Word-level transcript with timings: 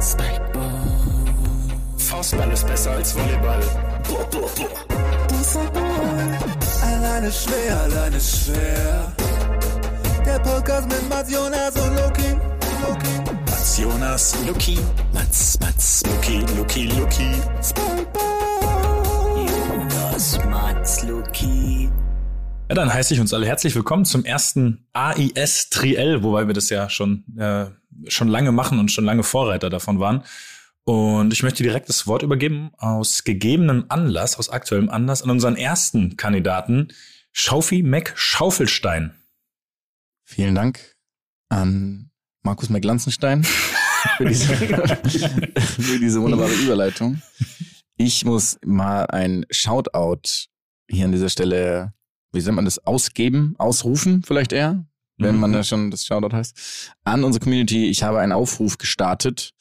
Spikeball. 0.00 0.70
Faustball 1.96 2.50
ist 2.52 2.66
besser 2.66 2.92
als 2.92 3.14
Volleyball. 3.14 3.60
Boah, 4.08 4.24
boah, 4.30 4.50
boah. 4.56 4.86
Alleine 6.82 7.32
schwer, 7.32 7.80
alleine 7.82 8.20
schwer. 8.20 9.12
Der 10.24 10.38
Podcast 10.40 10.88
mit 10.88 11.08
Mats 11.08 11.30
Jonas 11.30 11.76
und 11.76 11.94
Loki. 11.96 12.36
Loki. 12.82 13.30
Mats 13.46 13.78
Jonas, 13.78 14.34
Luki. 14.46 14.78
Mats, 15.12 15.58
Mats, 15.60 16.02
Luki, 16.06 16.44
Luki, 16.56 16.86
Luki. 16.86 17.30
Spikeball. 17.62 19.46
Jonas, 19.46 20.38
Mats, 20.44 21.02
Luki. 21.04 21.90
Ja, 22.68 22.74
dann 22.74 22.92
heiße 22.92 23.14
ich 23.14 23.20
uns 23.20 23.32
alle 23.32 23.46
herzlich 23.46 23.76
willkommen 23.76 24.04
zum 24.04 24.24
ersten 24.24 24.88
AIS 24.92 25.70
Triell, 25.70 26.24
wobei 26.24 26.48
wir 26.48 26.54
das 26.54 26.68
ja 26.68 26.90
schon, 26.90 27.24
äh, 27.38 27.66
schon 28.08 28.26
lange 28.26 28.50
machen 28.50 28.80
und 28.80 28.90
schon 28.90 29.04
lange 29.04 29.22
Vorreiter 29.22 29.70
davon 29.70 30.00
waren. 30.00 30.24
Und 30.82 31.32
ich 31.32 31.44
möchte 31.44 31.62
direkt 31.62 31.88
das 31.88 32.08
Wort 32.08 32.24
übergeben 32.24 32.72
aus 32.76 33.22
gegebenem 33.22 33.84
Anlass, 33.88 34.36
aus 34.36 34.48
aktuellem 34.48 34.88
Anlass, 34.88 35.22
an 35.22 35.30
unseren 35.30 35.56
ersten 35.56 36.16
Kandidaten, 36.16 36.88
Schaufi 37.30 37.84
Mac 37.84 38.12
Schaufelstein. 38.16 39.14
Vielen 40.24 40.56
Dank 40.56 40.96
an 41.48 42.10
Markus 42.42 42.68
McLanzenstein 42.68 43.44
für 43.44 44.24
diese, 44.24 44.56
für 44.56 45.98
diese 46.00 46.20
wunderbare 46.20 46.52
Überleitung. 46.54 47.22
Ich 47.96 48.24
muss 48.24 48.58
mal 48.64 49.04
ein 49.04 49.46
Shoutout 49.50 50.48
hier 50.88 51.04
an 51.04 51.12
dieser 51.12 51.28
Stelle, 51.28 51.92
wie 52.44 52.48
nennt 52.48 52.56
man 52.56 52.64
das, 52.64 52.78
ausgeben, 52.86 53.54
ausrufen 53.58 54.22
vielleicht 54.24 54.52
eher, 54.52 54.84
wenn 55.18 55.36
man 55.36 55.50
Mhm. 55.50 55.54
da 55.54 55.64
schon 55.64 55.90
das 55.90 56.04
Shoutout 56.04 56.34
heißt, 56.36 56.92
an 57.04 57.24
unsere 57.24 57.42
Community. 57.42 57.86
Ich 57.86 58.02
habe 58.02 58.20
einen 58.20 58.32
Aufruf 58.32 58.78
gestartet 58.78 59.52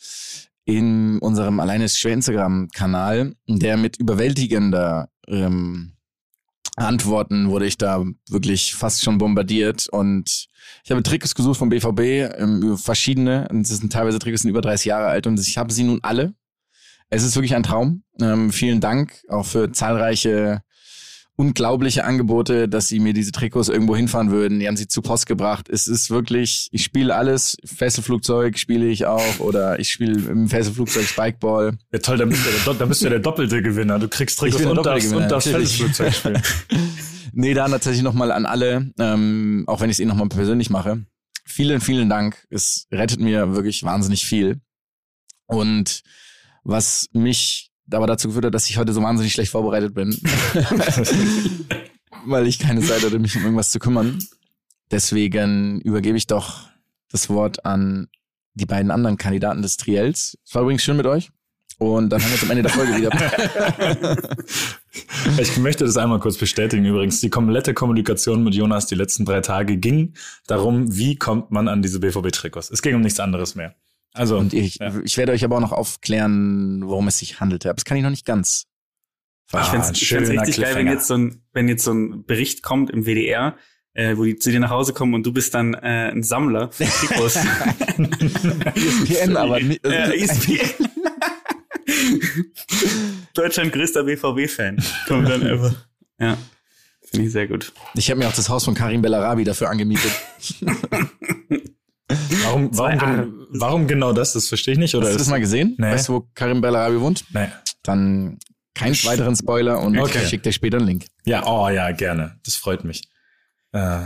in 0.65 1.19
unserem 1.19 1.59
Alleine 1.59 1.85
ist 1.85 1.99
schwer 1.99 2.13
Instagram-Kanal, 2.13 3.35
der 3.47 3.77
mit 3.77 3.97
überwältigender 3.97 5.09
ähm, 5.27 5.91
Antworten 6.75 7.49
wurde 7.49 7.67
ich 7.67 7.77
da 7.77 8.03
wirklich 8.29 8.75
fast 8.75 9.03
schon 9.03 9.17
bombardiert 9.17 9.87
und 9.89 10.47
ich 10.83 10.91
habe 10.91 11.03
Trikots 11.03 11.35
gesucht 11.35 11.57
vom 11.59 11.69
BVB, 11.69 11.99
ähm, 12.37 12.77
verschiedene, 12.77 13.47
und 13.49 13.61
es 13.61 13.77
sind 13.77 13.93
teilweise 13.93 14.19
Trikots 14.19 14.41
die 14.41 14.47
sind 14.47 14.49
über 14.49 14.61
30 14.61 14.87
Jahre 14.87 15.05
alt 15.07 15.25
und 15.27 15.39
ich 15.39 15.57
habe 15.57 15.71
sie 15.71 15.83
nun 15.83 15.99
alle. 16.01 16.33
Es 17.09 17.23
ist 17.23 17.35
wirklich 17.35 17.55
ein 17.55 17.63
Traum. 17.63 18.03
Ähm, 18.19 18.51
vielen 18.51 18.81
Dank 18.81 19.23
auch 19.29 19.45
für 19.45 19.71
zahlreiche 19.71 20.63
unglaubliche 21.37 22.05
Angebote, 22.05 22.69
dass 22.69 22.87
sie 22.87 22.99
mir 22.99 23.13
diese 23.13 23.31
Trikots 23.31 23.67
irgendwo 23.69 23.95
hinfahren 23.95 24.31
würden. 24.31 24.59
Die 24.59 24.67
haben 24.67 24.77
sie 24.77 24.87
zu 24.87 25.01
Post 25.01 25.25
gebracht. 25.25 25.67
Es 25.69 25.87
ist 25.87 26.09
wirklich, 26.09 26.69
ich 26.71 26.83
spiele 26.83 27.13
alles. 27.15 27.57
Fesselflugzeug 27.65 28.57
spiele 28.57 28.87
ich 28.87 29.05
auch 29.05 29.39
oder 29.39 29.79
ich 29.79 29.91
spiele 29.91 30.13
im 30.29 30.47
Fesselflugzeug 30.47 31.03
Spikeball. 31.05 31.77
Ja 31.91 31.99
toll, 31.99 32.17
dann 32.17 32.29
bist 32.29 32.45
du, 32.45 32.49
der, 32.51 32.59
Do- 32.65 32.73
dann 32.73 32.89
bist 32.89 33.03
du 33.03 33.09
der 33.09 33.19
doppelte 33.19 33.61
Gewinner. 33.61 33.99
Du 33.99 34.07
kriegst 34.07 34.39
Trikots 34.39 34.61
der 34.61 34.71
und 34.71 34.85
darfst, 34.85 35.13
und 35.13 35.29
darfst. 35.29 35.49
Feldflugzeug 35.49 36.13
spielen. 36.13 36.41
Nee, 37.37 37.53
da 37.53 37.67
tatsächlich 37.67 38.01
nochmal 38.01 38.31
an 38.31 38.45
alle, 38.45 38.93
ähm, 38.97 39.65
auch 39.67 39.81
wenn 39.81 39.89
ich 39.89 39.95
es 39.95 39.99
Ihnen 39.99 40.07
nochmal 40.07 40.29
persönlich 40.29 40.69
mache. 40.69 41.05
Vielen, 41.43 41.81
vielen 41.81 42.07
Dank. 42.07 42.47
Es 42.49 42.87
rettet 42.93 43.19
mir 43.19 43.53
wirklich 43.53 43.83
wahnsinnig 43.83 44.25
viel. 44.25 44.61
Und 45.45 46.01
was 46.63 47.09
mich 47.11 47.71
aber 47.91 48.07
dazu 48.07 48.29
geführt 48.29 48.45
hat, 48.45 48.53
dass 48.53 48.69
ich 48.69 48.77
heute 48.77 48.93
so 48.93 49.01
wahnsinnig 49.01 49.33
schlecht 49.33 49.51
vorbereitet 49.51 49.93
bin, 49.93 50.09
weil 52.25 52.47
ich 52.47 52.59
keine 52.59 52.81
Zeit 52.81 53.03
hatte, 53.03 53.19
mich 53.19 53.35
um 53.35 53.43
irgendwas 53.43 53.71
zu 53.71 53.79
kümmern. 53.79 54.19
Deswegen 54.91 55.81
übergebe 55.81 56.17
ich 56.17 56.27
doch 56.27 56.67
das 57.11 57.29
Wort 57.29 57.65
an 57.65 58.07
die 58.53 58.65
beiden 58.65 58.91
anderen 58.91 59.17
Kandidaten 59.17 59.61
des 59.61 59.77
Triels. 59.77 60.37
Es 60.45 60.55
war 60.55 60.61
übrigens 60.63 60.83
schön 60.83 60.97
mit 60.97 61.05
euch. 61.05 61.31
Und 61.77 62.09
dann 62.09 62.23
haben 62.23 62.31
wir 62.31 62.43
am 62.43 62.49
Ende 62.51 62.63
der 62.63 62.71
Folge 62.71 62.95
wieder. 62.95 63.11
Ich 65.37 65.57
möchte 65.57 65.83
das 65.83 65.97
einmal 65.97 66.19
kurz 66.19 66.37
bestätigen 66.37 66.85
übrigens. 66.85 67.19
Die 67.19 67.29
komplette 67.29 67.73
Kommunikation 67.73 68.43
mit 68.43 68.55
Jonas 68.55 68.85
die 68.87 68.95
letzten 68.95 69.25
drei 69.25 69.41
Tage 69.41 69.75
ging 69.75 70.13
darum, 70.47 70.95
wie 70.95 71.17
kommt 71.17 71.51
man 71.51 71.67
an 71.67 71.81
diese 71.81 71.99
BVB-Trikots. 71.99 72.71
Es 72.71 72.81
ging 72.81 72.95
um 72.95 73.01
nichts 73.01 73.19
anderes 73.19 73.55
mehr. 73.55 73.75
Also, 74.15 74.37
Und 74.37 74.53
ich, 74.53 74.77
ja. 74.79 74.93
ich 75.03 75.17
werde 75.17 75.33
euch 75.33 75.43
aber 75.43 75.57
auch 75.57 75.61
noch 75.61 75.73
aufklären, 75.73 76.81
worum 76.85 77.07
es 77.07 77.19
sich 77.19 77.39
handelte. 77.39 77.69
Aber 77.69 77.75
das 77.75 77.85
kann 77.85 77.97
ich 77.97 78.03
noch 78.03 78.09
nicht 78.09 78.25
ganz. 78.25 78.65
Ah, 79.51 79.61
ich 79.61 79.67
find's 79.67 79.99
schöner 79.99 80.41
richtig 80.41 80.57
geil, 80.57 80.75
wenn 80.75 80.87
jetzt 80.87 81.07
so 81.07 81.15
ein, 81.15 81.43
wenn 81.53 81.67
jetzt 81.67 81.83
so 81.83 81.93
ein 81.93 82.25
Bericht 82.25 82.63
kommt 82.63 82.89
im 82.89 83.05
WDR, 83.05 83.57
äh, 83.93 84.17
wo 84.17 84.23
die 84.23 84.37
zu 84.37 84.51
dir 84.51 84.59
nach 84.59 84.69
Hause 84.71 84.93
kommen 84.93 85.13
und 85.13 85.25
du 85.25 85.33
bist 85.33 85.53
dann 85.53 85.73
äh, 85.75 86.11
ein 86.11 86.23
Sammler 86.23 86.71
von 86.71 86.87
Trikots. 86.87 87.35
ESPN, 89.07 89.37
aber 89.37 89.59
nicht, 89.59 89.85
äh, 89.85 90.15
ESPN. 90.15 90.89
Deutschland 93.33 93.71
größter 93.71 94.03
BVB-Fan. 94.03 94.83
Kommt 95.07 95.29
dann 95.29 95.43
einfach. 95.47 95.75
Ja. 96.19 96.37
Finde 97.03 97.27
ich 97.27 97.33
sehr 97.33 97.47
gut. 97.47 97.71
ich 97.95 98.09
habe 98.09 98.19
mir 98.19 98.27
auch 98.27 98.33
das 98.33 98.49
Haus 98.49 98.65
von 98.65 98.73
Karim 98.73 99.01
Bellarabi 99.01 99.43
dafür 99.43 99.69
angemietet. 99.69 100.11
warum, 102.09 102.71
Zwei 102.73 102.95
warum, 102.99 102.99
Arme. 102.99 103.33
warum 103.51 103.87
genau 103.87 104.13
das? 104.13 104.33
Das 104.33 104.47
verstehe 104.47 104.73
ich 104.73 104.79
nicht. 104.79 104.95
Oder 104.95 105.07
Hast 105.07 105.13
du 105.15 105.19
das 105.19 105.29
mal 105.29 105.39
gesehen? 105.39 105.75
Nee. 105.77 105.91
Weißt 105.91 106.09
du, 106.09 106.13
wo 106.13 106.27
Karim 106.35 106.61
Bellarabi 106.61 106.99
wohnt? 106.99 107.25
Nee. 107.33 107.47
Dann 107.83 108.37
keinen 108.73 108.95
weiteren 109.05 109.35
Spoiler 109.35 109.79
und 109.81 109.97
Okay. 109.97 110.19
ich 110.21 110.29
schicke 110.29 110.43
dir 110.43 110.51
später 110.51 110.77
einen 110.77 110.87
Link. 110.87 111.05
Ja, 111.25 111.45
oh 111.47 111.69
ja, 111.69 111.91
gerne. 111.91 112.37
Das 112.45 112.55
freut 112.55 112.83
mich. 112.83 113.03
Äh, 113.71 114.01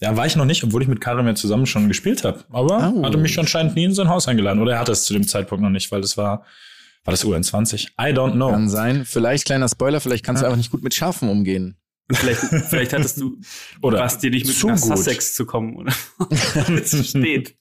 ja, 0.00 0.16
war 0.16 0.26
ich 0.26 0.36
noch 0.36 0.44
nicht, 0.44 0.62
obwohl 0.64 0.82
ich 0.82 0.88
mit 0.88 1.00
Karim 1.00 1.26
ja 1.26 1.34
zusammen 1.34 1.66
schon 1.66 1.88
gespielt 1.88 2.24
habe. 2.24 2.44
Aber 2.50 2.92
Oh. 2.94 3.04
hatte 3.04 3.16
mich 3.16 3.38
anscheinend 3.38 3.74
nie 3.76 3.84
in 3.84 3.94
sein 3.94 4.08
Haus 4.08 4.28
eingeladen. 4.28 4.60
Oder 4.60 4.74
er 4.74 4.78
hatte 4.80 4.92
es 4.92 5.04
zu 5.04 5.12
dem 5.12 5.26
Zeitpunkt 5.26 5.62
noch 5.62 5.70
nicht, 5.70 5.90
weil 5.92 6.00
das 6.00 6.16
war, 6.16 6.44
war 7.04 7.12
das 7.12 7.24
UN20? 7.24 7.88
I 8.00 8.12
don't 8.14 8.32
know. 8.32 8.50
Kann 8.50 8.68
sein. 8.68 9.04
Vielleicht 9.04 9.46
kleiner 9.46 9.68
Spoiler, 9.68 10.00
vielleicht 10.00 10.24
kannst 10.24 10.42
du 10.42 10.46
einfach 10.46 10.56
nicht 10.58 10.70
gut 10.70 10.82
mit 10.82 10.94
Schafen 10.94 11.28
umgehen. 11.28 11.76
Und 12.08 12.16
vielleicht, 12.16 12.40
vielleicht 12.68 12.92
hattest 12.92 13.20
du, 13.20 13.38
Oder 13.82 14.00
was 14.00 14.18
dir 14.18 14.30
nicht 14.30 14.46
mit 14.46 14.56
zu 14.56 14.68
nach. 14.68 14.78
Sussex 14.78 15.34
zu 15.34 15.46
kommen, 15.46 15.76
oder? 15.76 15.92
Damit 16.54 16.92
es 16.92 17.08
steht. 17.10 17.56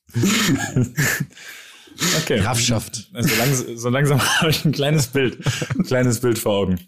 Okay. 2.21 2.39
Grafschaft. 2.39 3.11
So, 3.13 3.35
langsam, 3.37 3.77
so 3.77 3.89
langsam 3.89 4.21
habe 4.41 4.49
ich 4.49 4.65
ein 4.65 4.71
kleines 4.71 5.07
Bild, 5.07 5.37
ein 5.77 5.83
kleines 5.83 6.19
Bild 6.19 6.39
vor 6.39 6.53
Augen. 6.53 6.79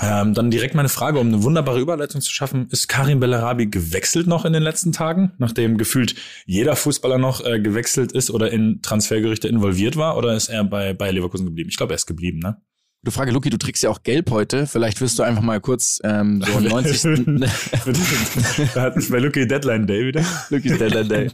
Ähm, 0.00 0.34
dann 0.34 0.50
direkt 0.50 0.74
meine 0.74 0.88
Frage, 0.88 1.18
um 1.18 1.28
eine 1.28 1.42
wunderbare 1.42 1.80
Überleitung 1.80 2.20
zu 2.20 2.30
schaffen. 2.30 2.68
Ist 2.70 2.88
Karim 2.88 3.18
Bellarabi 3.18 3.66
gewechselt 3.66 4.28
noch 4.28 4.44
in 4.44 4.52
den 4.52 4.62
letzten 4.62 4.92
Tagen, 4.92 5.32
nachdem 5.38 5.78
gefühlt 5.78 6.14
jeder 6.46 6.76
Fußballer 6.76 7.18
noch 7.18 7.44
äh, 7.44 7.58
gewechselt 7.58 8.12
ist 8.12 8.30
oder 8.30 8.52
in 8.52 8.82
Transfergerüchte 8.82 9.48
involviert 9.48 9.96
war? 9.96 10.16
Oder 10.16 10.36
ist 10.36 10.48
er 10.48 10.62
bei, 10.62 10.94
bei 10.94 11.10
Leverkusen 11.10 11.46
geblieben? 11.46 11.70
Ich 11.70 11.76
glaube, 11.76 11.92
er 11.92 11.96
ist 11.96 12.06
geblieben, 12.06 12.38
ne? 12.38 12.62
Du 13.02 13.10
Frage, 13.10 13.32
Luki, 13.32 13.48
du 13.48 13.56
trägst 13.56 13.82
ja 13.82 13.88
auch 13.88 14.02
gelb 14.02 14.30
heute. 14.30 14.66
Vielleicht 14.66 15.00
wirst 15.00 15.18
du 15.18 15.22
einfach 15.22 15.40
mal 15.40 15.58
kurz 15.58 16.00
ähm, 16.04 16.44
so 16.46 16.60
90. 16.60 17.24
da 18.74 18.82
hat 18.82 18.94
bei 19.10 19.18
Lucky 19.18 19.48
Deadline 19.48 19.86
Day 19.86 20.08
wieder. 20.08 20.22
Luki's 20.50 20.76
Deadline 20.76 21.08
Day. 21.08 21.30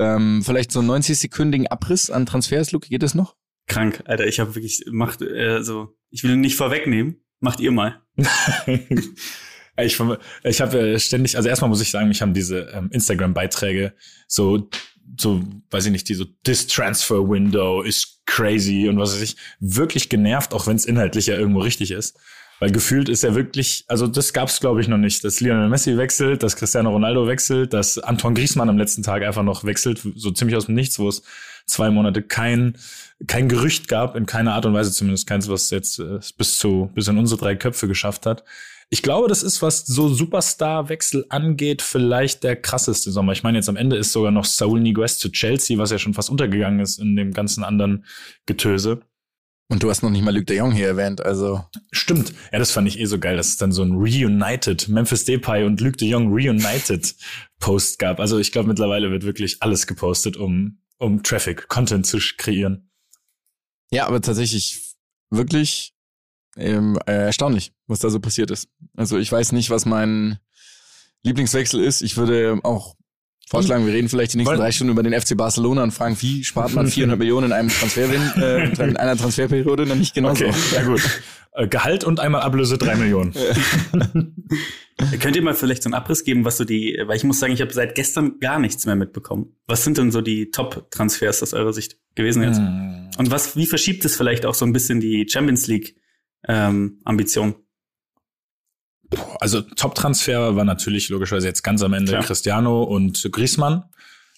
ähm, 0.00 0.42
vielleicht 0.44 0.72
so 0.72 0.80
90-sekündigen 0.80 1.68
Abriss 1.68 2.10
an 2.10 2.26
Transfers, 2.26 2.72
Luki, 2.72 2.88
geht 2.88 3.04
das 3.04 3.14
noch? 3.14 3.36
Krank, 3.68 4.02
Alter. 4.06 4.26
Ich 4.26 4.40
habe 4.40 4.56
wirklich, 4.56 4.84
macht, 4.90 5.22
äh, 5.22 5.62
so, 5.62 5.96
ich 6.10 6.24
will 6.24 6.36
nicht 6.36 6.56
vorwegnehmen. 6.56 7.22
Macht 7.38 7.60
ihr 7.60 7.70
mal. 7.70 8.00
Ich, 9.78 9.98
ich 10.44 10.60
habe 10.60 10.86
ja 10.86 10.98
ständig, 10.98 11.34
also 11.34 11.48
erstmal 11.48 11.70
muss 11.70 11.80
ich 11.80 11.90
sagen, 11.90 12.08
mich 12.08 12.20
haben 12.20 12.34
diese 12.34 12.70
ähm, 12.74 12.90
Instagram-Beiträge 12.92 13.94
so, 14.28 14.68
so, 15.18 15.42
weiß 15.70 15.86
ich 15.86 15.92
nicht, 15.92 16.08
die 16.08 16.14
so 16.14 16.24
This 16.44 16.66
Transfer 16.66 17.28
Window 17.28 17.82
is 17.82 18.20
crazy 18.26 18.88
und 18.88 18.98
was 18.98 19.14
weiß 19.14 19.22
ich, 19.22 19.36
wirklich 19.60 20.08
genervt, 20.08 20.54
auch 20.54 20.66
wenn 20.66 20.76
es 20.76 20.84
inhaltlich 20.84 21.26
ja 21.26 21.36
irgendwo 21.36 21.60
richtig 21.60 21.90
ist. 21.90 22.18
Weil 22.60 22.70
gefühlt 22.70 23.08
ist 23.08 23.24
ja 23.24 23.34
wirklich, 23.34 23.84
also 23.88 24.06
das 24.06 24.32
gab's 24.32 24.60
glaube 24.60 24.80
ich 24.80 24.88
noch 24.88 24.98
nicht, 24.98 25.24
dass 25.24 25.40
Lionel 25.40 25.68
Messi 25.68 25.96
wechselt, 25.96 26.42
dass 26.42 26.54
Cristiano 26.54 26.90
Ronaldo 26.90 27.26
wechselt, 27.26 27.72
dass 27.72 27.98
Anton 27.98 28.34
Griezmann 28.34 28.68
am 28.68 28.78
letzten 28.78 29.02
Tag 29.02 29.24
einfach 29.24 29.42
noch 29.42 29.64
wechselt, 29.64 30.00
so 30.14 30.30
ziemlich 30.30 30.56
aus 30.56 30.66
dem 30.66 30.76
Nichts, 30.76 30.98
wo 30.98 31.08
es 31.08 31.22
zwei 31.66 31.90
Monate 31.90 32.22
kein 32.22 32.76
kein 33.26 33.48
Gerücht 33.48 33.88
gab, 33.88 34.16
in 34.16 34.26
keiner 34.26 34.54
Art 34.54 34.66
und 34.66 34.74
Weise 34.74 34.92
zumindest 34.92 35.26
keins, 35.26 35.48
was 35.48 35.70
jetzt 35.70 35.98
äh, 35.98 36.20
bis 36.38 36.58
zu 36.58 36.90
bis 36.94 37.08
in 37.08 37.18
unsere 37.18 37.40
drei 37.40 37.56
Köpfe 37.56 37.88
geschafft 37.88 38.26
hat. 38.26 38.44
Ich 38.92 39.02
glaube, 39.02 39.26
das 39.26 39.42
ist, 39.42 39.62
was 39.62 39.86
so 39.86 40.10
Superstar-Wechsel 40.10 41.24
angeht, 41.30 41.80
vielleicht 41.80 42.44
der 42.44 42.56
krasseste 42.56 43.10
Sommer. 43.10 43.32
Ich 43.32 43.42
meine, 43.42 43.56
jetzt 43.56 43.70
am 43.70 43.76
Ende 43.76 43.96
ist 43.96 44.12
sogar 44.12 44.30
noch 44.30 44.44
Saul 44.44 44.80
Niguez 44.80 45.18
zu 45.18 45.30
Chelsea, 45.30 45.78
was 45.78 45.90
ja 45.90 45.98
schon 45.98 46.12
fast 46.12 46.28
untergegangen 46.28 46.78
ist 46.78 46.98
in 46.98 47.16
dem 47.16 47.32
ganzen 47.32 47.64
anderen 47.64 48.04
Getöse. 48.44 49.00
Und 49.70 49.82
du 49.82 49.88
hast 49.88 50.02
noch 50.02 50.10
nicht 50.10 50.22
mal 50.22 50.36
Luc 50.36 50.46
de 50.46 50.58
Jong 50.58 50.72
hier 50.72 50.88
erwähnt, 50.88 51.22
also 51.22 51.64
Stimmt. 51.90 52.34
Ja, 52.52 52.58
das 52.58 52.70
fand 52.70 52.86
ich 52.86 53.00
eh 53.00 53.06
so 53.06 53.18
geil, 53.18 53.38
dass 53.38 53.48
es 53.48 53.56
dann 53.56 53.72
so 53.72 53.82
ein 53.82 53.92
Reunited, 53.92 54.86
Memphis 54.88 55.24
Depay 55.24 55.64
und 55.64 55.80
Luc 55.80 55.96
de 55.96 56.10
Jong 56.10 56.30
Reunited 56.30 57.14
Post 57.60 57.98
gab. 57.98 58.20
Also 58.20 58.38
ich 58.38 58.52
glaube, 58.52 58.68
mittlerweile 58.68 59.10
wird 59.10 59.22
wirklich 59.22 59.62
alles 59.62 59.86
gepostet, 59.86 60.36
um, 60.36 60.82
um 60.98 61.22
Traffic, 61.22 61.66
Content 61.68 62.06
zu 62.06 62.18
kreieren. 62.36 62.90
Ja, 63.90 64.06
aber 64.06 64.20
tatsächlich 64.20 64.96
wirklich 65.30 65.91
ähm, 66.56 66.98
äh, 67.06 67.12
erstaunlich, 67.26 67.72
was 67.86 68.00
da 68.00 68.10
so 68.10 68.20
passiert 68.20 68.50
ist. 68.50 68.68
Also 68.96 69.18
ich 69.18 69.30
weiß 69.30 69.52
nicht, 69.52 69.70
was 69.70 69.86
mein 69.86 70.38
Lieblingswechsel 71.22 71.80
ist. 71.82 72.02
Ich 72.02 72.16
würde 72.16 72.58
auch 72.62 72.94
vorschlagen, 73.48 73.86
wir 73.86 73.92
reden 73.92 74.08
vielleicht 74.08 74.32
die 74.32 74.38
nächsten 74.38 74.52
Weil- 74.52 74.58
drei 74.60 74.72
Stunden 74.72 74.92
über 74.92 75.02
den 75.02 75.12
FC 75.18 75.36
Barcelona 75.36 75.82
und 75.82 75.92
fragen, 75.92 76.16
wie 76.20 76.42
spart 76.44 76.74
man 76.74 76.86
400 76.88 77.18
Millionen 77.18 77.46
in 77.46 77.52
einem 77.52 77.68
Transferwin, 77.68 78.22
äh, 78.42 78.64
in 78.88 78.96
einer 78.96 79.16
Transferperiode, 79.20 79.86
nämlich 79.86 80.12
genauso. 80.14 80.44
Okay, 80.46 80.54
ja 80.74 80.82
gut. 80.84 81.02
Äh, 81.54 81.68
Gehalt 81.68 82.04
und 82.04 82.18
einmal 82.18 82.40
Ablöse 82.42 82.78
drei 82.78 82.96
Millionen. 82.96 83.34
Könnt 85.20 85.36
ihr 85.36 85.42
mal 85.42 85.54
vielleicht 85.54 85.82
so 85.82 85.88
einen 85.88 85.94
Abriss 85.94 86.24
geben, 86.24 86.44
was 86.44 86.56
so 86.56 86.64
die, 86.64 86.98
weil 87.06 87.16
ich 87.16 87.24
muss 87.24 87.40
sagen, 87.40 87.52
ich 87.52 87.60
habe 87.60 87.72
seit 87.72 87.94
gestern 87.94 88.38
gar 88.40 88.58
nichts 88.58 88.86
mehr 88.86 88.94
mitbekommen. 88.96 89.56
Was 89.66 89.84
sind 89.84 89.98
denn 89.98 90.10
so 90.10 90.20
die 90.20 90.50
Top-Transfers 90.50 91.42
aus 91.42 91.52
eurer 91.54 91.72
Sicht 91.72 91.96
gewesen 92.14 92.42
jetzt? 92.42 92.58
Hm. 92.58 93.10
Und 93.18 93.30
was, 93.30 93.56
wie 93.56 93.66
verschiebt 93.66 94.04
es 94.04 94.16
vielleicht 94.16 94.46
auch 94.46 94.54
so 94.54 94.64
ein 94.64 94.72
bisschen 94.72 95.00
die 95.00 95.26
Champions 95.28 95.66
League 95.66 95.96
ähm, 96.48 97.00
Ambition? 97.04 97.54
Also 99.40 99.60
Top-Transfer 99.60 100.56
war 100.56 100.64
natürlich 100.64 101.08
logischerweise 101.08 101.46
jetzt 101.46 101.62
ganz 101.62 101.82
am 101.82 101.92
Ende 101.92 102.12
Klar. 102.12 102.24
Cristiano 102.24 102.82
und 102.82 103.28
Griezmann. 103.30 103.84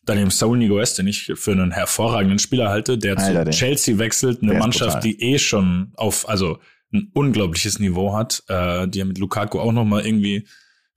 Daneben 0.04 0.30
Saul 0.30 0.58
Niguez, 0.58 0.94
den 0.94 1.06
ich 1.06 1.32
für 1.34 1.52
einen 1.52 1.70
hervorragenden 1.70 2.38
Spieler 2.38 2.68
halte, 2.68 2.98
der 2.98 3.16
Alter, 3.16 3.50
zu 3.50 3.56
Chelsea 3.56 3.98
wechselt, 3.98 4.42
eine 4.42 4.54
Mannschaft, 4.54 5.02
die 5.02 5.20
eh 5.22 5.38
schon 5.38 5.92
auf, 5.96 6.28
also 6.28 6.58
ein 6.92 7.10
unglaubliches 7.14 7.78
Niveau 7.78 8.14
hat, 8.14 8.42
äh, 8.48 8.86
die 8.86 8.98
ja 8.98 9.04
mit 9.04 9.18
Lukaku 9.18 9.58
auch 9.60 9.72
noch 9.72 9.84
mal 9.84 10.04
irgendwie 10.04 10.46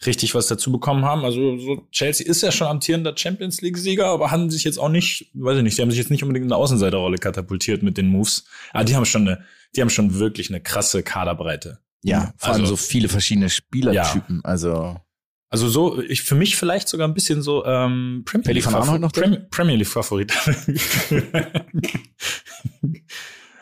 richtig 0.06 0.36
was 0.36 0.48
dazu 0.48 0.72
bekommen 0.72 1.06
haben. 1.06 1.26
Also 1.26 1.58
so 1.58 1.88
Chelsea 1.92 2.28
ist 2.28 2.42
ja 2.42 2.52
schon 2.52 2.68
amtierender 2.68 3.16
Champions 3.18 3.62
League 3.62 3.78
Sieger, 3.78 4.08
aber 4.08 4.32
haben 4.32 4.50
sich 4.50 4.64
jetzt 4.64 4.78
auch 4.78 4.90
nicht, 4.90 5.32
weiß 5.34 5.58
ich 5.58 5.64
nicht, 5.64 5.78
die 5.78 5.82
haben 5.82 5.90
sich 5.90 6.00
jetzt 6.00 6.12
nicht 6.12 6.24
unbedingt 6.24 6.46
in 6.46 6.52
eine 6.52 6.62
Außenseiterrolle 6.62 7.18
katapultiert 7.18 7.84
mit 7.84 7.98
den 7.98 8.08
Moves. 8.08 8.46
Aber 8.74 8.84
die 8.84 8.96
haben 8.96 9.06
schon 9.06 9.28
eine, 9.28 9.44
die 9.76 9.82
haben 9.82 9.90
schon 9.90 10.20
wirklich 10.20 10.50
eine 10.50 10.62
krasse 10.62 11.04
Kaderbreite. 11.04 11.80
Ja, 12.04 12.34
vor 12.38 12.54
allem 12.54 12.62
Also- 12.62 12.76
so 12.76 12.78
viele 12.78 13.10
verschiedene 13.10 13.50
Spielertypen. 13.50 14.42
Also 14.46 14.98
Also 15.50 15.68
so, 15.70 16.00
ich 16.02 16.22
für 16.22 16.36
mich 16.36 16.56
vielleicht 16.58 16.88
sogar 16.90 17.08
ein 17.08 17.14
bisschen 17.16 17.42
so 17.42 17.66
ähm, 17.66 18.24
Premier 18.26 18.54
noch 19.00 19.12
drin? 19.12 19.24
Premier, 19.24 19.48
Premier 19.50 19.76
League 19.78 19.88
Favorit. 19.88 20.32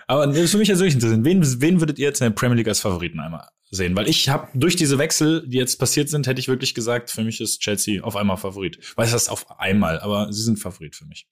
Aber 0.07 0.27
das 0.27 0.37
ist 0.37 0.51
für 0.51 0.57
mich 0.57 0.67
jetzt 0.67 0.79
wirklich 0.79 0.93
interessant. 0.95 1.25
Wen, 1.25 1.61
wen 1.61 1.79
würdet 1.81 1.97
ihr 1.99 2.05
jetzt 2.07 2.21
in 2.21 2.25
der 2.25 2.31
Premier 2.35 2.57
League 2.57 2.67
als 2.67 2.79
Favoriten 2.79 3.19
einmal 3.19 3.47
sehen? 3.71 3.95
Weil 3.95 4.07
ich 4.07 4.29
habe 4.29 4.47
durch 4.53 4.75
diese 4.75 4.97
Wechsel, 4.99 5.47
die 5.47 5.57
jetzt 5.57 5.77
passiert 5.79 6.09
sind, 6.09 6.27
hätte 6.27 6.39
ich 6.39 6.47
wirklich 6.47 6.73
gesagt, 6.75 7.09
für 7.09 7.23
mich 7.23 7.41
ist 7.41 7.59
Chelsea 7.61 8.03
auf 8.03 8.15
einmal 8.15 8.37
Favorit. 8.37 8.79
Weiß 8.97 9.11
das 9.11 9.29
auf 9.29 9.59
einmal, 9.59 9.99
aber 9.99 10.31
sie 10.31 10.43
sind 10.43 10.57
Favorit 10.59 10.95
für 10.95 11.05
mich. 11.05 11.27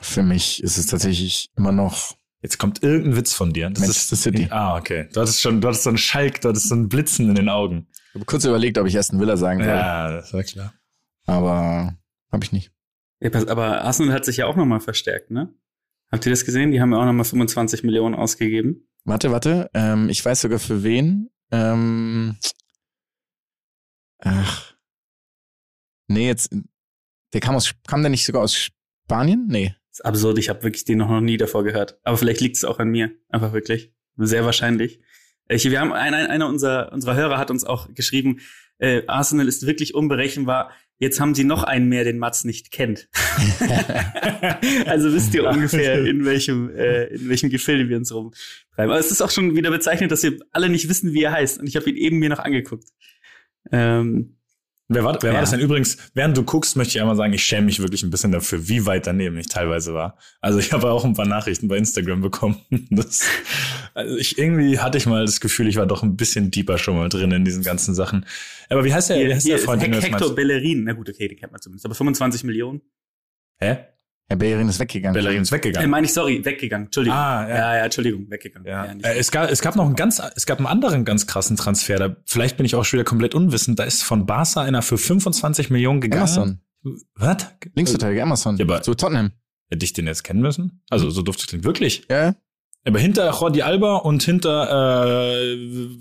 für 0.00 0.22
mich 0.22 0.62
ist 0.62 0.76
es 0.78 0.86
tatsächlich 0.86 1.50
immer 1.56 1.72
noch 1.72 2.16
Jetzt 2.42 2.58
kommt 2.58 2.82
irgendein 2.82 3.16
Witz 3.16 3.32
von 3.32 3.54
dir. 3.54 3.70
Das 3.70 3.80
Manchester 3.80 4.12
ist, 4.12 4.22
City. 4.22 4.48
Ah, 4.50 4.76
okay. 4.76 5.08
Du 5.14 5.20
hattest 5.22 5.40
schon, 5.40 5.62
du 5.62 5.68
hattest 5.68 5.84
so 5.84 5.88
einen 5.88 5.96
Schalk, 5.96 6.42
du 6.42 6.50
hattest 6.50 6.68
so 6.68 6.74
einen 6.74 6.90
Blitzen 6.90 7.30
in 7.30 7.34
den 7.36 7.48
Augen. 7.48 7.86
Ich 8.10 8.14
habe 8.16 8.26
kurz 8.26 8.44
überlegt, 8.44 8.76
ob 8.76 8.86
ich 8.86 8.98
Aston 8.98 9.18
Villa 9.18 9.38
sagen 9.38 9.60
soll, 9.60 9.70
Ja, 9.72 10.10
das 10.10 10.30
war 10.34 10.42
klar. 10.42 10.74
aber 11.24 11.96
habe 12.30 12.44
ich 12.44 12.52
nicht. 12.52 12.70
Ja, 13.20 13.30
pass- 13.30 13.46
aber 13.46 13.80
Arsenal 13.80 14.12
hat 14.14 14.26
sich 14.26 14.36
ja 14.36 14.44
auch 14.46 14.56
nochmal 14.56 14.80
verstärkt, 14.80 15.30
ne? 15.30 15.54
Habt 16.14 16.26
ihr 16.26 16.30
das 16.30 16.44
gesehen? 16.44 16.70
Die 16.70 16.80
haben 16.80 16.92
ja 16.92 16.98
auch 16.98 17.04
nochmal 17.04 17.24
25 17.24 17.82
Millionen 17.82 18.14
ausgegeben. 18.14 18.86
Warte, 19.04 19.32
warte. 19.32 19.68
Ähm, 19.74 20.08
ich 20.08 20.24
weiß 20.24 20.42
sogar 20.42 20.60
für 20.60 20.84
wen. 20.84 21.28
Ähm, 21.50 22.36
ach. 24.20 24.76
Nee, 26.06 26.28
jetzt. 26.28 26.54
Der 27.32 27.40
kam 27.40 27.56
aus. 27.56 27.74
Kam 27.88 28.02
der 28.02 28.10
nicht 28.10 28.24
sogar 28.24 28.42
aus 28.42 28.54
Spanien? 28.54 29.48
Nee. 29.48 29.74
Das 29.88 29.98
ist 29.98 30.04
absurd, 30.04 30.38
ich 30.38 30.48
habe 30.48 30.62
wirklich 30.62 30.84
den 30.84 30.98
noch, 30.98 31.20
nie 31.20 31.36
davor 31.36 31.64
gehört. 31.64 31.98
Aber 32.04 32.16
vielleicht 32.16 32.40
liegt 32.40 32.58
es 32.58 32.64
auch 32.64 32.78
an 32.78 32.90
mir. 32.90 33.10
Einfach 33.28 33.52
wirklich. 33.52 33.92
Sehr 34.16 34.44
wahrscheinlich. 34.44 35.00
Ich, 35.48 35.68
wir 35.68 35.80
haben 35.80 35.92
ein, 35.92 36.14
ein, 36.14 36.28
einer 36.28 36.46
unserer, 36.46 36.92
unserer 36.92 37.16
Hörer 37.16 37.38
hat 37.38 37.50
uns 37.50 37.64
auch 37.64 37.92
geschrieben, 37.92 38.38
äh, 38.78 39.02
Arsenal 39.08 39.48
ist 39.48 39.66
wirklich 39.66 39.94
unberechenbar. 39.94 40.70
Jetzt 40.98 41.20
haben 41.20 41.34
sie 41.34 41.44
noch 41.44 41.64
einen 41.64 41.88
mehr, 41.88 42.04
den 42.04 42.18
Mats 42.18 42.44
nicht 42.44 42.70
kennt. 42.70 43.08
also 44.86 45.12
wisst 45.12 45.34
ihr 45.34 45.48
ungefähr, 45.48 46.04
in 46.04 46.24
welchem, 46.24 46.70
äh, 46.70 47.06
in 47.06 47.28
welchem 47.28 47.50
Gefilde 47.50 47.88
wir 47.88 47.96
uns 47.96 48.12
rumtreiben. 48.14 48.90
Aber 48.90 48.98
es 48.98 49.10
ist 49.10 49.20
auch 49.20 49.30
schon 49.30 49.56
wieder 49.56 49.70
bezeichnet, 49.70 50.10
dass 50.12 50.22
wir 50.22 50.38
alle 50.52 50.68
nicht 50.68 50.88
wissen, 50.88 51.12
wie 51.12 51.22
er 51.24 51.32
heißt. 51.32 51.58
Und 51.58 51.66
ich 51.66 51.76
habe 51.76 51.90
ihn 51.90 51.96
eben 51.96 52.18
mir 52.18 52.28
noch 52.28 52.38
angeguckt. 52.38 52.88
Ähm, 53.72 54.36
Wer 54.86 55.02
war, 55.02 55.16
wer 55.22 55.30
Ja. 55.30 55.34
war 55.36 55.40
das 55.40 55.50
denn 55.50 55.60
übrigens? 55.60 55.96
Während 56.12 56.36
du 56.36 56.42
guckst, 56.42 56.76
möchte 56.76 56.90
ich 56.96 57.00
einmal 57.00 57.16
sagen, 57.16 57.32
ich 57.32 57.42
schäme 57.42 57.64
mich 57.64 57.80
wirklich 57.80 58.02
ein 58.02 58.10
bisschen 58.10 58.32
dafür, 58.32 58.68
wie 58.68 58.84
weit 58.84 59.06
daneben 59.06 59.38
ich 59.38 59.48
teilweise 59.48 59.94
war. 59.94 60.18
Also 60.42 60.58
ich 60.58 60.74
habe 60.74 60.90
auch 60.90 61.06
ein 61.06 61.14
paar 61.14 61.26
Nachrichten 61.26 61.68
bei 61.68 61.78
Instagram 61.78 62.20
bekommen. 62.20 62.60
Das, 62.90 63.26
also 63.94 64.16
ich 64.16 64.36
irgendwie 64.38 64.78
hatte 64.78 64.98
ich 64.98 65.06
mal 65.06 65.24
das 65.24 65.40
Gefühl, 65.40 65.68
ich 65.68 65.76
war 65.76 65.86
doch 65.86 66.02
ein 66.02 66.16
bisschen 66.16 66.50
deeper 66.50 66.76
schon 66.78 66.96
mal 66.96 67.08
drin 67.08 67.30
in 67.30 67.44
diesen 67.44 67.62
ganzen 67.62 67.94
Sachen. 67.94 68.26
Aber 68.68 68.84
wie 68.84 68.92
heißt 68.92 69.10
der, 69.10 69.16
wie 69.16 69.24
hier, 69.26 69.34
heißt 69.34 69.42
hier 69.46 69.52
der 69.54 69.58
ist 69.60 69.64
Freund, 69.64 69.82
jetzt 69.82 70.02
Hector? 70.04 70.34
Bellerin. 70.34 70.84
Na 70.84 70.92
gut, 70.92 71.08
okay, 71.08 71.28
den 71.28 71.38
kennt 71.38 71.52
man 71.52 71.60
zumindest. 71.60 71.86
Aber 71.86 71.94
25 71.94 72.44
Millionen. 72.44 72.82
Hä? 73.60 73.78
Herr 74.26 74.36
Bellerin 74.38 74.68
ist 74.70 74.80
weggegangen. 74.80 75.12
Bellerin 75.14 75.42
ist 75.42 75.50
Äh, 75.52 75.56
weggegangen. 75.56 75.90
meine 75.90 76.06
ich, 76.06 76.12
sorry, 76.14 76.42
weggegangen. 76.42 76.86
Entschuldigung. 76.86 77.16
Ah, 77.18 77.46
ja. 77.46 77.54
ja. 77.56 77.76
ja, 77.76 77.84
Entschuldigung, 77.84 78.30
weggegangen. 78.30 78.66
Ja. 78.66 78.94
nicht- 78.94 79.04
Äh, 79.04 79.18
es 79.18 79.30
gab, 79.30 79.50
es 79.50 79.60
gab 79.60 79.76
noch 79.76 79.84
einen 79.84 79.96
ganz, 79.96 80.20
es 80.34 80.46
gab 80.46 80.58
einen 80.58 80.66
anderen 80.66 81.04
ganz 81.04 81.26
krassen 81.26 81.56
Transfer. 81.58 81.96
Da, 81.96 82.16
vielleicht 82.24 82.56
bin 82.56 82.64
ich 82.64 82.74
auch 82.74 82.84
schon 82.86 82.98
wieder 82.98 83.04
komplett 83.04 83.34
unwissend. 83.34 83.78
Da 83.78 83.84
ist 83.84 84.02
von 84.02 84.24
Barca 84.24 84.62
einer 84.62 84.80
für 84.80 84.96
25 84.96 85.68
Millionen 85.68 86.00
gegangen. 86.00 86.22
Emerson. 86.22 86.60
Was? 87.16 87.36
Linksverteidiger 87.74 88.22
Emerson. 88.22 88.56
Ja, 88.56 88.64
aber- 88.64 88.80
Zu 88.82 88.94
Tottenham. 88.94 89.32
Hätte 89.70 89.84
ich 89.84 89.92
den 89.92 90.06
jetzt 90.06 90.24
kennen 90.24 90.40
müssen? 90.40 90.82
Also 90.90 91.10
so 91.10 91.20
dufte 91.22 91.46
klingt 91.46 91.64
wirklich. 91.64 92.06
Ja. 92.10 92.34
Aber 92.86 92.98
hinter 92.98 93.30
Jordi 93.30 93.62
Alba 93.62 93.96
und 93.96 94.22
hinter, 94.22 95.24
äh, 95.32 95.56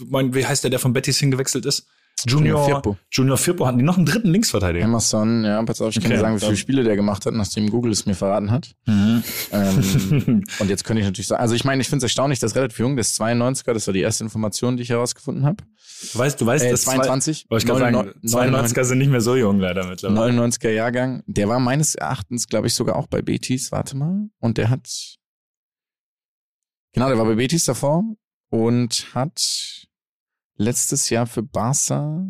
mein, 0.10 0.34
wie 0.34 0.46
heißt 0.46 0.64
der, 0.64 0.70
der 0.72 0.80
von 0.80 0.94
Betis 0.94 1.18
hingewechselt 1.20 1.66
ist? 1.66 1.88
Junior, 2.26 2.60
Junior 2.62 2.66
Firpo. 2.66 2.98
Junior 3.12 3.38
Firpo 3.38 3.66
hatten 3.66 3.80
die 3.80 3.84
noch 3.84 3.98
einen 3.98 4.06
dritten 4.06 4.30
Linksverteidiger. 4.30 4.86
Emerson, 4.86 5.44
ja, 5.44 5.62
pass 5.64 5.82
auf, 5.82 5.90
ich 5.90 5.96
kann 5.96 6.06
Okay, 6.06 6.14
dir 6.16 6.22
sagen, 6.22 6.36
wie 6.36 6.40
viele 6.46 6.56
Spiele 6.56 6.84
der 6.84 6.96
gemacht 6.96 7.26
hat, 7.26 7.34
nachdem 7.34 7.70
Google 7.70 7.92
es 7.92 8.06
mir 8.06 8.14
verraten 8.14 8.50
hat. 8.52 8.72
Mhm. 8.86 9.24
Ähm, 9.52 10.44
und 10.60 10.70
jetzt 10.70 10.86
könnte 10.86 11.02
ich 11.02 11.06
natürlich 11.06 11.28
sagen, 11.28 11.42
also 11.42 11.54
ich 11.56 11.66
meine, 11.66 11.82
ich 11.82 11.90
finde 11.90 11.98
es 11.98 12.04
erstaunlich, 12.04 12.40
dass 12.40 12.56
relativ 12.56 12.80
jung, 12.80 12.96
das 12.96 13.10
ist 13.12 13.22
92er, 13.22 13.74
das 13.74 13.88
war 13.88 13.94
die 13.94 14.02
erste 14.02 14.24
Information, 14.24 14.78
die 14.78 14.84
ich 14.84 14.90
herausgefunden 14.90 15.44
habe. 15.46 15.64
Du 16.14 16.20
weißt, 16.20 16.40
du 16.40 16.46
weißt, 16.46 16.66
Äh, 16.66 16.72
dass 16.72 16.84
22, 16.84 17.48
Wollte 17.50 17.64
ich 17.64 17.68
gerade 17.68 17.80
sagen, 17.80 18.14
99 18.22 18.78
92er 18.78 18.84
sind 18.86 18.98
nicht 19.00 19.12
mehr 19.12 19.22
so 19.22 19.36
jung 19.36 19.60
leider 19.60 19.86
mittlerweile. 19.88 20.32
99er 20.40 20.70
Jahrgang. 20.70 21.24
Der 21.28 21.50
war 21.50 21.60
meines 21.60 21.96
Erachtens, 21.96 22.48
glaube 22.48 22.68
ich, 22.68 22.74
sogar 22.74 22.96
auch 22.96 23.08
bei 23.08 23.22
Betis, 23.22 23.72
warte 23.74 23.98
mal. 23.98 24.28
Und 24.40 24.58
der 24.58 24.70
hat, 24.70 24.88
genau, 26.94 27.08
der 27.10 27.18
war 27.18 27.26
bei 27.26 27.36
Betis 27.36 27.66
davor 27.66 28.04
und 28.50 29.08
hat 29.14 29.88
letztes 30.56 31.10
Jahr 31.10 31.26
für 31.28 31.44
Barca 31.44 32.26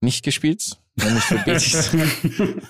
nicht 0.00 0.24
gespielt. 0.24 0.78
Nämlich 0.96 1.22
für 1.24 1.38
Betis. 1.38 1.90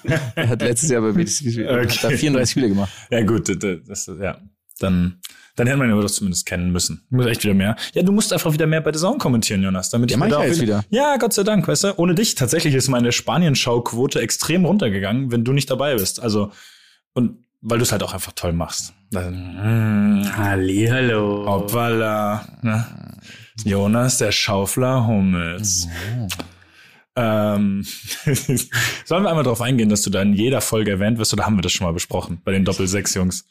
er 0.37 0.49
hat 0.49 0.63
letztes 0.63 0.91
Jahr 0.91 1.03
bei 1.03 1.13
Betis 1.13 1.43
gespielt. 1.43 1.69
und 1.69 1.91
Hat 1.91 2.05
da 2.05 2.09
Okay. 2.09 2.19
34 2.19 2.51
Spiele 2.51 2.69
gemacht. 2.69 2.93
Ja 3.11 3.23
gut, 3.23 3.49
das, 3.49 3.85
das, 3.87 4.11
ja. 4.21 4.41
Dann, 4.79 5.21
dann 5.57 5.67
hätte 5.67 5.79
man 5.79 5.89
ihn 5.89 5.93
aber 5.93 6.03
doch 6.03 6.11
zumindest 6.11 6.47
kennen 6.47 6.71
müssen. 6.73 7.07
Muss 7.11 7.27
echt 7.27 7.43
wieder 7.45 7.55
mehr. 7.55 7.77
Ja, 7.95 8.03
du 8.03 8.13
musst 8.13 8.33
einfach 8.33 8.53
wieder 8.53 8.67
mehr 8.67 8.81
bei 8.81 8.91
der 8.91 9.01
Zone 9.01 9.19
kommentieren, 9.19 9.63
Jonas. 9.63 9.91
Damit 9.91 10.11
Ja, 10.11 10.17
ich 10.19 10.25
ich 10.25 10.31
da 10.31 10.45
jetzt 10.45 10.61
wieder. 10.61 10.85
Ja, 10.91 11.17
Gott 11.19 11.33
sei 11.33 11.43
Dank, 11.43 11.67
weißt 11.67 11.85
du. 11.85 11.99
Ohne 11.99 12.15
dich 12.15 12.35
tatsächlich 12.35 12.75
ist 12.75 12.89
meine 12.89 13.13
Spanien-Schau-Quote 13.13 14.21
extrem 14.21 14.65
runtergegangen, 14.65 15.31
wenn 15.31 15.45
du 15.45 15.53
nicht 15.53 15.71
dabei 15.71 15.95
bist. 15.95 16.21
Also, 16.21 16.53
und 17.15 17.45
weil 17.61 17.79
du 17.79 17.85
es 17.85 17.93
halt 17.93 18.03
auch 18.03 18.13
einfach 18.15 18.33
toll 18.33 18.53
machst. 18.53 18.93
Mm, 19.21 20.25
Hallihallo. 20.37 21.45
Hoppala. 21.47 22.47
Ne? 22.63 22.87
Jonas, 23.65 24.19
der 24.19 24.33
Schaufler 24.33 25.07
Hummels. 25.07 25.87
Ähm, 27.15 27.85
sollen 29.05 29.23
wir 29.25 29.29
einmal 29.29 29.45
darauf 29.45 29.61
eingehen, 29.61 29.91
dass 29.91 30.03
du 30.03 30.11
da 30.11 30.23
in 30.23 30.33
jeder 30.33 30.63
Folge 30.63 30.93
erwähnt 30.93 31.19
wirst, 31.19 31.33
oder 31.35 31.45
haben 31.45 31.57
wir 31.57 31.63
das 31.63 31.73
schon 31.73 31.87
mal 31.87 31.93
besprochen 31.93 32.41
bei 32.45 32.53
den 32.53 32.65
Doppel-Sechs-Jungs? 32.65 33.45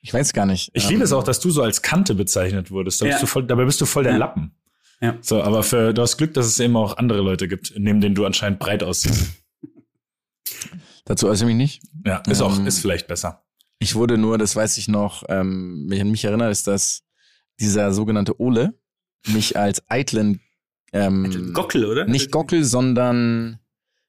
Ich 0.00 0.14
weiß 0.14 0.32
gar 0.32 0.46
nicht. 0.46 0.70
Ich 0.72 0.84
Ähm, 0.84 0.90
liebe 0.92 1.04
es 1.04 1.12
auch, 1.12 1.22
dass 1.22 1.38
du 1.38 1.50
so 1.50 1.62
als 1.62 1.82
Kante 1.82 2.14
bezeichnet 2.14 2.70
wurdest. 2.70 3.02
Da 3.02 3.06
Ja. 3.06 3.10
bist 3.12 3.22
du 3.22 3.26
voll, 3.26 3.44
dabei 3.46 3.66
bist 3.66 3.80
du 3.80 3.86
voll 3.86 4.04
der 4.04 4.12
Ja. 4.12 4.18
Lappen. 4.18 4.52
Ja. 5.02 5.16
So, 5.20 5.42
aber 5.42 5.62
für, 5.62 5.92
du 5.92 6.00
hast 6.00 6.16
Glück, 6.16 6.32
dass 6.34 6.46
es 6.46 6.58
eben 6.58 6.74
auch 6.76 6.96
andere 6.96 7.20
Leute 7.20 7.48
gibt, 7.48 7.74
neben 7.76 8.00
denen 8.00 8.14
du 8.14 8.24
anscheinend 8.24 8.58
breit 8.60 8.82
aussiehst. 8.82 9.30
Dazu 11.04 11.28
äußere 11.28 11.50
ich 11.50 11.56
mich 11.56 11.80
nicht. 11.82 11.82
Ja, 12.06 12.18
ist 12.28 12.40
auch, 12.40 12.56
Ähm, 12.56 12.66
ist 12.66 12.78
vielleicht 12.78 13.08
besser. 13.08 13.42
Ich 13.82 13.96
wurde 13.96 14.16
nur, 14.16 14.38
das 14.38 14.54
weiß 14.54 14.76
ich 14.78 14.86
noch, 14.86 15.24
ähm, 15.28 15.86
mich 15.86 16.00
an 16.00 16.10
mich 16.10 16.24
erinnert, 16.24 16.52
ist, 16.52 16.66
dass 16.68 17.02
dieser 17.58 17.92
sogenannte 17.92 18.40
Ole 18.40 18.78
mich 19.26 19.56
als 19.56 19.82
eitlen, 19.90 20.40
ähm, 20.92 21.52
Gockel, 21.52 21.84
oder? 21.86 22.06
nicht 22.06 22.30
Gockel, 22.30 22.62
sondern, 22.64 23.58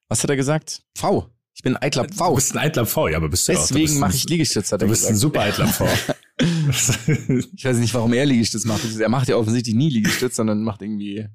was 0.09 0.21
hat 0.21 0.29
er 0.29 0.35
gesagt? 0.35 0.83
V. 0.95 1.29
Ich 1.55 1.61
bin 1.63 1.75
ein 1.75 1.81
eitler 1.83 2.05
Du 2.07 2.13
V. 2.15 2.35
bist 2.35 2.55
ein 2.55 2.59
eitler 2.59 2.85
V, 2.85 3.07
ja, 3.07 3.17
aber 3.17 3.29
bist 3.29 3.47
du. 3.47 3.53
Du 3.53 3.57
Deswegen 3.59 3.99
mache 3.99 4.15
ich 4.15 4.27
Liegestütz, 4.29 4.71
hat 4.71 4.81
Du 4.81 4.85
er 4.85 4.89
bist 4.89 5.05
ein 5.05 5.13
gesagt. 5.13 5.21
super 5.21 5.41
eitler 5.41 5.67
V. 5.67 5.87
Ich 7.55 7.63
weiß 7.63 7.77
nicht, 7.77 7.93
warum 7.93 8.11
er 8.13 8.25
Liegestütz 8.25 8.65
macht. 8.65 8.81
Er 8.99 9.07
macht 9.09 9.27
ja 9.27 9.35
offensichtlich 9.37 9.75
nie 9.75 9.89
Liegestütz, 9.89 10.35
sondern 10.35 10.63
macht 10.63 10.81
irgendwie, 10.81 11.27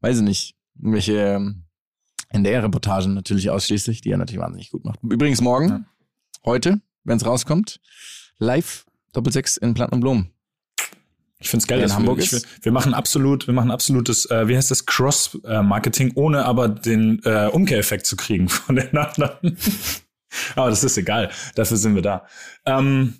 weiß 0.00 0.18
ich 0.18 0.22
nicht, 0.22 0.56
irgendwelche 0.76 1.12
ähm, 1.18 1.64
NDR-Reportagen 2.30 3.14
natürlich 3.14 3.50
ausschließlich, 3.50 4.00
die 4.00 4.10
er 4.10 4.16
natürlich 4.18 4.40
wahnsinnig 4.40 4.70
gut 4.70 4.84
macht. 4.84 5.00
Übrigens 5.02 5.40
morgen, 5.40 5.68
Ja. 5.68 5.84
heute, 6.44 6.80
wenn 7.08 7.16
es 7.16 7.26
rauskommt, 7.26 7.80
live 8.38 8.84
Doppelsechs 9.12 9.56
in 9.56 9.74
Platten 9.74 9.94
und 9.94 10.00
Blumen. 10.00 10.30
Ich 11.40 11.48
finde 11.48 11.62
es 11.62 11.66
geil, 11.68 11.78
der 11.78 11.84
in 11.84 11.88
dass 11.88 11.96
Hamburg 11.96 12.18
wir, 12.18 12.24
ich, 12.24 12.32
ist. 12.32 12.46
wir 12.62 12.72
machen 12.72 12.94
absolut, 12.94 13.46
wir 13.46 13.54
machen 13.54 13.70
absolutes, 13.70 14.28
äh, 14.30 14.48
wie 14.48 14.56
heißt 14.56 14.70
das, 14.70 14.86
Cross-Marketing, 14.86 16.12
ohne 16.16 16.44
aber 16.44 16.68
den 16.68 17.20
äh, 17.24 17.46
Umkehreffekt 17.46 18.06
zu 18.06 18.16
kriegen 18.16 18.48
von 18.48 18.76
den 18.76 18.96
anderen. 18.96 19.56
aber 20.56 20.70
das 20.70 20.84
ist 20.84 20.98
egal, 20.98 21.30
dafür 21.54 21.76
sind 21.76 21.94
wir 21.94 22.02
da. 22.02 22.26
Ähm, 22.66 23.14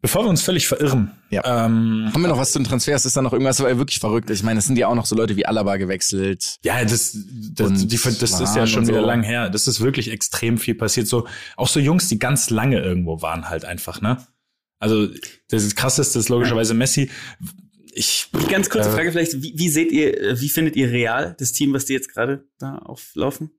bevor 0.00 0.24
wir 0.24 0.28
uns 0.28 0.42
völlig 0.42 0.66
verirren, 0.68 1.12
Ja. 1.30 1.42
ähm, 1.66 2.10
Haben 2.12 2.22
wir 2.22 2.28
noch 2.28 2.38
was 2.38 2.52
zu 2.52 2.58
den 2.58 2.64
Transfers? 2.66 3.04
Ist 3.04 3.16
da 3.16 3.22
noch 3.22 3.32
irgendwas 3.32 3.60
war 3.60 3.76
wirklich 3.78 3.98
verrückt? 3.98 4.30
Ich 4.30 4.42
meine, 4.42 4.58
es 4.58 4.66
sind 4.66 4.78
ja 4.78 4.88
auch 4.88 4.94
noch 4.94 5.06
so 5.06 5.16
Leute 5.16 5.36
wie 5.36 5.46
Alaba 5.46 5.76
gewechselt. 5.76 6.58
Ja, 6.64 6.82
das, 6.84 7.16
das, 7.54 7.86
die, 7.86 7.96
das 7.96 8.40
ist 8.40 8.56
ja 8.56 8.66
schon 8.66 8.82
und 8.82 8.88
wieder 8.88 9.00
so. 9.00 9.06
lang 9.06 9.22
her. 9.22 9.50
Das 9.50 9.66
ist 9.66 9.80
wirklich 9.80 10.10
extrem 10.10 10.58
viel 10.58 10.74
passiert. 10.74 11.08
So, 11.08 11.26
auch 11.56 11.68
so 11.68 11.80
Jungs, 11.80 12.08
die 12.08 12.18
ganz 12.18 12.50
lange 12.50 12.80
irgendwo 12.80 13.22
waren 13.22 13.48
halt 13.48 13.64
einfach, 13.64 14.00
ne? 14.00 14.26
Also, 14.80 15.08
das 15.48 15.74
krasseste 15.74 16.18
ist 16.20 16.28
logischerweise 16.28 16.72
Messi. 16.74 17.10
Ich, 17.92 18.28
Ganz 18.48 18.70
kurze 18.70 18.90
äh, 18.90 18.92
Frage 18.92 19.10
vielleicht, 19.10 19.42
wie, 19.42 19.54
wie 19.56 19.68
seht 19.68 19.90
ihr, 19.90 20.20
äh, 20.20 20.40
wie 20.40 20.48
findet 20.48 20.76
ihr 20.76 20.90
real 20.90 21.34
das 21.40 21.50
Team, 21.52 21.72
was 21.72 21.84
die 21.86 21.94
jetzt 21.94 22.12
gerade 22.12 22.44
da 22.60 22.76
auflaufen? 22.78 23.50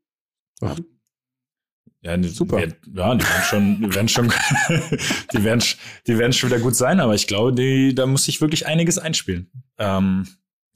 Ja, 2.01 2.15
die, 2.15 2.29
Super. 2.29 2.59
Ja, 2.61 2.67
ja, 2.93 3.15
die 3.15 3.23
werden 3.25 3.43
schon, 3.43 3.81
die 3.81 3.93
werden 3.95 4.07
schon, 4.07 4.27
die 5.33 5.43
werden, 5.43 5.63
die 6.07 6.17
werden 6.17 6.31
schon 6.33 6.49
wieder 6.49 6.59
gut 6.61 6.75
sein, 6.75 6.99
aber 7.01 7.13
ich 7.13 7.27
glaube, 7.27 7.53
die, 7.53 7.93
da 7.93 8.05
muss 8.05 8.23
sich 8.25 8.39
wirklich 8.39 8.65
einiges 8.67 8.97
einspielen. 8.97 9.51
Ähm, 9.77 10.25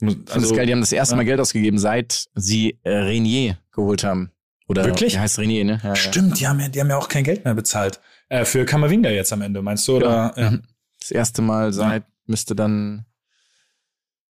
muss- 0.00 0.14
Ich 0.14 0.30
finde 0.32 0.48
das 0.48 0.54
geil, 0.56 0.66
die 0.66 0.72
haben 0.72 0.80
das 0.80 0.92
erste 0.92 1.14
ja. 1.14 1.16
Mal 1.16 1.24
Geld 1.24 1.40
ausgegeben, 1.40 1.78
seit 1.78 2.26
sie 2.34 2.78
äh, 2.82 2.90
Renier 2.90 3.58
geholt 3.72 4.04
haben. 4.04 4.30
Oder 4.66 4.84
Wirklich? 4.84 5.12
Der 5.14 5.22
heißt 5.22 5.38
Renier, 5.38 5.64
ne? 5.64 5.80
Ja. 5.82 5.94
Stimmt, 5.96 6.38
die 6.40 6.46
haben 6.46 6.60
ja, 6.60 6.68
die 6.68 6.80
haben 6.80 6.88
ja 6.90 6.96
auch 6.98 7.08
kein 7.08 7.24
Geld 7.24 7.44
mehr 7.44 7.54
bezahlt. 7.54 8.00
Äh, 8.28 8.44
für 8.44 8.64
Kamavinga 8.66 9.10
jetzt 9.10 9.32
am 9.32 9.40
Ende, 9.42 9.62
meinst 9.62 9.86
du? 9.88 9.96
Oder? 9.96 10.34
Ja. 10.36 10.50
Mhm. 10.50 10.62
Das 11.00 11.10
erste 11.10 11.42
Mal 11.42 11.72
seit, 11.72 12.04
müsste 12.26 12.54
dann 12.54 13.04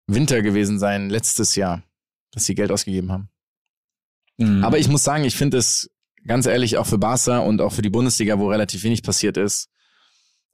Winter 0.07 0.41
gewesen 0.41 0.77
sein, 0.79 1.09
letztes 1.09 1.55
Jahr, 1.55 1.83
dass 2.31 2.45
sie 2.45 2.55
Geld 2.55 2.71
ausgegeben 2.71 3.11
haben. 3.11 3.29
Mhm. 4.37 4.63
Aber 4.63 4.77
ich 4.77 4.87
muss 4.87 5.03
sagen, 5.03 5.23
ich 5.25 5.35
finde 5.35 5.57
es 5.57 5.89
ganz 6.27 6.45
ehrlich 6.45 6.77
auch 6.77 6.87
für 6.87 6.97
Barca 6.97 7.39
und 7.39 7.61
auch 7.61 7.71
für 7.71 7.81
die 7.81 7.89
Bundesliga, 7.89 8.39
wo 8.39 8.49
relativ 8.49 8.83
wenig 8.83 9.03
passiert 9.03 9.37
ist, 9.37 9.69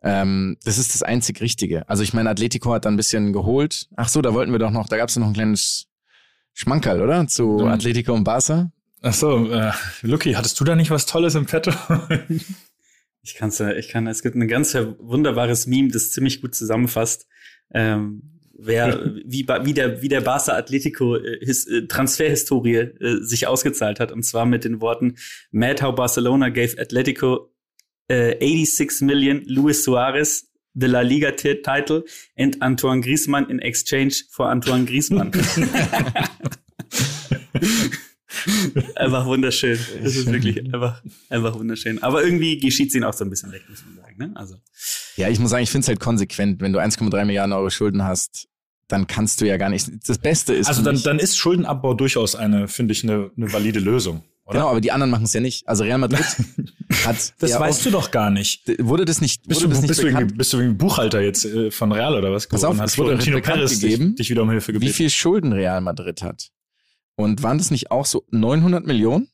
ähm, 0.04 0.58
das 0.63 0.78
ist 0.78 0.94
das 0.96 1.04
einzig 1.04 1.42
Richtige. 1.42 1.88
Also 1.88 2.04
ich 2.04 2.13
meine, 2.13 2.30
Atletico 2.30 2.74
hat 2.74 2.86
da 2.86 2.90
ein 2.90 2.98
bisschen 2.98 3.34
geholt. 3.34 3.88
Ach 3.96 4.10
so, 4.10 4.22
da 4.22 4.34
wollten 4.34 4.51
wir 4.51 4.60
doch 4.60 4.72
noch, 4.72 4.88
da 4.88 4.98
gab 4.98 5.10
es 5.10 5.16
noch 5.16 5.28
ein 5.28 5.34
kleines 5.34 5.88
Schmankerl, 6.54 7.01
oder? 7.01 7.28
Zu 7.28 7.44
Mhm. 7.62 7.68
Atletico 7.68 8.13
und 8.13 8.24
Barca. 8.24 8.72
Ach 9.04 9.13
so, 9.13 9.50
äh, 9.51 9.72
Lucky, 10.01 10.34
hattest 10.34 10.60
du 10.60 10.63
da 10.63 10.75
nicht 10.75 10.92
was 10.92 11.06
Tolles 11.06 11.36
im 11.36 11.46
Petto? 11.46 11.72
Ich 13.24 13.36
kann's 13.36 13.60
ja, 13.60 13.72
ich 13.74 13.90
kann, 13.90 14.08
es 14.08 14.24
gibt 14.24 14.36
ein 14.36 14.48
ganz 14.48 14.74
wunderbares 14.74 15.68
Meme, 15.68 15.90
das 15.90 16.10
ziemlich 16.10 16.42
gut 16.42 16.56
zusammenfasst, 16.56 17.28
ähm, 17.72 18.41
wer, 18.65 19.13
wie, 19.25 19.48
wie 19.48 19.74
der, 19.74 20.01
wie 20.01 20.08
der 20.08 20.22
Barca 20.22 20.53
Atletico 20.53 21.15
äh, 21.15 21.39
his, 21.44 21.68
äh, 21.68 21.88
Transferhistorie 21.88 22.75
äh, 22.75 23.22
sich 23.22 23.48
ausgezahlt 23.48 24.00
hat. 24.00 24.12
Und 24.12 24.24
zwar 24.24 24.46
mit 24.46 24.63
den 24.63 24.82
Worten, 24.82 25.15
Mad 25.51 25.84
how 25.84 25.94
Barcelona 25.96 26.50
gave 26.50 26.80
Atletico 26.80 27.51
äh, 28.08 28.36
86 28.39 29.01
million 29.01 29.44
Luis 29.46 29.84
Suarez 29.84 30.48
the 30.74 30.88
La 30.88 31.01
Liga 31.01 31.32
title 31.32 32.06
and 32.38 32.62
Antoine 32.62 33.01
Griezmann 33.01 33.50
in 33.50 33.60
exchange 33.60 34.24
for 34.30 34.50
Antoine 34.50 34.86
Griezmann. 34.86 35.32
einfach 38.96 39.25
wunderschön. 39.25 39.77
Das 40.01 40.15
ist 40.15 40.32
wirklich 40.32 40.63
einfach, 40.74 41.01
einfach 41.30 41.60
wunderschön. 41.60 42.01
Aber 42.01 42.24
irgendwie 42.24 42.58
geschieht 42.58 42.94
ihnen 42.96 43.03
auch 43.03 43.13
so 43.13 43.25
ein 43.25 43.30
bisschen 43.30 43.51
weg, 43.51 43.63
muss 43.70 43.84
man 43.86 43.96
sagen. 43.98 44.15
Ne? 44.18 44.32
Also, 44.36 44.56
Ja, 45.18 45.27
ich 45.30 45.39
muss 45.39 45.50
sagen, 45.51 45.63
ich 45.63 45.72
finde 45.72 45.84
es 45.84 45.88
halt 45.89 46.00
konsequent. 46.00 46.62
Wenn 46.62 46.74
du 46.74 46.80
1,3 46.80 47.25
Milliarden 47.25 47.53
Euro 47.53 47.70
Schulden 47.70 48.03
hast, 48.03 48.48
dann 48.92 49.08
kannst 49.08 49.42
du 49.42 49.46
ja 49.48 49.58
gar 49.58 49.70
nicht. 49.70 49.90
Das 50.08 50.18
Beste 50.18 50.54
ist. 50.54 50.68
Also 50.68 50.82
dann, 50.82 51.02
dann 51.04 51.20
ist 51.20 51.38
Schuldenabbau 51.38 51.94
durchaus 51.94 52.36
eine, 52.36 52.68
finde 52.68 52.92
ich, 52.94 53.04
eine, 53.04 53.32
eine 53.38 53.52
valide 53.54 53.80
Lösung. 53.80 54.24
Oder? 54.46 54.60
Genau, 54.60 54.70
aber 54.70 54.82
die 54.82 54.92
anderen 54.92 55.12
machen 55.12 55.24
es 55.26 55.34
ja 55.34 55.40
nicht. 55.40 55.68
Also 55.68 55.84
Real 55.84 55.98
Madrid 56.00 56.20
hat. 57.06 57.34
Das 57.40 57.52
ja 57.52 57.60
weißt 57.60 57.86
du 57.86 57.92
doch 57.92 58.12
gar 58.12 58.30
nicht. 58.32 58.68
oft- 58.68 58.80
Wurde 58.86 59.06
das 59.06 59.22
nicht, 59.22 59.48
Bist 59.48 59.62
wurde 59.62 59.70
du, 59.70 59.74
das 59.76 59.82
nicht 59.82 59.88
bist, 59.90 60.00
du 60.02 60.06
bekannt? 60.08 60.22
irgendwie, 60.24 60.38
bist 60.38 60.54
du 60.54 60.58
irgendwie 60.58 60.78
Buchhalter 60.78 61.22
jetzt 61.22 61.46
äh, 61.46 61.72
von 61.72 61.92
Real 61.92 62.16
oder 62.18 62.32
was? 62.32 62.48
Pass 62.48 62.64
auf, 62.64 62.72
Und 62.74 62.80
hat 62.82 62.90
es 62.90 62.98
wurde 62.98 63.10
Florentino 63.10 63.38
bekannt 63.38 63.58
Perez 63.58 63.80
gegeben, 63.80 64.08
dich, 64.10 64.16
dich 64.16 64.30
wieder 64.32 64.42
um 64.42 64.50
Hilfe 64.50 64.70
wie 64.70 64.74
gebeten. 64.74 64.94
viel 64.94 65.10
Schulden 65.10 65.54
Real 65.54 65.80
Madrid 65.82 66.22
hat. 66.24 66.50
Und 67.16 67.44
waren 67.44 67.58
das 67.60 67.72
nicht 67.72 67.92
auch 67.92 68.06
so 68.06 68.26
900 68.32 68.86
Millionen? 68.86 69.28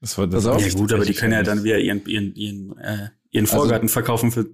Das 0.00 0.18
war, 0.18 0.26
Pass 0.28 0.46
auf. 0.46 0.60
ja 0.60 0.72
gut, 0.74 0.92
aber 0.92 1.04
die 1.04 1.14
können 1.14 1.32
ja 1.32 1.42
dann 1.42 1.64
wieder 1.64 1.78
ihren, 1.78 2.04
ihren, 2.06 2.34
ihren, 2.34 2.76
äh, 2.78 3.08
ihren 3.30 3.46
Vorgarten 3.46 3.88
verkaufen 3.88 4.30
für 4.32 4.46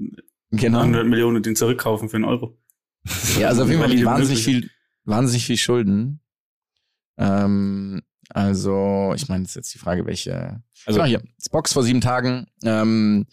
Genau. 0.50 0.80
100 0.80 1.06
Millionen 1.06 1.36
und 1.38 1.46
den 1.46 1.56
zurückkaufen 1.56 2.08
für 2.08 2.16
einen 2.16 2.24
Euro. 2.26 2.56
Ja, 3.38 3.48
also 3.48 3.62
auf 3.64 3.68
jeden 3.68 3.80
Fall 3.80 3.90
Valide 3.90 4.06
wahnsinnig 4.06 4.42
viel, 4.44 4.70
wahnsinnig 5.04 5.44
viel 5.46 5.56
Schulden. 5.56 6.20
Ähm, 7.18 8.02
also, 8.30 9.12
ich 9.16 9.28
meine, 9.28 9.42
das 9.44 9.50
ist 9.52 9.56
jetzt 9.56 9.74
die 9.74 9.78
Frage, 9.78 10.06
welche. 10.06 10.62
Also- 10.86 11.00
Also, 11.00 11.04
hier, 11.04 11.22
das 11.38 11.48
Box 11.48 11.72
vor 11.72 11.82
sieben 11.82 12.00
Tagen, 12.00 12.46
ähm, 12.64 13.26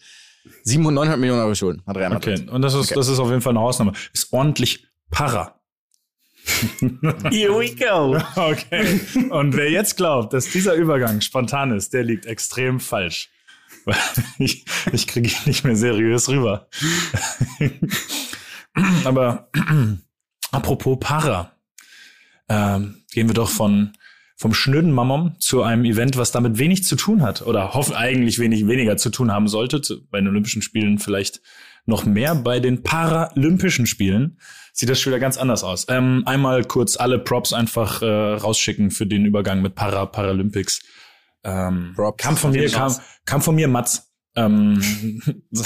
700, 0.64 0.94
900 0.94 1.20
Millionen 1.20 1.40
Euro 1.40 1.54
Schulden 1.54 1.82
hat 1.86 1.96
Real 1.96 2.10
Madrid. 2.10 2.40
Okay, 2.42 2.50
und 2.50 2.62
das 2.62 2.74
ist, 2.74 2.86
Okay. 2.90 2.94
das 2.96 3.08
ist 3.08 3.18
auf 3.18 3.28
jeden 3.30 3.40
Fall 3.40 3.52
eine 3.52 3.60
Hausnummer. 3.60 3.92
Ist 4.12 4.32
ordentlich 4.32 4.86
Para. 5.10 5.60
Here 7.30 7.52
we 7.56 7.74
go. 7.74 8.18
Okay. 8.36 9.00
Und 9.30 9.56
wer 9.56 9.70
jetzt 9.70 9.96
glaubt, 9.96 10.32
dass 10.32 10.46
dieser 10.50 10.74
Übergang 10.74 11.20
spontan 11.20 11.70
ist, 11.70 11.92
der 11.92 12.02
liegt 12.02 12.26
extrem 12.26 12.80
falsch. 12.80 13.30
Weil 13.84 13.96
ich, 14.38 14.64
ich 14.92 15.06
kriege 15.06 15.28
ihn 15.28 15.34
nicht 15.46 15.64
mehr 15.64 15.76
seriös 15.76 16.28
rüber. 16.28 16.68
Aber 19.04 19.50
apropos 20.50 20.98
Para, 21.00 21.52
ähm, 22.48 23.02
gehen 23.10 23.28
wir 23.28 23.34
doch 23.34 23.50
von 23.50 23.92
vom 24.36 24.54
schnöden 24.54 24.90
Mammon 24.90 25.36
zu 25.38 25.62
einem 25.62 25.84
Event, 25.84 26.16
was 26.16 26.32
damit 26.32 26.58
wenig 26.58 26.82
zu 26.82 26.96
tun 26.96 27.22
hat 27.22 27.42
oder 27.42 27.74
hoffen 27.74 27.94
eigentlich 27.94 28.40
wenig 28.40 28.66
weniger 28.66 28.96
zu 28.96 29.10
tun 29.10 29.30
haben 29.30 29.46
sollte. 29.46 29.80
Bei 30.10 30.18
den 30.18 30.26
Olympischen 30.26 30.62
Spielen 30.62 30.98
vielleicht 30.98 31.40
noch 31.86 32.04
mehr. 32.04 32.34
Bei 32.34 32.58
den 32.58 32.82
Paralympischen 32.82 33.86
Spielen 33.86 34.38
sieht 34.72 34.88
das 34.88 35.00
schon 35.00 35.12
wieder 35.12 35.20
ganz 35.20 35.38
anders 35.38 35.62
aus. 35.62 35.86
Ähm, 35.88 36.24
einmal 36.26 36.64
kurz 36.64 36.96
alle 36.96 37.20
Props 37.20 37.52
einfach 37.52 38.02
äh, 38.02 38.06
rausschicken 38.06 38.90
für 38.90 39.06
den 39.06 39.24
Übergang 39.26 39.62
mit 39.62 39.76
Para 39.76 40.06
Paralympics. 40.06 40.82
Ähm, 41.44 41.92
Props. 41.94 42.22
kam 42.22 42.36
von 42.36 42.50
mir, 42.50 42.68
kam, 42.68 42.96
kam 43.24 43.42
von 43.42 43.54
mir 43.54 43.68
Mats. 43.68 44.12
Ähm, 44.34 44.82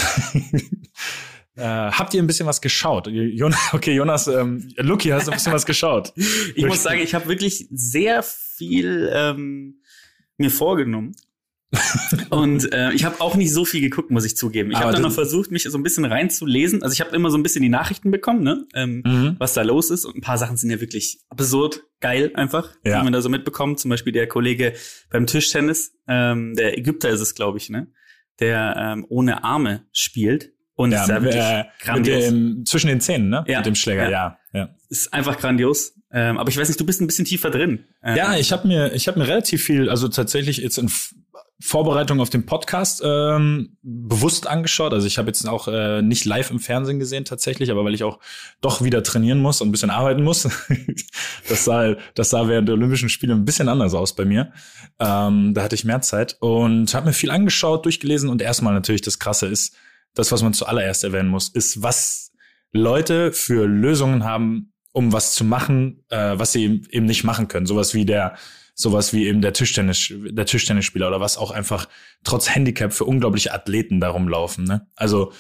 äh, 1.57 1.63
habt 1.63 2.15
ihr 2.15 2.23
ein 2.23 2.27
bisschen 2.27 2.47
was 2.47 2.61
geschaut? 2.61 3.07
Jonas, 3.09 3.59
okay, 3.73 3.95
Jonas, 3.95 4.29
ähm, 4.29 4.69
Lucky, 4.77 5.09
hast 5.09 5.27
du 5.27 5.33
ein 5.33 5.37
bisschen 5.37 5.53
was 5.53 5.67
geschaut? 5.67 6.13
Ich 6.55 6.65
muss 6.67 6.83
sagen, 6.83 7.01
ich 7.01 7.15
habe 7.15 7.29
wirklich 7.29 7.67
sehr 7.71 8.23
viel 8.23 9.11
ähm, 9.13 9.81
mir 10.39 10.51
vorgenommen. 10.51 11.15
und 12.31 12.73
äh, 12.73 12.93
ich 12.93 13.05
habe 13.05 13.21
auch 13.21 13.35
nicht 13.35 13.53
so 13.53 13.65
viel 13.65 13.81
geguckt, 13.81 14.11
muss 14.11 14.25
ich 14.25 14.37
zugeben. 14.37 14.71
Ich 14.71 14.79
habe 14.79 14.93
dann 14.93 15.03
noch 15.03 15.13
versucht, 15.13 15.51
mich 15.51 15.65
so 15.65 15.77
ein 15.77 15.83
bisschen 15.83 16.05
reinzulesen. 16.05 16.83
Also 16.83 16.93
ich 16.93 17.01
habe 17.01 17.15
immer 17.15 17.29
so 17.31 17.37
ein 17.37 17.43
bisschen 17.43 17.61
die 17.61 17.69
Nachrichten 17.69 18.11
bekommen, 18.13 18.43
ne? 18.45 18.67
Ähm, 18.75 19.03
Mhm. 19.05 19.37
was 19.39 19.53
da 19.55 19.63
los 19.63 19.91
ist. 19.91 20.05
Und 20.05 20.17
ein 20.17 20.21
paar 20.21 20.39
Sachen 20.39 20.57
sind 20.57 20.71
ja 20.71 20.81
wirklich 20.81 21.19
absurd 21.29 21.83
geil 22.01 22.31
einfach, 22.35 22.71
Ja. 22.85 22.99
die 22.99 23.05
man 23.05 23.13
da 23.13 23.21
so 23.21 23.29
mitbekommt. 23.29 23.81
Zum 23.81 23.89
Beispiel 23.91 24.13
der 24.13 24.29
Kollege 24.29 24.75
beim 25.11 25.27
Tischtennis, 25.27 25.93
ähm, 26.07 26.55
der 26.55 26.79
Ägypter 26.79 27.11
ist 27.11 27.21
es, 27.21 27.35
glaube 27.35 27.59
ich, 27.59 27.69
ne? 27.69 27.89
Der 28.39 28.77
ähm, 28.79 29.05
ohne 29.09 29.43
Arme 29.45 29.87
spielt. 29.93 30.53
Und 30.77 30.93
Ja, 30.93 31.09
wirklich 31.09 31.35
äh, 31.35 31.65
mit 31.95 32.07
dem, 32.07 32.65
zwischen 32.67 32.89
den 32.89 33.01
Zähnen, 33.01 33.31
ne? 33.31 33.45
Ja. 33.49 33.59
Mit 33.59 33.67
dem 33.67 33.75
Schläger, 33.75 34.11
Ja. 34.11 34.39
ja. 34.53 34.61
ja. 34.61 34.69
Ist 34.89 35.13
einfach 35.13 35.39
grandios. 35.39 35.95
Ähm, 36.13 36.39
aber 36.39 36.49
ich 36.51 36.57
weiß 36.57 36.69
nicht, 36.69 36.79
du 36.79 36.87
bist 36.87 37.01
ein 37.01 37.07
bisschen 37.07 37.25
tiefer 37.25 37.51
drin. 37.51 37.85
Ähm, 38.03 38.17
Ja, 38.17 38.37
ich 38.37 38.53
habe 38.53 38.69
mir, 38.69 38.93
ich 38.95 39.09
habe 39.09 39.19
mir 39.19 39.27
relativ 39.27 39.65
viel, 39.65 39.91
also 39.91 40.09
tatsächlich 40.09 40.59
jetzt 40.59 40.79
in 40.79 40.91
Vorbereitung 41.59 42.21
auf 42.21 42.29
den 42.29 42.45
Podcast 42.45 43.03
ähm, 43.05 43.79
bewusst 43.83 44.47
angeschaut. 44.47 44.93
Also 44.93 45.07
ich 45.07 45.17
habe 45.17 45.29
jetzt 45.29 45.49
auch 45.49 45.69
äh, 45.69 46.03
nicht 46.03 46.27
live 46.27 46.51
im 46.51 46.59
Fernsehen 46.59 46.99
gesehen 46.99 47.25
tatsächlich, 47.25 47.71
aber 47.71 47.83
weil 47.85 47.95
ich 47.95 48.05
auch 48.05 48.19
doch 48.61 48.85
wieder 48.85 49.03
trainieren 49.03 49.39
muss 49.39 49.63
und 49.63 49.69
ein 49.69 49.73
bisschen 49.73 49.89
arbeiten 49.91 50.23
muss. 50.23 50.43
das 51.49 51.65
sah, 51.65 51.97
das 52.15 52.29
sah 52.29 52.47
während 52.49 52.69
der 52.69 52.75
Olympischen 52.75 53.09
Spiele 53.09 53.33
ein 53.33 53.47
bisschen 53.47 53.71
anders 53.71 53.95
aus 53.95 54.15
bei 54.15 54.27
mir. 54.27 54.53
Ähm, 55.01 55.55
da 55.55 55.63
hatte 55.63 55.75
ich 55.75 55.85
mehr 55.85 56.03
Zeit 56.03 56.37
und 56.41 56.95
habe 56.95 57.07
mir 57.07 57.15
viel 57.15 57.31
angeschaut, 57.31 57.87
durchgelesen 57.87 58.29
und 58.29 58.43
erstmal 58.43 58.75
natürlich 58.75 59.03
das 59.03 59.19
Krasse 59.19 59.47
ist, 59.47 59.75
das, 60.15 60.33
was 60.33 60.43
man 60.43 60.55
zuallererst 60.55 61.05
erwähnen 61.05 61.29
muss, 61.29 61.49
ist, 61.49 61.83
was 61.83 62.33
Leute 62.73 63.33
für 63.33 63.67
Lösungen 63.67 64.25
haben, 64.25 64.73
um 64.93 65.13
was 65.13 65.35
zu 65.35 65.45
machen, 65.45 66.05
äh, 66.09 66.39
was 66.39 66.53
sie 66.53 66.83
eben 66.91 67.07
nicht 67.07 67.25
machen 67.25 67.49
können. 67.49 67.67
Sowas 67.67 67.95
wie 67.95 68.07
der, 68.07 68.37
sowas 68.75 69.13
wie 69.13 69.27
eben 69.27 69.43
der 69.43 69.53
Tischtennis, 69.53 70.11
der 70.11 70.47
Tischtennisspieler 70.47 71.09
oder 71.09 71.21
was 71.21 71.37
auch 71.37 71.51
einfach 71.51 71.89
trotz 72.25 72.55
Handicap 72.55 72.93
für 72.93 73.05
unglaubliche 73.05 73.53
Athleten 73.53 74.01
darum 74.01 74.29
laufen. 74.29 74.65
Ne? 74.65 74.87
Also 74.97 75.33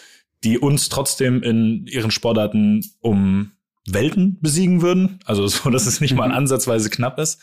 die 0.44 0.58
uns 0.58 0.88
trotzdem 0.88 1.42
in 1.42 1.86
ihren 1.86 2.10
Sportarten 2.10 2.84
um 3.00 3.52
Welten 3.86 4.38
besiegen 4.40 4.82
würden. 4.82 5.20
Also 5.24 5.46
so, 5.46 5.70
dass 5.70 5.86
es 5.86 6.00
nicht 6.00 6.14
mal 6.14 6.32
ansatzweise 6.32 6.90
knapp 6.90 7.18
ist. 7.18 7.40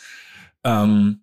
Ähm, 0.63 1.22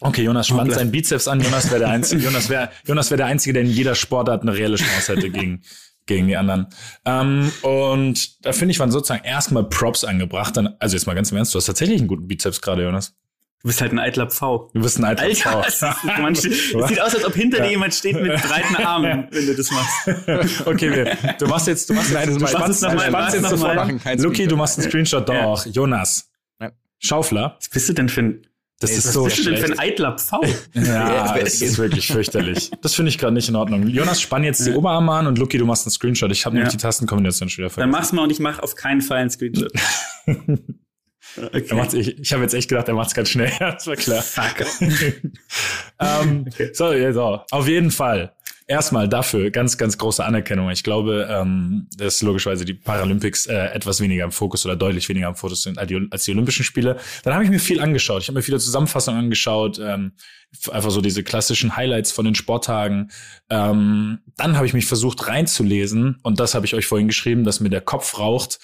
okay, 0.00 0.22
Jonas 0.22 0.46
spannt 0.48 0.72
seinen 0.72 0.90
Bizeps 0.90 1.28
an. 1.28 1.40
Jonas 1.40 1.70
wäre 1.70 1.80
der 1.80 1.88
einzige. 1.90 2.22
Jonas 2.22 2.48
wäre 2.48 2.70
Jonas 2.86 3.10
wäre 3.10 3.18
der 3.18 3.26
einzige, 3.26 3.52
der 3.54 3.62
in 3.62 3.70
jeder 3.70 3.94
Sportart 3.94 4.42
eine 4.42 4.54
reelle 4.54 4.76
Chance 4.76 5.14
hätte 5.16 5.30
gegen 5.30 5.62
gegen 6.06 6.26
die 6.26 6.36
anderen. 6.36 6.66
Ähm, 7.04 7.52
und 7.62 8.44
da 8.44 8.52
finde 8.52 8.72
ich, 8.72 8.80
waren 8.80 8.90
sozusagen 8.90 9.24
erstmal 9.24 9.64
Props 9.64 10.04
angebracht. 10.04 10.56
Dann, 10.56 10.74
also 10.80 10.96
jetzt 10.96 11.06
mal 11.06 11.14
ganz 11.14 11.30
im 11.30 11.36
Ernst, 11.36 11.54
du 11.54 11.58
hast 11.58 11.66
tatsächlich 11.66 11.98
einen 11.98 12.08
guten 12.08 12.26
Bizeps 12.26 12.60
gerade, 12.60 12.82
Jonas. 12.82 13.14
Du 13.62 13.66
bist 13.68 13.80
halt 13.80 13.92
ein 13.92 13.98
eitler 13.98 14.28
Pfau. 14.30 14.70
Du 14.72 14.80
bist 14.80 14.98
ein 14.98 15.04
alter 15.04 15.24
Alter, 15.24 15.64
Frau. 15.64 16.28
es, 16.30 16.42
sieht 16.42 17.00
aus, 17.00 17.14
als 17.14 17.24
ob 17.24 17.34
hinter 17.34 17.60
dir 17.60 17.70
jemand 17.70 17.92
steht 17.92 18.14
mit 18.20 18.32
breiten 18.40 18.76
Armen, 18.76 19.26
wenn 19.32 19.46
du 19.46 19.54
das 19.54 19.70
machst. 19.72 20.08
okay, 20.66 20.94
wir, 20.94 21.16
du 21.38 21.46
machst 21.48 21.66
jetzt, 21.66 21.90
du 21.90 21.94
machst 21.94 22.12
Nein, 22.12 22.28
jetzt, 22.28 22.34
du 22.34 22.38
du 22.38 22.40
machst 22.44 22.54
spannst, 22.56 22.76
es 22.76 22.82
noch 22.82 22.90
du 22.90 22.96
mal, 22.96 23.08
spannst 23.08 23.34
jetzt 23.34 23.42
noch 23.42 23.50
mal. 23.50 23.58
sofort 23.58 23.76
Machen 23.76 24.00
Luki, 24.22 24.46
du 24.46 24.54
Screenshot. 24.54 24.58
machst 24.58 24.78
einen 24.78 24.88
Screenshot 24.88 25.28
Ja. 25.28 25.42
doch. 25.42 25.66
Jonas. 25.66 26.30
Ja. 26.60 26.70
Schaufler. 27.00 27.56
Was 27.58 27.68
bist 27.68 27.88
du 27.88 27.92
denn 27.94 28.08
für 28.08 28.20
ein, 28.22 28.46
Das 28.80 28.90
ey, 28.92 28.96
ist 28.98 29.06
was 29.06 29.12
so 29.14 29.24
bist 29.24 29.38
du 29.38 29.42
denn 29.44 29.56
für 29.58 29.66
schlecht. 29.66 29.80
ein 29.80 29.88
eitler 29.88 30.16
Pfau? 30.18 30.40
Ja, 30.74 31.36
das 31.40 31.60
ist 31.60 31.78
wirklich 31.78 32.06
fürchterlich. 32.06 32.70
Das 32.80 32.94
finde 32.94 33.08
ich 33.10 33.18
gerade 33.18 33.34
nicht 33.34 33.48
in 33.48 33.56
Ordnung. 33.56 33.88
Jonas, 33.88 34.20
spann 34.20 34.44
jetzt 34.44 34.64
die 34.64 34.70
Oberarme 34.72 35.10
an 35.12 35.26
und 35.26 35.36
Luki, 35.38 35.58
du 35.58 35.66
machst 35.66 35.84
einen 35.86 35.90
Screenshot. 35.92 36.30
Ich 36.30 36.46
habe 36.46 36.54
Ja. 36.54 36.60
nämlich 36.60 36.76
die 36.76 36.80
Tastenkombination 36.82 37.48
schon 37.48 37.64
wieder 37.64 37.68
Dann 37.70 37.74
vergessen. 37.74 37.90
mach's 37.90 38.12
mal 38.12 38.22
und 38.22 38.30
ich 38.30 38.38
mach 38.38 38.60
auf 38.60 38.76
keinen 38.76 39.00
Fall 39.00 39.18
einen 39.18 39.30
Screenshot. 39.30 39.72
Okay. 41.52 41.86
Ich 41.92 42.18
ich 42.18 42.32
habe 42.32 42.42
jetzt 42.42 42.54
echt 42.54 42.68
gedacht, 42.68 42.88
er 42.88 42.94
macht's 42.94 43.14
ganz 43.14 43.28
schnell. 43.28 43.52
das 43.60 43.86
war 43.86 43.96
klar. 43.96 44.22
Fuck. 44.22 44.64
ähm, 46.00 46.44
Okay. 46.48 46.70
So, 46.72 46.92
ja, 46.92 47.12
so, 47.12 47.40
auf 47.50 47.68
jeden 47.68 47.90
Fall. 47.90 48.32
Erstmal 48.70 49.08
dafür 49.08 49.50
ganz, 49.50 49.78
ganz 49.78 49.96
große 49.96 50.22
Anerkennung. 50.22 50.68
Ich 50.68 50.82
glaube, 50.82 51.26
ähm, 51.30 51.86
dass 51.96 52.20
logischerweise 52.20 52.66
die 52.66 52.74
Paralympics 52.74 53.46
äh, 53.46 53.54
etwas 53.54 53.98
weniger 54.02 54.24
im 54.24 54.30
Fokus 54.30 54.66
oder 54.66 54.76
deutlich 54.76 55.08
weniger 55.08 55.28
im 55.28 55.36
Fokus 55.36 55.62
sind 55.62 55.78
als 55.78 56.24
die, 56.24 56.32
Olympischen 56.32 56.64
Spiele. 56.64 56.98
Dann 57.24 57.32
habe 57.32 57.44
ich 57.44 57.50
mir 57.50 57.60
viel 57.60 57.80
angeschaut. 57.80 58.20
Ich 58.20 58.28
habe 58.28 58.36
mir 58.36 58.42
viele 58.42 58.58
Zusammenfassungen 58.58 59.20
angeschaut, 59.20 59.78
ähm, 59.78 60.12
einfach 60.70 60.90
so 60.90 61.00
diese 61.00 61.22
klassischen 61.22 61.76
Highlights 61.76 62.12
von 62.12 62.26
den 62.26 62.34
Sporttagen. 62.34 63.10
Ähm, 63.48 64.18
dann 64.36 64.56
habe 64.56 64.66
ich 64.66 64.74
mich 64.74 64.84
versucht 64.84 65.26
reinzulesen 65.28 66.18
und 66.22 66.38
das 66.38 66.54
habe 66.54 66.66
ich 66.66 66.74
euch 66.74 66.84
vorhin 66.84 67.08
geschrieben, 67.08 67.44
dass 67.44 67.60
mir 67.60 67.70
der 67.70 67.80
Kopf 67.80 68.18
raucht 68.18 68.58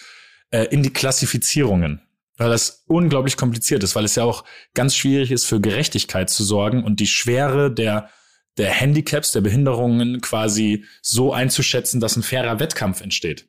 äh, 0.51 0.65
in 0.65 0.83
die 0.83 0.93
Klassifizierungen. 0.93 2.03
Weil 2.37 2.51
das 2.51 2.85
unglaublich 2.89 3.39
kompliziert 3.39 3.83
ist, 3.83 3.97
weil 3.97 4.05
es 4.05 4.17
ja 4.17 4.25
auch 4.25 4.45
ganz 4.75 4.95
schwierig 4.95 5.31
ist, 5.31 5.47
für 5.47 5.63
Gerechtigkeit 5.63 6.29
zu 6.29 6.45
sorgen 6.45 6.85
und 6.85 7.01
die 7.01 7.07
Schwere 7.07 7.73
der, 7.73 8.11
der 8.57 8.71
Handicaps, 8.71 9.33
der 9.33 9.41
Behinderungen 9.41 10.21
quasi 10.21 10.85
so 11.03 11.33
einzuschätzen, 11.33 12.01
dass 12.01 12.17
ein 12.17 12.23
fairer 12.23 12.61
Wettkampf 12.61 13.01
entsteht. 13.01 13.47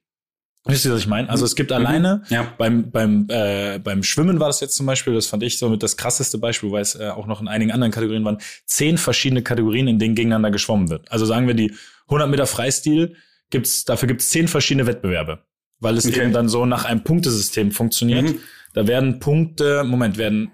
Wisst 0.68 0.84
ihr, 0.86 0.92
was 0.94 1.02
ich 1.02 1.08
meine? 1.08 1.30
Also 1.30 1.46
es 1.46 1.56
gibt 1.56 1.72
alleine 1.72 2.24
Ja. 2.30 2.52
beim, 2.58 2.90
beim, 2.90 3.28
äh, 3.30 3.78
beim 3.78 4.02
Schwimmen 4.02 4.40
war 4.40 4.48
das 4.48 4.62
jetzt 4.62 4.76
zum 4.76 4.88
Beispiel, 4.88 5.14
das 5.14 5.28
fand 5.28 5.44
ich 5.44 5.60
so 5.60 5.70
mit 5.70 5.84
das 5.84 5.96
krasseste 5.96 6.40
Beispiel, 6.40 6.72
weil 6.72 6.82
es 6.82 6.96
äh, 6.96 7.10
auch 7.10 7.28
noch 7.28 7.40
in 7.40 7.48
einigen 7.48 7.72
anderen 7.72 7.92
Kategorien 7.92 8.26
waren, 8.26 8.40
zehn 8.66 8.98
verschiedene 8.98 9.44
Kategorien, 9.44 9.88
in 9.88 10.00
denen 10.00 10.16
gegeneinander 10.16 10.50
geschwommen 10.50 10.90
wird. 10.90 11.12
Also 11.12 11.28
sagen 11.28 11.46
wir 11.46 11.54
die 11.54 11.72
100 12.08 12.28
Meter 12.32 12.48
Freistil, 12.48 13.16
gibt's, 13.52 13.86
dafür 13.86 14.08
gibt's 14.08 14.32
zehn 14.32 14.48
verschiedene 14.48 14.88
Wettbewerbe, 14.88 15.44
weil 15.82 15.98
es 15.98 16.08
Okay. 16.08 16.24
eben 16.24 16.34
dann 16.34 16.50
so 16.50 16.66
nach 16.66 16.86
einem 16.86 17.04
Punktesystem 17.04 17.70
funktioniert. 17.72 18.24
Mhm. 18.24 18.40
Da 18.74 18.88
werden 18.88 19.20
Punkte, 19.20 19.84
Moment, 19.84 20.18
werden 20.18 20.52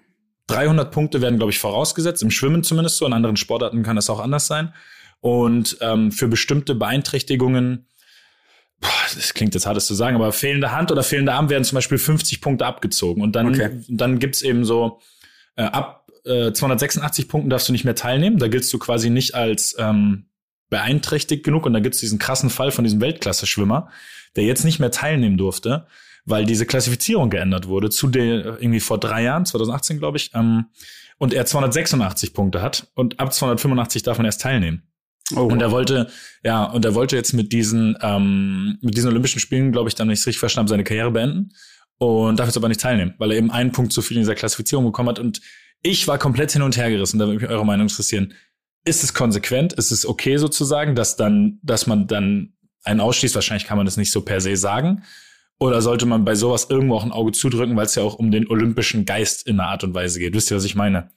300 0.47 0.91
Punkte 0.91 1.21
werden, 1.21 1.37
glaube 1.37 1.51
ich, 1.51 1.59
vorausgesetzt, 1.59 2.23
im 2.23 2.31
Schwimmen 2.31 2.63
zumindest 2.63 2.97
so, 2.97 3.05
in 3.05 3.13
anderen 3.13 3.37
Sportarten 3.37 3.83
kann 3.83 3.95
das 3.95 4.09
auch 4.09 4.19
anders 4.19 4.47
sein. 4.47 4.73
Und 5.21 5.77
ähm, 5.81 6.11
für 6.11 6.27
bestimmte 6.27 6.75
Beeinträchtigungen, 6.75 7.85
boah, 8.79 8.89
das 9.13 9.33
klingt 9.33 9.53
jetzt 9.53 9.65
hart, 9.65 9.77
das 9.77 9.85
zu 9.85 9.93
sagen, 9.93 10.15
aber 10.15 10.31
fehlende 10.33 10.71
Hand 10.71 10.91
oder 10.91 11.03
fehlende 11.03 11.33
Arm 11.33 11.49
werden 11.49 11.63
zum 11.63 11.75
Beispiel 11.75 11.99
50 11.99 12.41
Punkte 12.41 12.65
abgezogen. 12.65 13.21
Und 13.21 13.35
dann, 13.35 13.47
Okay. 13.47 13.69
dann 13.87 14.19
gibt's 14.19 14.41
eben 14.41 14.65
so, 14.65 14.99
äh, 15.55 15.63
ab 15.63 16.07
äh, 16.25 16.51
286 16.51 17.27
Punkten 17.27 17.49
darfst 17.49 17.67
du 17.67 17.71
nicht 17.71 17.85
mehr 17.85 17.95
teilnehmen. 17.95 18.37
Da 18.37 18.47
giltst 18.47 18.73
du 18.73 18.79
quasi 18.79 19.09
nicht 19.09 19.35
als 19.35 19.75
ähm, 19.79 20.25
beeinträchtigt 20.69 21.43
genug. 21.43 21.65
Und 21.65 21.73
da 21.73 21.79
gibt's 21.79 21.99
diesen 21.99 22.19
krassen 22.19 22.49
Fall 22.49 22.71
von 22.71 22.83
diesem 22.83 23.01
Weltklasse-Schwimmer, 23.01 23.89
der 24.35 24.45
jetzt 24.45 24.63
nicht 24.65 24.79
mehr 24.79 24.91
teilnehmen 24.91 25.37
durfte, 25.37 25.85
weil 26.25 26.45
diese 26.45 26.65
Klassifizierung 26.65 27.29
geändert 27.29 27.67
wurde 27.67 27.89
zu 27.89 28.07
der 28.07 28.59
irgendwie 28.59 28.79
vor 28.79 28.99
drei 28.99 29.23
Jahren, 29.23 29.45
2018 29.45 29.97
glaube 29.99 30.17
ich, 30.17 30.31
ähm, 30.33 30.65
und 31.17 31.33
er 31.33 31.45
286 31.45 32.33
Punkte 32.33 32.61
hat 32.61 32.87
und 32.95 33.19
ab 33.19 33.33
285 33.33 34.03
darf 34.03 34.17
man 34.17 34.25
erst 34.25 34.41
teilnehmen. 34.41 34.83
Oh, 35.35 35.43
Und 35.43 35.61
er 35.61 35.71
wollte, 35.71 36.09
ja, 36.43 36.65
und 36.65 36.83
er 36.83 36.95
wollte 36.95 37.15
jetzt 37.15 37.33
mit 37.33 37.53
diesen, 37.53 37.97
ähm, 38.01 38.77
mit 38.81 38.97
diesen 38.97 39.09
Olympischen 39.09 39.39
Spielen, 39.39 39.71
glaube 39.71 39.87
ich, 39.87 39.95
dann, 39.95 40.07
wenn 40.07 40.13
ich 40.13 40.19
es 40.19 40.27
richtig 40.27 40.39
verstanden 40.39 40.67
habe, 40.67 40.73
seine 40.73 40.83
Karriere 40.83 41.11
beenden 41.11 41.53
und 41.97 42.39
darf 42.39 42.47
jetzt 42.47 42.57
aber 42.57 42.67
nicht 42.67 42.81
teilnehmen, 42.81 43.13
weil 43.17 43.31
er 43.31 43.37
eben 43.37 43.51
einen 43.51 43.71
Punkt 43.71 43.93
zu 43.93 44.01
viel 44.01 44.17
in 44.17 44.23
dieser 44.23 44.35
Klassifizierung 44.35 44.85
bekommen 44.85 45.09
hat. 45.09 45.19
Und 45.19 45.41
ich 45.83 46.07
war 46.07 46.17
komplett 46.17 46.51
hin 46.51 46.61
und 46.61 46.75
her 46.77 46.89
gerissen, 46.89 47.19
da 47.19 47.27
würde 47.27 47.39
mich 47.39 47.49
eure 47.49 47.65
Meinung 47.65 47.87
interessieren. 47.87 48.33
Ist 48.83 49.03
es 49.03 49.13
konsequent? 49.13 49.73
Ist 49.73 49.91
es 49.91 50.05
okay 50.05 50.37
sozusagen, 50.37 50.95
dass 50.95 51.15
dann, 51.15 51.59
dass 51.61 51.87
man 51.87 52.07
dann 52.07 52.53
einen 52.83 52.99
ausschließt? 52.99 53.35
Wahrscheinlich 53.35 53.67
kann 53.67 53.77
man 53.77 53.85
das 53.85 53.97
nicht 53.97 54.11
so 54.11 54.21
per 54.21 54.41
se 54.41 54.57
sagen. 54.57 55.03
Oder 55.61 55.83
sollte 55.83 56.07
man 56.07 56.25
bei 56.25 56.33
sowas 56.33 56.65
irgendwo 56.71 56.95
auch 56.95 57.03
ein 57.03 57.11
Auge 57.11 57.33
zudrücken, 57.33 57.75
weil 57.75 57.85
es 57.85 57.93
ja 57.93 58.01
auch 58.01 58.15
um 58.15 58.31
den 58.31 58.47
olympischen 58.47 59.05
Geist 59.05 59.45
in 59.45 59.59
einer 59.59 59.69
Art 59.69 59.83
und 59.83 59.93
Weise 59.93 60.17
geht? 60.17 60.33
Wisst 60.33 60.49
ihr, 60.49 60.57
was 60.57 60.65
ich 60.65 60.73
meine? 60.73 61.11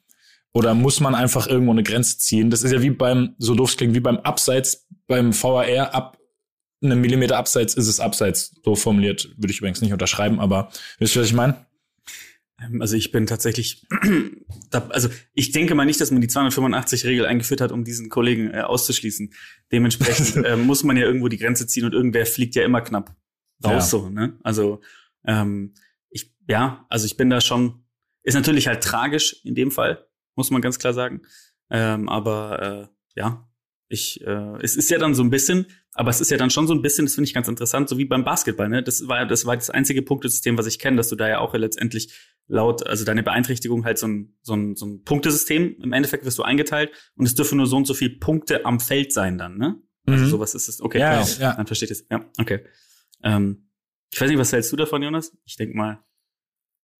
Oder 0.52 0.74
muss 0.74 1.00
man 1.00 1.14
einfach 1.14 1.46
irgendwo 1.46 1.72
eine 1.72 1.82
Grenze 1.82 2.18
ziehen? 2.18 2.50
Das 2.50 2.62
ist 2.62 2.70
ja 2.70 2.82
wie 2.82 2.90
beim, 2.90 3.34
so 3.38 3.54
doof 3.54 3.70
es 3.70 3.78
klingt, 3.78 3.94
wie 3.94 4.00
beim 4.00 4.18
Abseits, 4.18 4.86
beim 5.06 5.32
VAR 5.32 5.94
ab 5.94 6.18
einem 6.82 7.00
Millimeter 7.00 7.38
Abseits 7.38 7.72
ist 7.72 7.88
es 7.88 8.00
Abseits. 8.00 8.54
So 8.62 8.76
formuliert 8.76 9.30
würde 9.38 9.50
ich 9.50 9.60
übrigens 9.60 9.80
nicht 9.80 9.94
unterschreiben, 9.94 10.38
aber 10.38 10.70
wisst 10.98 11.16
ihr, 11.16 11.22
was 11.22 11.28
ich 11.28 11.34
meine? 11.34 11.64
Ähm, 12.60 12.82
Also 12.82 12.96
ich 12.96 13.12
bin 13.12 13.24
tatsächlich, 13.24 13.86
also 14.90 15.08
ich 15.32 15.52
denke 15.52 15.74
mal 15.74 15.86
nicht, 15.86 16.02
dass 16.02 16.10
man 16.10 16.20
die 16.20 16.28
285-Regel 16.28 17.24
eingeführt 17.24 17.62
hat, 17.62 17.72
um 17.72 17.82
diesen 17.82 18.10
Kollegen 18.10 18.52
äh, 18.52 18.60
auszuschließen. 18.60 19.32
Dementsprechend 19.72 20.36
äh, 20.44 20.58
muss 20.58 20.84
man 20.84 20.98
ja 20.98 21.06
irgendwo 21.06 21.28
die 21.28 21.38
Grenze 21.38 21.66
ziehen 21.66 21.86
und 21.86 21.94
irgendwer 21.94 22.26
fliegt 22.26 22.54
ja 22.56 22.62
immer 22.62 22.82
knapp 22.82 23.16
raus 23.64 23.72
Ja. 23.72 23.80
so. 23.80 24.08
Ne? 24.10 24.38
Also 24.42 24.80
ähm, 25.26 25.74
ich, 26.10 26.32
ja, 26.48 26.86
also 26.88 27.06
ich 27.06 27.16
bin 27.16 27.30
da 27.30 27.40
schon, 27.40 27.84
ist 28.22 28.34
natürlich 28.34 28.66
halt 28.66 28.82
tragisch 28.82 29.36
in 29.44 29.54
dem 29.54 29.70
Fall, 29.70 30.06
muss 30.34 30.50
man 30.50 30.62
ganz 30.62 30.78
klar 30.78 30.92
sagen. 30.94 31.22
Ähm, 31.70 32.08
aber 32.08 32.62
äh, 32.62 33.18
ja, 33.20 33.48
ich, 33.88 34.20
äh, 34.26 34.56
es 34.62 34.76
ist 34.76 34.90
ja 34.90 34.98
dann 34.98 35.14
so 35.14 35.22
ein 35.22 35.30
bisschen, 35.30 35.66
aber 35.92 36.10
es 36.10 36.20
ist 36.20 36.30
ja 36.30 36.36
dann 36.36 36.50
schon 36.50 36.66
so 36.66 36.74
ein 36.74 36.82
bisschen, 36.82 37.06
das 37.06 37.14
finde 37.14 37.28
ich 37.28 37.34
ganz 37.34 37.48
interessant, 37.48 37.88
so 37.88 37.98
wie 37.98 38.04
beim 38.04 38.24
Basketball, 38.24 38.68
ne? 38.68 38.82
Das 38.82 39.06
war, 39.08 39.26
das 39.26 39.46
war 39.46 39.56
das 39.56 39.70
einzige 39.70 40.02
Punktesystem, 40.02 40.58
was 40.58 40.66
ich 40.66 40.78
kenne, 40.78 40.96
dass 40.96 41.08
du 41.08 41.16
da 41.16 41.28
ja 41.28 41.38
auch 41.38 41.54
letztendlich 41.54 42.12
laut, 42.46 42.86
also 42.86 43.04
deine 43.04 43.22
Beeinträchtigung 43.22 43.84
halt 43.84 43.98
so 43.98 44.06
ein, 44.08 44.36
so 44.42 44.54
ein, 44.54 44.74
so 44.74 44.86
ein 44.86 45.04
Punktesystem, 45.04 45.76
im 45.80 45.92
Endeffekt 45.92 46.24
wirst 46.24 46.38
du 46.38 46.42
eingeteilt 46.42 46.90
und 47.14 47.26
es 47.26 47.34
dürfen 47.34 47.56
nur 47.58 47.66
so 47.66 47.76
und 47.76 47.86
so 47.86 47.94
viel 47.94 48.18
Punkte 48.18 48.64
am 48.66 48.80
Feld 48.80 49.12
sein 49.12 49.38
dann, 49.38 49.56
ne? 49.58 49.76
Also 50.06 50.24
Mhm. 50.24 50.28
sowas 50.28 50.54
ist 50.54 50.68
es. 50.68 50.80
Okay, 50.82 50.98
Ja, 50.98 51.22
genau. 51.22 51.26
ja. 51.40 51.52
Dann 51.54 51.66
versteht 51.66 51.90
es. 51.90 52.06
Ja, 52.10 52.24
okay. 52.38 52.64
Ähm, 53.24 53.70
ich 54.12 54.20
weiß 54.20 54.28
nicht, 54.28 54.38
was 54.38 54.52
hältst 54.52 54.70
du 54.70 54.76
davon, 54.76 55.02
Jonas? 55.02 55.32
Ich 55.44 55.56
denk 55.56 55.74
mal. 55.74 55.98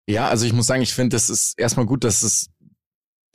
Ja, 0.08 0.28
also 0.28 0.46
ich 0.46 0.52
muss 0.52 0.66
sagen, 0.66 0.82
ich 0.82 0.92
finde, 0.92 1.14
das 1.14 1.30
ist 1.30 1.58
erstmal 1.58 1.86
gut, 1.86 2.02
dass 2.02 2.22
es, 2.22 2.50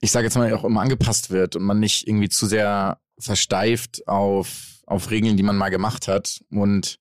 ich 0.01 0.11
sage 0.11 0.25
jetzt 0.25 0.35
mal, 0.35 0.53
auch 0.53 0.65
immer 0.65 0.81
angepasst 0.81 1.29
wird 1.29 1.55
und 1.55 1.63
man 1.63 1.79
nicht 1.79 2.07
irgendwie 2.07 2.29
zu 2.29 2.45
sehr 2.45 2.99
versteift 3.17 4.07
auf, 4.07 4.81
auf 4.85 5.11
Regeln, 5.11 5.37
die 5.37 5.43
man 5.43 5.55
mal 5.55 5.69
gemacht 5.69 6.07
hat. 6.07 6.43
Und 6.51 6.99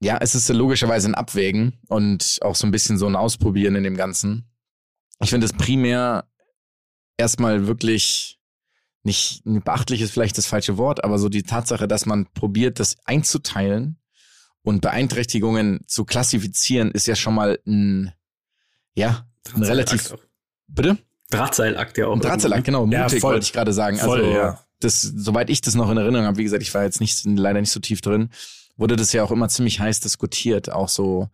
ja, 0.00 0.18
es 0.18 0.34
ist 0.34 0.48
logischerweise 0.48 1.08
ein 1.08 1.14
Abwägen 1.14 1.78
und 1.88 2.38
auch 2.42 2.54
so 2.54 2.66
ein 2.66 2.70
bisschen 2.70 2.98
so 2.98 3.06
ein 3.06 3.16
Ausprobieren 3.16 3.74
in 3.74 3.84
dem 3.84 3.96
Ganzen. 3.96 4.50
Ich 5.20 5.30
finde 5.30 5.46
es 5.46 5.52
primär 5.52 6.28
erstmal 7.16 7.66
wirklich 7.66 8.38
nicht 9.02 9.42
beachtlich 9.44 10.02
ist 10.02 10.10
vielleicht 10.10 10.38
das 10.38 10.46
falsche 10.46 10.76
Wort, 10.76 11.02
aber 11.02 11.18
so 11.18 11.28
die 11.28 11.42
Tatsache, 11.42 11.88
dass 11.88 12.04
man 12.04 12.26
probiert, 12.32 12.78
das 12.78 12.96
einzuteilen 13.04 13.98
und 14.62 14.80
Beeinträchtigungen 14.80 15.80
zu 15.86 16.04
klassifizieren, 16.04 16.90
ist 16.90 17.06
ja 17.06 17.16
schon 17.16 17.34
mal 17.34 17.58
ein, 17.66 18.12
ja, 18.94 19.26
ein 19.54 19.62
relativ, 19.62 20.14
bitte? 20.66 20.98
Drahtseilakt 21.30 21.98
ja 21.98 22.06
auch. 22.06 22.14
Ein 22.14 22.20
Drahtseilakt, 22.20 22.64
genau, 22.64 22.86
Ja, 22.86 23.04
mutig 23.04 23.20
voll. 23.20 23.32
wollte 23.34 23.44
ich 23.44 23.52
gerade 23.52 23.72
sagen. 23.72 23.98
Voll, 23.98 24.20
also, 24.20 24.30
ja. 24.30 24.60
das, 24.80 25.00
soweit 25.02 25.50
ich 25.50 25.60
das 25.60 25.74
noch 25.74 25.90
in 25.90 25.96
Erinnerung 25.98 26.26
habe, 26.26 26.38
wie 26.38 26.44
gesagt, 26.44 26.62
ich 26.62 26.72
war 26.74 26.84
jetzt 26.84 27.00
nicht, 27.00 27.22
leider 27.24 27.60
nicht 27.60 27.70
so 27.70 27.80
tief 27.80 28.00
drin, 28.00 28.30
wurde 28.76 28.96
das 28.96 29.12
ja 29.12 29.22
auch 29.24 29.30
immer 29.30 29.48
ziemlich 29.48 29.80
heiß 29.80 30.00
diskutiert, 30.00 30.70
auch 30.70 30.88
so, 30.88 31.28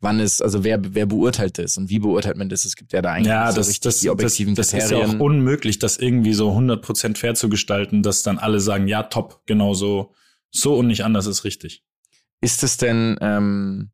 wann 0.00 0.20
ist, 0.20 0.42
also 0.42 0.64
wer, 0.64 0.78
wer 0.94 1.06
beurteilt 1.06 1.58
das 1.58 1.76
und 1.78 1.90
wie 1.90 1.98
beurteilt 1.98 2.36
man 2.36 2.48
das? 2.48 2.64
Es 2.64 2.76
gibt 2.76 2.92
ja 2.92 3.02
da 3.02 3.12
eigentlich 3.12 3.26
Ja, 3.28 3.50
so 3.50 3.56
das, 3.58 3.68
richtig 3.68 3.82
das, 3.82 4.00
die 4.00 4.10
objektiven 4.10 4.54
das, 4.54 4.70
das 4.70 4.84
ist 4.84 4.90
ja 4.90 4.96
Kriterien. 4.98 5.20
auch 5.20 5.24
unmöglich, 5.24 5.78
das 5.78 5.98
irgendwie 5.98 6.32
so 6.32 6.50
100% 6.52 7.16
fair 7.18 7.34
zu 7.34 7.48
gestalten, 7.48 8.02
dass 8.02 8.22
dann 8.22 8.38
alle 8.38 8.60
sagen, 8.60 8.86
ja, 8.88 9.02
top, 9.04 9.42
genau 9.46 9.74
so, 9.74 10.14
so 10.50 10.76
und 10.76 10.86
nicht 10.86 11.04
anders 11.04 11.26
ist 11.26 11.44
richtig. 11.44 11.82
Ist 12.40 12.62
es 12.62 12.76
denn 12.76 13.18
ähm, 13.20 13.90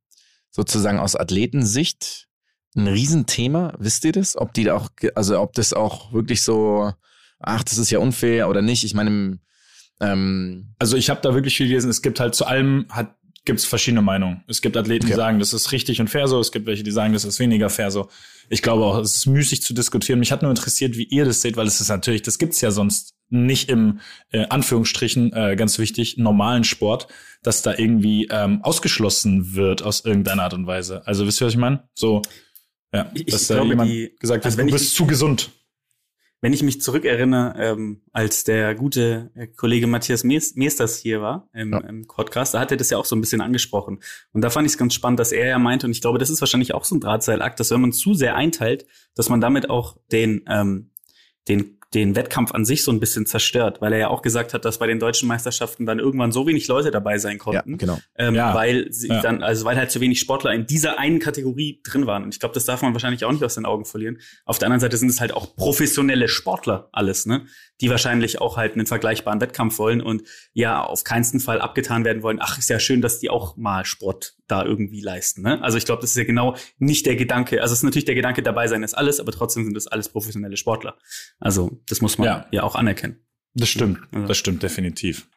sozusagen 0.50 0.98
aus 0.98 1.16
Athletensicht 1.16 2.28
ein 2.76 2.86
Riesenthema? 2.86 3.74
Wisst 3.78 4.04
ihr 4.04 4.12
das? 4.12 4.36
Ob 4.36 4.52
die 4.54 4.64
da 4.64 4.74
auch, 4.76 4.90
also 5.14 5.40
ob 5.40 5.54
das 5.54 5.72
auch 5.72 6.12
wirklich 6.12 6.42
so, 6.42 6.92
ach, 7.40 7.64
das 7.64 7.78
ist 7.78 7.90
ja 7.90 7.98
unfair 7.98 8.48
oder 8.48 8.62
nicht? 8.62 8.84
Ich 8.84 8.94
meine, 8.94 9.38
ähm, 10.00 10.74
Also 10.78 10.96
ich 10.96 11.10
habe 11.10 11.20
da 11.22 11.34
wirklich 11.34 11.56
viel 11.56 11.68
gelesen. 11.68 11.90
Es 11.90 12.02
gibt 12.02 12.20
halt 12.20 12.34
zu 12.34 12.46
allem 12.46 12.86
hat 12.90 13.14
gibt's 13.44 13.64
verschiedene 13.64 14.02
Meinungen. 14.02 14.42
Es 14.48 14.60
gibt 14.60 14.76
Athleten, 14.76 15.06
die 15.06 15.12
Okay. 15.12 15.20
sagen, 15.20 15.38
das 15.38 15.52
ist 15.52 15.70
richtig 15.70 16.00
und 16.00 16.08
fair 16.10 16.26
so. 16.26 16.40
Es 16.40 16.50
gibt 16.50 16.66
welche, 16.66 16.82
die 16.82 16.90
sagen, 16.90 17.12
das 17.12 17.24
ist 17.24 17.38
weniger 17.38 17.70
fair 17.70 17.92
so. 17.92 18.08
Ich 18.48 18.60
glaube 18.60 18.84
auch, 18.84 18.98
es 18.98 19.18
ist 19.18 19.26
müßig 19.26 19.62
zu 19.62 19.72
diskutieren. 19.72 20.18
Mich 20.18 20.32
hat 20.32 20.42
nur 20.42 20.50
interessiert, 20.50 20.96
wie 20.96 21.04
ihr 21.04 21.24
das 21.24 21.42
seht, 21.42 21.56
weil 21.56 21.68
es 21.68 21.80
ist 21.80 21.88
natürlich, 21.88 22.22
das 22.22 22.38
gibt's 22.38 22.60
ja 22.60 22.72
sonst 22.72 23.14
nicht 23.28 23.68
im 23.68 24.00
äh, 24.30 24.46
Anführungsstrichen 24.48 25.32
äh, 25.32 25.56
ganz 25.56 25.78
wichtig 25.78 26.16
normalen 26.18 26.64
Sport, 26.64 27.08
dass 27.42 27.62
da 27.62 27.74
irgendwie 27.76 28.28
ähm, 28.30 28.60
ausgeschlossen 28.62 29.54
wird 29.54 29.82
aus 29.82 30.04
irgendeiner 30.04 30.44
Art 30.44 30.54
und 30.54 30.66
Weise. 30.66 31.06
Also 31.06 31.26
wisst 31.26 31.40
ihr, 31.40 31.46
was 31.46 31.54
ich 31.54 31.58
meine? 31.58 31.88
So, 31.94 32.22
ja, 32.92 33.10
Ich- 33.14 33.26
dass 33.26 33.42
ich 33.42 33.48
da 33.48 33.54
glaube, 33.54 33.68
jemand 33.70 33.90
die- 33.90 34.14
gesagt 34.20 34.40
hat, 34.44 34.46
also 34.46 34.58
wenn 34.58 34.66
du 34.68 34.74
ich- 34.74 34.80
bist 34.82 34.94
zu 34.94 35.06
gesund. 35.06 35.50
wenn 36.42 36.52
ich 36.52 36.62
mich 36.62 36.80
zurückerinnere, 36.82 37.54
ähm, 37.58 38.02
als 38.12 38.44
der 38.44 38.74
gute 38.76 39.30
äh, 39.34 39.46
Kollege 39.48 39.86
Matthias 39.86 40.22
Mees- 40.22 40.54
Meesters 40.54 40.96
hier 40.98 41.20
war 41.22 41.48
im, 41.54 41.72
Ja. 41.72 41.78
im 41.80 42.06
Podcast, 42.06 42.54
da 42.54 42.60
hat 42.60 42.70
er 42.70 42.76
das 42.76 42.90
ja 42.90 42.98
auch 42.98 43.06
so 43.06 43.16
ein 43.16 43.20
bisschen 43.22 43.40
angesprochen. 43.40 44.00
Und 44.32 44.42
da 44.42 44.50
fand 44.50 44.66
ich 44.66 44.72
es 44.74 44.78
ganz 44.78 44.94
spannend, 44.94 45.18
dass 45.18 45.32
er 45.32 45.48
ja 45.48 45.58
meinte, 45.58 45.86
und 45.86 45.92
ich 45.92 46.00
glaube, 46.02 46.18
das 46.18 46.30
ist 46.30 46.40
wahrscheinlich 46.40 46.74
auch 46.74 46.84
so 46.84 46.94
ein 46.94 47.00
Drahtseilakt, 47.00 47.58
dass 47.58 47.70
wenn 47.70 47.80
man 47.80 47.92
zu 47.92 48.14
sehr 48.14 48.36
einteilt, 48.36 48.86
dass 49.16 49.28
man 49.30 49.40
damit 49.40 49.70
auch 49.70 49.96
den, 50.12 50.44
ähm, 50.46 50.90
den, 51.48 51.75
den 51.94 52.16
Wettkampf 52.16 52.52
an 52.52 52.64
sich 52.64 52.82
so 52.82 52.90
ein 52.90 52.98
bisschen 53.00 53.26
zerstört, 53.26 53.80
weil 53.80 53.92
er 53.92 53.98
ja 53.98 54.08
auch 54.08 54.20
gesagt 54.22 54.54
hat, 54.54 54.64
dass 54.64 54.78
bei 54.78 54.86
den 54.86 54.98
deutschen 54.98 55.28
Meisterschaften 55.28 55.86
dann 55.86 55.98
irgendwann 56.00 56.32
so 56.32 56.46
wenig 56.46 56.66
Leute 56.66 56.90
dabei 56.90 57.18
sein 57.18 57.34
Ja, 57.34 57.38
konnten. 57.38 57.78
genau. 57.78 57.98
Ähm, 58.16 58.34
Ja. 58.34 58.54
weil 58.54 58.92
sie 58.92 59.08
Ja. 59.08 59.22
dann, 59.22 59.42
also 59.42 59.64
weil 59.64 59.76
halt 59.76 59.90
zu 59.90 60.00
wenig 60.00 60.18
Sportler 60.18 60.52
in 60.52 60.66
dieser 60.66 60.98
einen 60.98 61.20
Kategorie 61.20 61.80
drin 61.84 62.06
waren. 62.06 62.24
Und 62.24 62.34
ich 62.34 62.40
glaube, 62.40 62.54
das 62.54 62.64
darf 62.64 62.82
man 62.82 62.92
wahrscheinlich 62.92 63.24
auch 63.24 63.32
nicht 63.32 63.44
aus 63.44 63.54
den 63.54 63.66
Augen 63.66 63.84
verlieren. 63.84 64.18
Auf 64.44 64.58
der 64.58 64.66
anderen 64.66 64.80
Seite 64.80 64.96
sind 64.96 65.08
es 65.10 65.20
halt 65.20 65.32
auch 65.32 65.54
professionelle 65.56 66.28
Sportler 66.28 66.88
alles, 66.92 67.24
ne? 67.26 67.46
Die 67.82 67.90
wahrscheinlich 67.90 68.40
auch 68.40 68.56
halt 68.56 68.72
einen 68.72 68.86
vergleichbaren 68.86 69.40
Wettkampf 69.40 69.78
wollen 69.78 70.00
und 70.00 70.22
ja 70.54 70.82
auf 70.82 71.04
keinen 71.04 71.40
Fall 71.40 71.60
abgetan 71.60 72.04
werden 72.06 72.22
wollen. 72.22 72.38
Ach, 72.40 72.56
ist 72.58 72.70
ja 72.70 72.78
schön, 72.80 73.02
dass 73.02 73.18
die 73.20 73.28
auch 73.28 73.56
mal 73.58 73.84
Sport 73.84 74.34
da 74.48 74.64
irgendwie 74.64 75.00
leisten. 75.02 75.42
Ne? 75.42 75.60
Also 75.62 75.76
ich 75.76 75.84
glaube, 75.84 76.00
das 76.00 76.10
ist 76.10 76.16
ja 76.16 76.24
genau 76.24 76.56
nicht 76.78 77.04
der 77.04 77.16
Gedanke. 77.16 77.60
Also 77.60 77.72
es 77.74 77.80
ist 77.80 77.82
natürlich 77.82 78.04
der 78.06 78.14
Gedanke, 78.14 78.42
dabei 78.42 78.66
sein 78.68 78.82
ist 78.82 78.94
alles, 78.94 79.20
aber 79.20 79.30
trotzdem 79.32 79.64
sind 79.64 79.74
das 79.74 79.88
alles 79.88 80.08
professionelle 80.08 80.56
Sportler. 80.56 80.96
Also 81.38 81.75
das 81.88 82.00
muss 82.00 82.18
man 82.18 82.26
Ja. 82.26 82.46
ja, 82.50 82.62
auch 82.62 82.74
anerkennen. 82.74 83.16
Das 83.54 83.68
stimmt, 83.68 84.00
Ja. 84.14 84.26
das 84.26 84.36
stimmt 84.36 84.62
definitiv. 84.62 85.28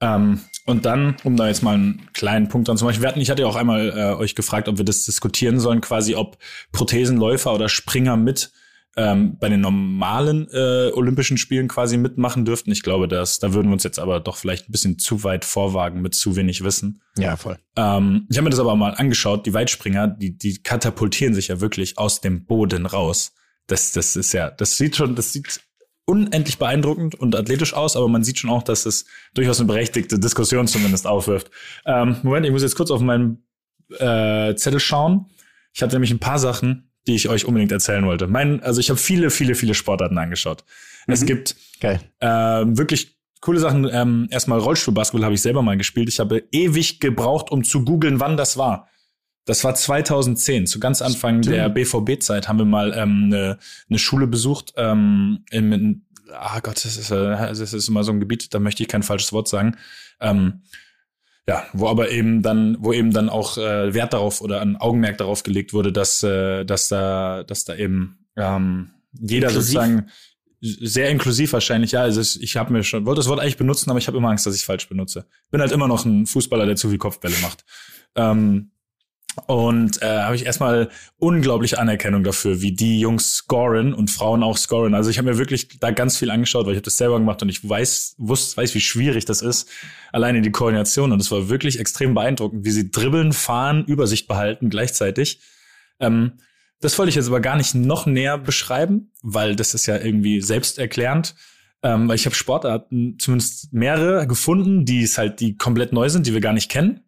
Ähm, 0.00 0.40
und 0.64 0.84
dann, 0.84 1.16
um 1.24 1.36
da 1.36 1.48
jetzt 1.48 1.62
mal 1.62 1.74
einen 1.74 2.08
kleinen 2.12 2.48
Punkt 2.48 2.68
dran 2.68 2.76
zu 2.76 2.84
machen, 2.84 3.00
wir 3.00 3.08
hatten, 3.08 3.20
ich 3.20 3.30
hatte 3.30 3.42
ja 3.42 3.48
auch 3.48 3.56
einmal 3.56 3.90
äh, 3.90 4.14
euch 4.14 4.34
gefragt, 4.34 4.68
ob 4.68 4.78
wir 4.78 4.84
das 4.84 5.04
diskutieren 5.04 5.58
sollen, 5.58 5.80
quasi 5.80 6.14
ob 6.14 6.38
Prothesenläufer 6.72 7.52
oder 7.52 7.68
Springer 7.68 8.16
mit 8.16 8.52
ähm, 8.96 9.36
bei 9.38 9.48
den 9.48 9.60
normalen 9.60 10.48
äh, 10.52 10.90
Olympischen 10.92 11.36
Spielen 11.38 11.68
quasi 11.68 11.96
mitmachen 11.96 12.44
dürften. 12.44 12.70
Ich 12.72 12.82
glaube, 12.82 13.06
dass 13.08 13.38
da 13.38 13.52
würden 13.54 13.68
wir 13.68 13.72
uns 13.74 13.84
jetzt 13.84 13.98
aber 13.98 14.20
doch 14.20 14.36
vielleicht 14.36 14.68
ein 14.68 14.72
bisschen 14.72 14.98
zu 14.98 15.24
weit 15.24 15.44
vorwagen 15.44 16.00
mit 16.00 16.14
zu 16.14 16.36
wenig 16.36 16.64
Wissen. 16.64 17.00
Ja, 17.16 17.36
voll. 17.36 17.58
Ähm, 17.76 18.26
ich 18.28 18.36
habe 18.36 18.44
mir 18.44 18.50
das 18.50 18.60
aber 18.60 18.76
mal 18.76 18.94
angeschaut, 18.94 19.46
die 19.46 19.54
Weitspringer, 19.54 20.08
die, 20.08 20.36
die 20.36 20.62
katapultieren 20.62 21.34
sich 21.34 21.48
ja 21.48 21.60
wirklich 21.60 21.98
aus 21.98 22.20
dem 22.20 22.44
Boden 22.44 22.86
raus. 22.86 23.34
Das, 23.68 23.92
das 23.92 24.16
ist 24.16 24.32
ja, 24.32 24.50
das 24.50 24.76
sieht 24.76 24.96
schon, 24.96 25.14
das 25.14 25.32
sieht 25.32 25.60
unendlich 26.04 26.58
beeindruckend 26.58 27.14
und 27.14 27.36
athletisch 27.36 27.74
aus, 27.74 27.94
aber 27.96 28.08
man 28.08 28.24
sieht 28.24 28.38
schon 28.38 28.50
auch, 28.50 28.62
dass 28.62 28.86
es 28.86 29.04
durchaus 29.34 29.60
eine 29.60 29.66
berechtigte 29.66 30.18
Diskussion 30.18 30.66
zumindest 30.66 31.06
aufwirft. 31.06 31.50
Ähm, 31.84 32.16
Moment, 32.22 32.46
ich 32.46 32.52
muss 32.52 32.62
jetzt 32.62 32.76
kurz 32.76 32.90
auf 32.90 33.00
meinen 33.02 33.46
äh, 33.98 34.54
Zettel 34.56 34.80
schauen. 34.80 35.26
Ich 35.74 35.82
hatte 35.82 35.94
nämlich 35.96 36.10
ein 36.10 36.18
paar 36.18 36.38
Sachen, 36.38 36.90
die 37.06 37.14
ich 37.14 37.28
euch 37.28 37.44
unbedingt 37.44 37.72
erzählen 37.72 38.04
wollte. 38.06 38.26
Mein, 38.26 38.62
also 38.62 38.80
ich 38.80 38.88
habe 38.90 38.98
viele, 38.98 39.30
viele, 39.30 39.54
viele 39.54 39.74
Sportarten 39.74 40.16
angeschaut. 40.18 40.64
Es 41.06 41.22
Mhm. 41.22 41.26
gibt 41.26 41.56
Geil. 41.80 42.00
ähm, 42.20 42.76
wirklich 42.78 43.18
coole 43.40 43.60
Sachen. 43.60 43.88
Ähm, 43.90 44.28
erstmal 44.30 44.58
Rollstuhlbasketball 44.58 45.24
habe 45.24 45.34
ich 45.34 45.42
selber 45.42 45.62
mal 45.62 45.76
gespielt. 45.76 46.08
Ich 46.08 46.20
habe 46.20 46.42
ewig 46.52 47.00
gebraucht, 47.00 47.50
um 47.50 47.64
zu 47.64 47.84
googeln, 47.84 48.18
wann 48.18 48.36
das 48.38 48.56
war. 48.56 48.88
Das 49.48 49.64
war 49.64 49.74
2010, 49.74 50.66
zu 50.66 50.78
ganz 50.78 51.00
Anfang 51.00 51.42
Stimmt. 51.42 51.56
der 51.56 51.70
BVB-Zeit 51.70 52.48
haben 52.48 52.58
wir 52.58 52.66
mal 52.66 52.92
ähm, 52.94 53.30
eine, 53.32 53.58
eine 53.88 53.98
Schule 53.98 54.26
besucht. 54.26 54.74
Ähm, 54.76 55.42
in, 55.50 55.72
in, 55.72 56.06
ah 56.34 56.60
Gott, 56.60 56.84
das 56.84 56.98
ist, 56.98 57.10
äh, 57.10 57.14
das 57.14 57.72
ist 57.72 57.88
immer 57.88 58.04
so 58.04 58.12
ein 58.12 58.20
Gebiet, 58.20 58.52
da 58.52 58.58
möchte 58.58 58.82
ich 58.82 58.90
kein 58.90 59.02
falsches 59.02 59.32
Wort 59.32 59.48
sagen. 59.48 59.78
Ähm, 60.20 60.60
ja, 61.46 61.64
wo 61.72 61.88
aber 61.88 62.10
eben 62.10 62.42
dann, 62.42 62.76
wo 62.80 62.92
eben 62.92 63.10
dann 63.10 63.30
auch 63.30 63.56
äh, 63.56 63.94
Wert 63.94 64.12
darauf 64.12 64.42
oder 64.42 64.60
ein 64.60 64.76
Augenmerk 64.76 65.16
darauf 65.16 65.44
gelegt 65.44 65.72
wurde, 65.72 65.94
dass, 65.94 66.22
äh, 66.22 66.66
dass 66.66 66.88
da, 66.88 67.42
dass 67.42 67.64
da 67.64 67.74
eben 67.74 68.26
ähm, 68.36 68.90
jeder 69.18 69.48
Inklusiv? 69.48 69.72
sozusagen 69.72 70.10
sehr 70.60 71.08
inklusiv 71.08 71.54
wahrscheinlich, 71.54 71.92
ja. 71.92 72.02
Also 72.02 72.20
ich 72.20 72.58
habe 72.58 72.70
mir 72.70 72.82
schon, 72.82 73.06
wollte 73.06 73.20
das 73.20 73.28
Wort 73.28 73.40
eigentlich 73.40 73.56
benutzen, 73.56 73.88
aber 73.88 73.98
ich 73.98 74.08
habe 74.08 74.18
immer 74.18 74.28
Angst, 74.28 74.44
dass 74.44 74.56
ich 74.56 74.66
falsch 74.66 74.90
benutze. 74.90 75.24
Bin 75.50 75.62
halt 75.62 75.72
immer 75.72 75.88
noch 75.88 76.04
ein 76.04 76.26
Fußballer, 76.26 76.66
der 76.66 76.76
zu 76.76 76.90
viel 76.90 76.98
Kopfbälle 76.98 77.36
macht. 77.40 77.64
Ähm, 78.14 78.72
und 79.46 80.02
äh, 80.02 80.06
habe 80.22 80.36
ich 80.36 80.46
erstmal 80.46 80.90
unglaubliche 81.18 81.78
Anerkennung 81.78 82.24
dafür, 82.24 82.60
wie 82.60 82.72
die 82.72 83.00
Jungs 83.00 83.34
scoren 83.34 83.94
und 83.94 84.10
Frauen 84.10 84.42
auch 84.42 84.56
scoren. 84.56 84.94
Also 84.94 85.10
ich 85.10 85.18
habe 85.18 85.30
mir 85.30 85.38
wirklich 85.38 85.78
da 85.78 85.90
ganz 85.90 86.16
viel 86.16 86.30
angeschaut, 86.30 86.66
weil 86.66 86.72
ich 86.72 86.78
habe 86.78 86.84
das 86.84 86.96
selber 86.96 87.18
gemacht 87.18 87.42
und 87.42 87.48
ich 87.48 87.66
weiß, 87.66 88.16
wusste, 88.18 88.56
weiß, 88.56 88.74
wie 88.74 88.80
schwierig 88.80 89.24
das 89.24 89.42
ist. 89.42 89.68
Alleine 90.12 90.40
die 90.42 90.50
Koordination. 90.50 91.12
Und 91.12 91.20
es 91.20 91.30
war 91.30 91.48
wirklich 91.48 91.78
extrem 91.78 92.14
beeindruckend, 92.14 92.64
wie 92.64 92.70
sie 92.70 92.90
dribbeln, 92.90 93.32
fahren, 93.32 93.84
Übersicht 93.84 94.28
behalten 94.28 94.70
gleichzeitig. 94.70 95.40
Ähm, 96.00 96.32
das 96.80 96.98
wollte 96.98 97.10
ich 97.10 97.16
jetzt 97.16 97.28
aber 97.28 97.40
gar 97.40 97.56
nicht 97.56 97.74
noch 97.74 98.06
näher 98.06 98.38
beschreiben, 98.38 99.10
weil 99.22 99.56
das 99.56 99.74
ist 99.74 99.86
ja 99.86 99.96
irgendwie 99.96 100.40
selbsterklärend. 100.40 101.34
Ähm, 101.82 102.08
weil 102.08 102.16
ich 102.16 102.26
habe 102.26 102.34
Sportarten, 102.34 103.16
zumindest 103.18 103.72
mehrere 103.72 104.26
gefunden, 104.26 104.84
die 104.84 105.02
es 105.02 105.16
halt, 105.16 105.38
die 105.40 105.56
komplett 105.56 105.92
neu 105.92 106.08
sind, 106.08 106.26
die 106.26 106.34
wir 106.34 106.40
gar 106.40 106.52
nicht 106.52 106.70
kennen. 106.70 107.04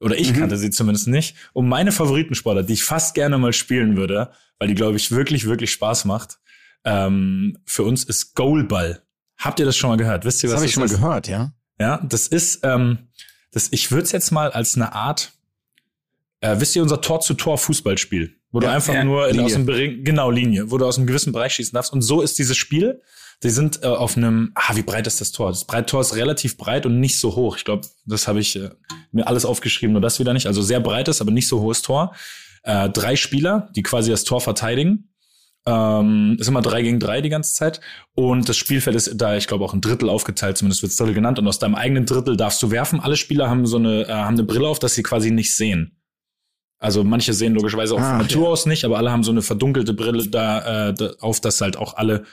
Oder 0.00 0.16
ich 0.18 0.32
Mhm. 0.32 0.38
kannte 0.38 0.56
sie 0.56 0.70
zumindest 0.70 1.08
nicht. 1.08 1.36
Und 1.52 1.68
meine 1.68 1.92
Favoritensportart, 1.92 2.68
die 2.68 2.72
ich 2.74 2.84
fast 2.84 3.14
gerne 3.14 3.36
mal 3.38 3.52
spielen 3.52 3.96
würde, 3.96 4.30
weil 4.58 4.68
die, 4.68 4.74
glaube 4.74 4.96
ich, 4.96 5.10
wirklich, 5.10 5.46
wirklich 5.46 5.70
Spaß 5.72 6.06
macht, 6.06 6.38
ähm, 6.84 7.58
für 7.66 7.82
uns 7.84 8.04
ist 8.04 8.34
Goalball. 8.34 9.02
Habt 9.36 9.60
ihr 9.60 9.66
das 9.66 9.76
schon 9.76 9.90
mal 9.90 9.96
gehört? 9.96 10.24
Wisst 10.24 10.42
ihr, 10.42 10.48
Das 10.48 10.54
was 10.54 10.60
habe 10.60 10.66
ich 10.66 10.72
schon 10.72 10.82
mal 10.82 10.88
gehört, 10.88 11.28
ja. 11.28 11.52
Ja, 11.78 11.98
das 12.06 12.26
ist, 12.26 12.60
ähm, 12.62 12.98
das, 13.52 13.68
ich 13.72 13.90
würde 13.90 14.04
es 14.04 14.12
jetzt 14.12 14.30
mal 14.32 14.50
als 14.50 14.76
eine 14.76 14.92
Art, 14.94 15.32
äh, 16.40 16.58
wisst 16.58 16.76
ihr, 16.76 16.82
unser 16.82 17.00
Tor-zu-Tor-Fußballspiel, 17.00 18.34
wo 18.52 18.60
du 18.60 18.66
Ja, 18.66 18.72
einfach 18.74 18.94
ja, 18.94 19.04
nur 19.04 19.26
aus 19.26 19.52
dem 19.52 19.66
genau, 20.04 20.30
Linie, 20.30 20.70
wo 20.70 20.78
du 20.78 20.86
aus 20.86 20.96
einem 20.98 21.06
gewissen 21.06 21.32
Bereich 21.32 21.54
schießen 21.54 21.74
darfst. 21.74 21.92
Und 21.92 22.02
so 22.02 22.22
ist 22.22 22.38
dieses 22.38 22.56
Spiel. 22.56 23.02
Die 23.42 23.50
sind 23.50 23.82
äh, 23.82 23.86
auf 23.86 24.16
einem, 24.16 24.52
ah, 24.54 24.74
wie 24.76 24.82
breit 24.82 25.06
ist 25.06 25.20
das 25.20 25.32
Tor? 25.32 25.48
Das 25.48 25.64
Breit 25.64 25.88
Tor 25.88 26.02
ist 26.02 26.14
relativ 26.14 26.56
breit 26.58 26.84
und 26.84 27.00
nicht 27.00 27.18
so 27.18 27.36
hoch. 27.36 27.56
Ich 27.56 27.64
glaube, 27.64 27.86
das 28.04 28.28
habe 28.28 28.40
ich 28.40 28.56
äh, 28.56 28.70
mir 29.12 29.26
alles 29.26 29.44
aufgeschrieben, 29.46 29.92
nur 29.92 30.02
das 30.02 30.18
wieder 30.18 30.34
nicht. 30.34 30.46
Also 30.46 30.60
sehr 30.60 30.80
breites, 30.80 31.20
aber 31.20 31.30
nicht 31.30 31.48
so 31.48 31.60
hohes 31.60 31.80
Tor. 31.80 32.14
Äh, 32.62 32.90
drei 32.90 33.16
Spieler, 33.16 33.70
die 33.74 33.82
quasi 33.82 34.10
das 34.10 34.24
Tor 34.24 34.40
verteidigen. 34.42 35.06
Ähm, 35.66 36.36
ist 36.38 36.48
immer 36.48 36.62
drei 36.62 36.82
gegen 36.82 37.00
drei 37.00 37.20
die 37.22 37.28
ganze 37.30 37.54
Zeit. 37.54 37.80
Und 38.14 38.48
das 38.48 38.56
Spielfeld 38.56 38.96
ist 38.96 39.12
da, 39.16 39.36
ich 39.36 39.46
glaube, 39.46 39.64
auch 39.64 39.72
ein 39.72 39.80
Drittel 39.80 40.08
aufgeteilt, 40.10 40.58
zumindest 40.58 40.82
wird 40.82 40.98
Drittel 40.98 41.14
genannt. 41.14 41.38
Und 41.38 41.48
aus 41.48 41.58
deinem 41.58 41.74
eigenen 41.74 42.04
Drittel 42.04 42.36
darfst 42.36 42.62
du 42.62 42.70
werfen. 42.70 43.00
Alle 43.00 43.16
Spieler 43.16 43.48
haben 43.48 43.64
so 43.66 43.76
eine, 43.78 44.02
äh, 44.02 44.12
haben 44.12 44.34
eine 44.34 44.44
Brille 44.44 44.68
auf, 44.68 44.78
dass 44.78 44.94
sie 44.94 45.02
quasi 45.02 45.30
nicht 45.30 45.54
sehen. 45.56 45.96
Also 46.78 47.04
manche 47.04 47.34
sehen 47.34 47.54
logischerweise 47.54 47.94
auch 47.94 48.00
Ah, 48.00 48.10
von 48.10 48.18
Natur 48.18 48.44
ja. 48.44 48.48
aus 48.50 48.64
nicht, 48.64 48.84
aber 48.84 48.96
alle 48.96 49.12
haben 49.12 49.22
so 49.22 49.30
eine 49.30 49.42
verdunkelte 49.42 49.92
Brille 49.92 50.26
da, 50.28 50.88
äh, 50.88 50.94
da 50.94 51.10
auf, 51.20 51.40
dass 51.40 51.60
halt 51.60 51.76
auch 51.76 51.96
alle 51.96 52.24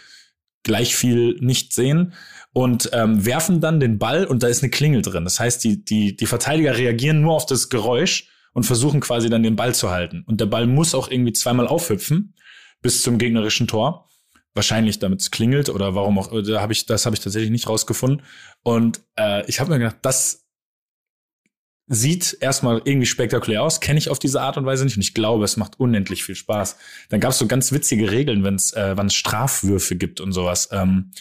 gleich 0.67 0.95
viel 0.95 1.37
nicht 1.39 1.73
sehen 1.73 2.13
und 2.53 2.89
ähm, 2.93 3.25
werfen 3.25 3.61
dann 3.61 3.79
den 3.79 3.97
Ball 3.97 4.25
und 4.25 4.43
da 4.43 4.47
ist 4.47 4.61
eine 4.61 4.69
Klingel 4.69 5.01
drin. 5.01 5.23
Das 5.23 5.39
heißt, 5.39 5.63
die, 5.63 5.83
die, 5.83 6.15
die 6.15 6.25
Verteidiger 6.25 6.77
reagieren 6.77 7.21
nur 7.21 7.33
auf 7.33 7.45
das 7.45 7.69
Geräusch 7.69 8.29
und 8.53 8.63
versuchen 8.63 8.99
quasi 8.99 9.29
dann 9.29 9.43
den 9.43 9.55
Ball 9.55 9.73
zu 9.73 9.89
halten. 9.89 10.23
Und 10.27 10.41
der 10.41 10.45
Ball 10.47 10.67
muss 10.67 10.93
auch 10.93 11.09
irgendwie 11.09 11.33
zweimal 11.33 11.67
aufhüpfen 11.67 12.33
bis 12.81 13.01
zum 13.01 13.17
gegnerischen 13.17 13.67
Tor. 13.67 14.09
Wahrscheinlich, 14.53 14.99
damit 14.99 15.21
es 15.21 15.31
klingelt 15.31 15.69
oder 15.69 15.93
warum 15.93 16.17
auch, 16.17 16.31
da 16.43 16.61
hab 16.61 16.71
ich, 16.71 16.85
das 16.85 17.05
habe 17.05 17.15
ich 17.15 17.19
tatsächlich 17.19 17.51
nicht 17.51 17.69
rausgefunden. 17.69 18.23
Und 18.63 19.01
äh, 19.15 19.47
ich 19.47 19.59
habe 19.59 19.71
mir 19.71 19.79
gedacht, 19.79 19.97
das 20.01 20.46
sieht 21.87 22.37
erstmal 22.41 22.81
irgendwie 22.83 23.05
spektakulär 23.05 23.63
aus, 23.63 23.79
kenne 23.79 23.97
ich 23.97 24.09
auf 24.09 24.19
diese 24.19 24.41
Art 24.41 24.57
und 24.57 24.65
Weise 24.65 24.83
nicht 24.83 24.97
und 24.97 25.01
ich 25.01 25.13
glaube, 25.13 25.45
es 25.45 25.55
macht 25.55 25.79
unendlich 25.79 26.23
viel 26.23 26.35
Spaß. 26.35 26.77
Dann 27.09 27.21
gab 27.21 27.31
es 27.31 27.37
so 27.37 27.47
ganz 27.47 27.71
witzige 27.71 28.11
Regeln, 28.11 28.43
wenn 28.43 28.55
es 28.55 28.73
äh, 28.73 28.97
wann 28.97 29.07
es 29.07 29.15
Strafwürfe 29.15 29.95
gibt 29.95 30.19
und 30.19 30.33
sowas. 30.33 30.69
Ähm, 30.71 31.11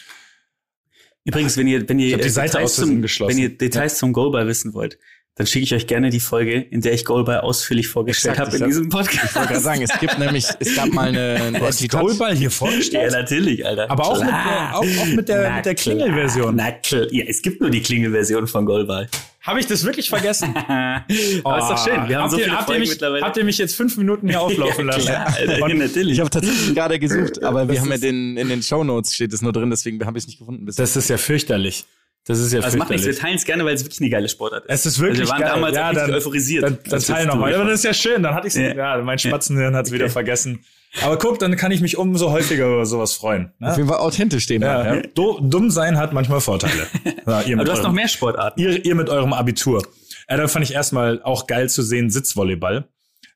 Übrigens, 1.23 1.57
wenn 1.57 1.67
ihr, 1.67 1.87
wenn 1.89 1.99
ihr, 1.99 2.17
Details 2.17 2.75
zum, 2.75 3.03
wenn 3.03 3.37
ihr 3.37 3.57
Details 3.57 3.97
zum 3.97 4.13
Goalball 4.13 4.47
wissen 4.47 4.73
wollt, 4.73 4.97
dann 5.37 5.47
schicke 5.47 5.63
ich 5.65 5.73
euch 5.75 5.87
gerne 5.87 6.09
die 6.09 6.19
Folge, 6.19 6.53
in 6.59 6.81
der 6.81 6.93
ich 6.93 7.05
Goalball 7.05 7.41
ausführlich 7.41 7.87
vorgestellt 7.87 8.39
habe 8.39 8.57
in 8.57 8.65
diesem 8.65 8.89
Podcast. 8.89 9.25
Ich 9.29 9.35
wollte 9.35 9.47
gerade 9.49 9.59
sagen, 9.61 9.81
es 9.83 9.99
gibt 9.99 10.17
nämlich, 10.19 10.47
es 10.59 10.75
gab 10.75 10.89
mal 10.91 11.07
eine, 11.09 11.35
eine 11.47 11.61
hast 11.61 11.87
Goalball 11.89 12.33
hier 12.33 12.45
Ja, 12.45 12.49
vorgestellt? 12.49 13.11
natürlich, 13.11 13.65
Alter. 13.65 13.89
Aber 13.91 14.05
auch 14.07 14.19
mit 14.19 14.27
der- 14.29 14.71
auch- 14.73 14.79
auch 14.79 15.05
mit 15.15 15.29
der- 15.29 15.55
mit 15.55 15.65
der. 15.65 15.75
Klingelversion. 15.75 16.55
Na 16.55 16.71
klar. 16.71 17.05
Ja, 17.11 17.23
es 17.27 17.41
gibt 17.41 17.61
nur 17.61 17.69
die 17.69 17.81
Klingelversion 17.81 18.47
von 18.47 18.65
Goalball. 18.65 19.07
Habe 19.41 19.59
ich 19.61 19.67
das 19.67 19.85
wirklich 19.85 20.09
vergessen? 20.09 20.53
Aber 20.57 21.59
ist 21.59 21.69
doch 21.69 21.85
schön. 21.85 22.09
Wir 22.09 22.17
haben 22.17 22.23
habt 22.23 22.31
so 22.31 22.37
ihr, 22.37 22.43
viele 22.45 22.57
habt 22.57 22.69
ihr 22.69 22.79
mich, 22.79 22.89
mittlerweile. 22.89 23.23
Habt 23.25 23.37
ihr 23.37 23.43
mich 23.45 23.57
jetzt 23.57 23.75
fünf 23.75 23.95
Minuten 23.95 24.27
hier 24.27 24.41
auflaufen 24.41 24.85
lassen? 24.87 25.05
Klar, 25.05 25.27
Alter, 25.37 25.73
natürlich. 25.75 26.13
Ich 26.13 26.19
habe 26.19 26.29
tatsächlich 26.29 26.75
gerade 26.75 26.99
gesucht, 26.99 27.43
aber 27.43 27.69
wir 27.69 27.79
haben 27.79 27.89
ja 27.91 27.97
den, 27.97 28.35
in 28.37 28.49
den 28.49 28.61
Shownotes 28.61 29.13
steht 29.15 29.31
es 29.31 29.41
nur 29.41 29.53
drin, 29.53 29.69
deswegen 29.69 30.03
habe 30.05 30.17
ich 30.17 30.23
es 30.23 30.27
nicht 30.27 30.39
gefunden. 30.39 30.65
Bis 30.65 30.75
Das 30.75 30.95
ist 30.97 31.09
ja 31.09 31.17
fürchterlich. 31.17 31.85
Das 32.27 32.39
ist 32.39 32.51
ja 32.51 32.59
Also 32.59 32.77
macht 32.77 32.89
nichts, 32.89 33.05
wir 33.07 33.15
teilen 33.15 33.35
es 33.37 33.45
gerne, 33.45 33.63
weil 33.65 33.73
es 33.73 33.83
wirklich 33.83 34.01
eine 34.01 34.09
geile 34.09 34.27
Sportart 34.27 34.65
ist. 34.65 34.73
Es 34.73 34.85
ist 34.85 34.99
wirklich 34.99 35.21
also 35.21 35.31
wir 35.31 35.33
waren 35.33 35.41
geil. 35.41 35.51
damals 35.53 35.75
ja, 35.75 35.93
dann, 35.93 36.13
euphorisiert. 36.13 36.63
Dann, 36.63 36.77
dann 36.83 36.93
als 36.93 37.07
wir 37.07 37.15
teil 37.15 37.25
es 37.25 37.33
nochmal. 37.33 37.53
Aber 37.55 37.63
das 37.65 37.73
ist 37.75 37.83
ja 37.85 37.93
schön, 37.93 38.21
dann 38.23 38.35
hatte 38.35 38.47
ich 38.47 38.53
Ja. 38.55 38.75
ja. 38.75 39.01
mein 39.01 39.17
Spatzenhirn 39.17 39.75
hat 39.75 39.85
es 39.87 39.91
wieder 39.93 40.05
Okay. 40.05 40.13
vergessen. 40.13 40.65
Aber 41.03 41.17
guck, 41.17 41.39
dann 41.39 41.55
kann 41.55 41.71
ich 41.71 41.79
mich 41.81 41.97
umso 41.97 42.31
häufiger 42.31 42.65
über 42.67 42.85
sowas 42.85 43.13
freuen. 43.13 43.51
Auf 43.61 43.71
Ne? 43.71 43.75
jeden 43.77 43.89
Fall 43.89 43.99
authentisch 43.99 44.43
stehen. 44.43 44.61
Ja, 44.61 44.95
ja. 44.95 45.01
Dumm 45.13 45.69
sein 45.71 45.97
hat 45.97 46.11
manchmal 46.13 46.41
Vorteile. 46.41 46.87
Ja, 47.27 47.41
ihr, 47.41 47.55
Aber 47.55 47.65
du 47.65 47.71
hast 47.71 47.79
noch 47.79 47.85
eurem, 47.85 47.95
mehr 47.95 48.07
Sportarten. 48.07 48.59
ihr, 48.59 48.85
ihr 48.85 48.95
mit 48.95 49.09
eurem 49.09 49.33
Abitur. 49.33 49.83
Ja, 50.29 50.37
da 50.37 50.47
fand 50.47 50.63
ich 50.65 50.73
erstmal 50.73 51.21
auch 51.23 51.45
geil 51.47 51.69
zu 51.69 51.81
sehen, 51.81 52.09
Sitzvolleyball. 52.09 52.87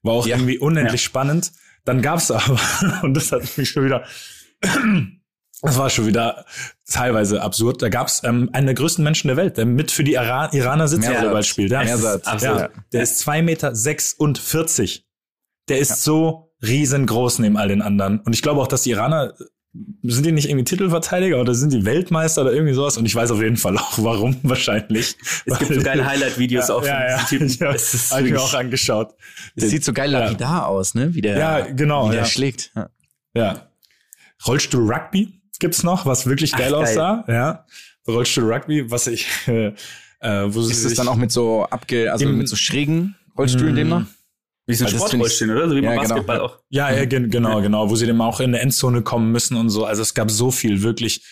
War 0.04 0.13
auch 0.13 0.25
Ja. 0.27 0.36
irgendwie 0.38 0.58
unendlich 0.58 1.01
Ja. 1.01 1.06
spannend. 1.06 1.51
Dann 1.86 2.01
gab's 2.01 2.32
aber, 2.32 2.60
und 3.04 3.13
das 3.15 3.32
hat 3.32 3.58
mich 3.58 3.69
schon 3.69 3.86
wieder, 3.86 4.04
das 5.62 5.77
war 5.77 5.89
schon 5.89 6.08
wieder 6.08 6.45
teilweise 6.91 7.41
absurd. 7.41 7.82
Da 7.82 7.89
gab's 7.89 8.21
ähm, 8.23 8.49
einen 8.54 8.67
der 8.67 8.75
größten 8.75 9.04
Menschen 9.04 9.27
der 9.27 9.38
Welt, 9.38 9.58
der 9.58 9.65
mit 9.65 9.91
für 9.91 10.04
die 10.04 10.13
Ira 10.13 10.54
Iraner 10.54 10.88
Sitzvolleyball 10.88 11.43
spielt. 11.43 11.71
Ja. 11.71 11.84
Ja, 11.84 12.69
der 12.93 13.01
ist 13.04 13.19
zwei 13.19 13.41
Meter. 13.41 13.73
sechsundvierzig. 13.75 15.06
Der 15.69 15.80
ist 15.80 16.04
so 16.04 16.54
riesengroß 16.62 17.39
neben 17.39 17.58
all 17.58 17.69
den 17.69 17.82
anderen. 17.82 18.19
Und 18.19 18.34
ich 18.34 18.41
glaube 18.41 18.62
auch, 18.62 18.67
dass 18.67 18.84
die 18.84 18.91
Iraner, 18.91 19.34
sind 20.04 20.25
die 20.25 20.32
nicht 20.34 20.49
irgendwie 20.49 20.65
Titelverteidiger 20.65 21.39
oder 21.39 21.56
sind 21.56 21.71
die 21.71 21.86
Weltmeister 21.86 22.41
oder 22.41 22.51
irgendwie 22.54 22.73
sowas? 22.73 22.97
Und 22.97 23.06
ich 23.06 23.15
weiß 23.15 23.32
auf 23.32 23.41
jeden 23.41 23.58
Fall 23.58 23.77
auch, 23.77 23.97
warum 24.04 24.38
wahrscheinlich. 24.43 25.15
Es 25.45 25.60
gibt 25.60 25.73
so 25.73 25.82
geile 25.82 26.06
Highlight-Videos 26.06 26.67
ja, 26.67 26.73
auch 26.75 26.80
von 26.82 26.88
ja, 26.89 27.10
ja, 27.10 27.17
Typen. 27.23 27.47
ja, 27.47 27.71
Es 27.71 27.93
ist 27.93 28.12
hab 28.12 28.21
ich 28.21 28.32
mir 28.32 28.41
auch 28.41 28.54
angeschaut. 28.54 29.13
Das 29.56 29.69
sieht 29.69 29.86
so 29.86 29.93
geil 29.93 30.12
Ja. 30.12 30.19
lapidar 30.25 30.67
aus, 30.67 30.93
ne? 30.93 31.13
Wie 31.15 31.21
der, 31.21 31.38
Ja, 31.38 31.60
genau, 31.62 32.08
wie 32.08 32.12
der 32.12 32.19
ja. 32.21 32.25
schlägt. 32.25 32.71
Ja. 32.75 32.89
Ja. 33.34 33.67
Rollstuhl 34.45 34.91
Rugby 34.91 35.40
gibt's 35.62 35.84
noch, 35.84 36.06
was 36.06 36.28
wirklich 36.28 36.54
Ach, 36.54 36.60
geil, 36.60 36.71
geil. 36.71 36.82
aussah. 36.82 37.24
Ja. 37.30 37.65
Rollstuhl 38.08 38.52
Rugby, 38.52 38.91
was 38.91 39.08
ich, 39.08 39.28
äh, 39.47 39.71
wo 40.21 40.62
sie 40.62 40.71
Ist 40.74 40.84
das 40.84 40.89
sich- 40.91 40.97
dann 40.97 41.08
auch 41.08 41.15
mit 41.15 41.32
so 41.32 41.63
abge, 41.65 42.12
also 42.12 42.28
mit 42.28 42.50
so 42.50 42.58
schrägen 42.58 43.15
Rollstühlen 43.38 43.76
demnach? 43.76 44.06
Wie 44.67 44.74
so 44.76 44.86
ein 44.86 44.91
Sportrollstuhl, 44.91 45.52
oder? 45.52 45.69
So 45.69 45.76
wie 45.76 45.82
beim 45.82 45.95
Ja, 45.95 46.02
genau. 46.02 46.10
Basketball 46.15 46.39
auch. 46.41 46.60
Ja, 46.69 46.91
ja, 46.91 47.06
gen- 47.06 47.30
genau, 47.32 47.62
genau, 47.62 47.89
wo 47.89 47.95
sie 47.95 48.06
dann 48.06 48.19
auch 48.21 48.39
in 48.41 48.52
der 48.52 48.62
Endzone 48.62 49.02
kommen 49.02 49.32
müssen 49.32 49.56
und 49.58 49.69
so. 49.69 49.86
Also 49.86 50.02
es 50.02 50.13
gab 50.13 50.30
so 50.32 50.52
viel 50.52 50.82
wirklich 50.84 51.24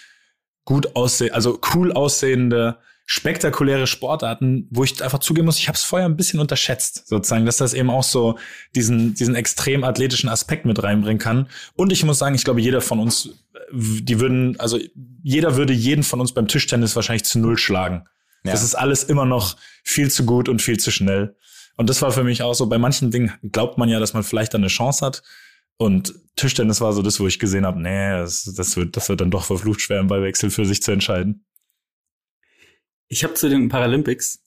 gut 0.66 0.96
aussehen, 0.96 1.34
also 1.34 1.60
cool 1.74 1.92
aussehende, 1.92 2.78
spektakuläre 3.06 3.88
Sportarten, 3.88 4.68
wo 4.70 4.84
ich 4.84 5.02
einfach 5.04 5.18
zugeben 5.18 5.46
muss, 5.48 5.58
ich 5.58 5.68
habe 5.68 5.76
es 5.76 5.84
vorher 5.84 6.08
ein 6.08 6.16
bisschen 6.16 6.40
unterschätzt, 6.40 7.08
sozusagen, 7.08 7.44
dass 7.48 7.58
das 7.58 7.74
eben 7.74 7.90
auch 7.90 8.04
so 8.04 8.38
diesen 8.76 9.16
diesen 9.16 9.34
extrem 9.34 9.84
athletischen 9.84 10.30
Aspekt 10.30 10.66
mit 10.66 10.84
reinbringen 10.84 11.18
kann. 11.18 11.48
Und 11.76 11.92
ich 11.92 12.04
muss 12.06 12.20
sagen, 12.20 12.36
ich 12.36 12.44
glaube, 12.44 12.62
jeder 12.62 12.82
von 12.82 13.00
uns, 13.00 13.30
die 13.72 14.20
würden, 14.20 14.60
also 14.60 14.80
jeder 15.24 15.56
würde 15.56 15.74
jeden 15.74 16.04
von 16.04 16.20
uns 16.20 16.34
beim 16.34 16.48
Tischtennis 16.48 16.96
wahrscheinlich 16.96 17.26
zu 17.26 17.40
null 17.40 17.58
schlagen. 17.58 18.06
Ja. 18.44 18.52
Das 18.52 18.64
ist 18.64 18.76
alles 18.76 19.04
immer 19.04 19.26
noch 19.26 19.58
viel 19.84 20.10
zu 20.10 20.26
gut 20.26 20.50
und 20.50 20.62
viel 20.62 20.78
zu 20.78 20.92
schnell. 20.92 21.36
Und 21.76 21.90
das 21.90 22.02
war 22.02 22.12
für 22.12 22.24
mich 22.24 22.42
auch 22.42 22.54
so, 22.54 22.68
bei 22.68 22.78
manchen 22.78 23.12
Dingen 23.12 23.34
glaubt 23.52 23.78
man 23.78 23.90
ja, 23.90 24.00
dass 24.00 24.14
man 24.14 24.24
vielleicht 24.24 24.54
dann 24.54 24.62
eine 24.62 24.70
Chance 24.70 25.06
hat. 25.06 25.24
Und 25.78 26.14
Tischtennis 26.36 26.82
war 26.82 26.92
so 26.92 27.02
das, 27.02 27.20
wo 27.20 27.28
ich 27.28 27.40
gesehen 27.40 27.66
habe, 27.66 27.82
nee, 27.82 28.12
das, 28.12 28.44
das, 28.56 28.76
wird, 28.76 28.98
das 28.98 29.08
wird 29.08 29.22
dann 29.22 29.32
doch 29.32 29.46
verflucht 29.46 29.80
schwer 29.80 30.00
im 30.00 30.08
Ballwechsel 30.08 30.50
für 30.50 30.66
sich 30.66 30.82
zu 30.82 30.92
entscheiden. 30.92 31.46
Ich 33.08 33.24
habe 33.24 33.34
zu 33.34 33.50
den 33.50 33.70
Paralympics, 33.70 34.44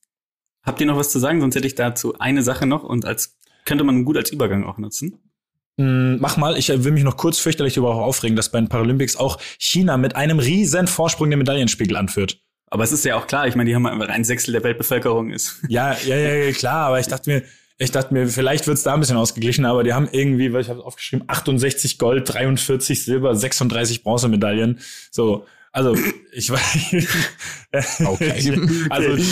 habt 0.62 0.80
ihr 0.80 0.86
noch 0.86 0.96
was 0.96 1.10
zu 1.10 1.18
sagen? 1.18 1.40
Sonst 1.40 1.54
hätte 1.54 1.66
ich 1.66 1.74
dazu 1.74 2.18
eine 2.18 2.42
Sache 2.42 2.66
noch 2.66 2.84
und 2.84 3.06
als 3.06 3.38
könnte 3.64 3.84
man 3.84 4.04
gut 4.04 4.16
als 4.16 4.30
Übergang 4.30 4.64
auch 4.64 4.78
nutzen. 4.78 5.31
Mm, 5.76 6.16
Mach 6.18 6.36
mal, 6.36 6.56
ich 6.56 6.70
äh, 6.70 6.84
will 6.84 6.92
mich 6.92 7.04
noch 7.04 7.16
kurz 7.16 7.38
fürchterlich 7.38 7.74
darüber 7.74 7.94
aufregen, 7.94 8.36
dass 8.36 8.50
bei 8.50 8.60
den 8.60 8.68
Paralympics 8.68 9.16
auch 9.16 9.38
China 9.58 9.96
mit 9.96 10.16
einem 10.16 10.38
riesen 10.38 10.86
Vorsprung 10.86 11.30
den 11.30 11.38
Medaillenspiegel 11.38 11.96
anführt. 11.96 12.40
Aber 12.70 12.84
es 12.84 12.92
ist 12.92 13.04
ja 13.04 13.16
auch 13.16 13.26
klar, 13.26 13.46
ich 13.46 13.54
meine, 13.54 13.68
die 13.68 13.74
haben 13.74 13.86
einfach 13.86 14.08
ein 14.08 14.24
Sechstel 14.24 14.52
der 14.52 14.64
Weltbevölkerung 14.64 15.30
ist. 15.30 15.60
Ja, 15.68 15.96
ja, 16.06 16.16
ja, 16.16 16.34
ja, 16.34 16.52
klar, 16.52 16.86
aber 16.86 17.00
ich 17.00 17.06
dachte 17.06 17.30
mir, 17.30 17.42
ich 17.78 17.90
dachte 17.90 18.14
mir, 18.14 18.28
vielleicht 18.28 18.66
wird's 18.66 18.82
da 18.82 18.94
ein 18.94 19.00
bisschen 19.00 19.16
ausgeglichen, 19.16 19.64
aber 19.64 19.82
die 19.82 19.92
haben 19.92 20.08
irgendwie, 20.10 20.52
weil 20.52 20.62
ich 20.62 20.68
habe 20.68 20.84
aufgeschrieben, 20.84 21.24
68 21.28 21.98
Gold, 21.98 22.32
43 22.32 23.04
Silber, 23.04 23.34
36 23.34 24.02
Bronzemedaillen. 24.04 24.80
So, 25.10 25.46
also 25.72 25.96
ich 26.32 26.50
war 26.50 26.60
Okay. 28.04 28.60
also, 28.90 29.22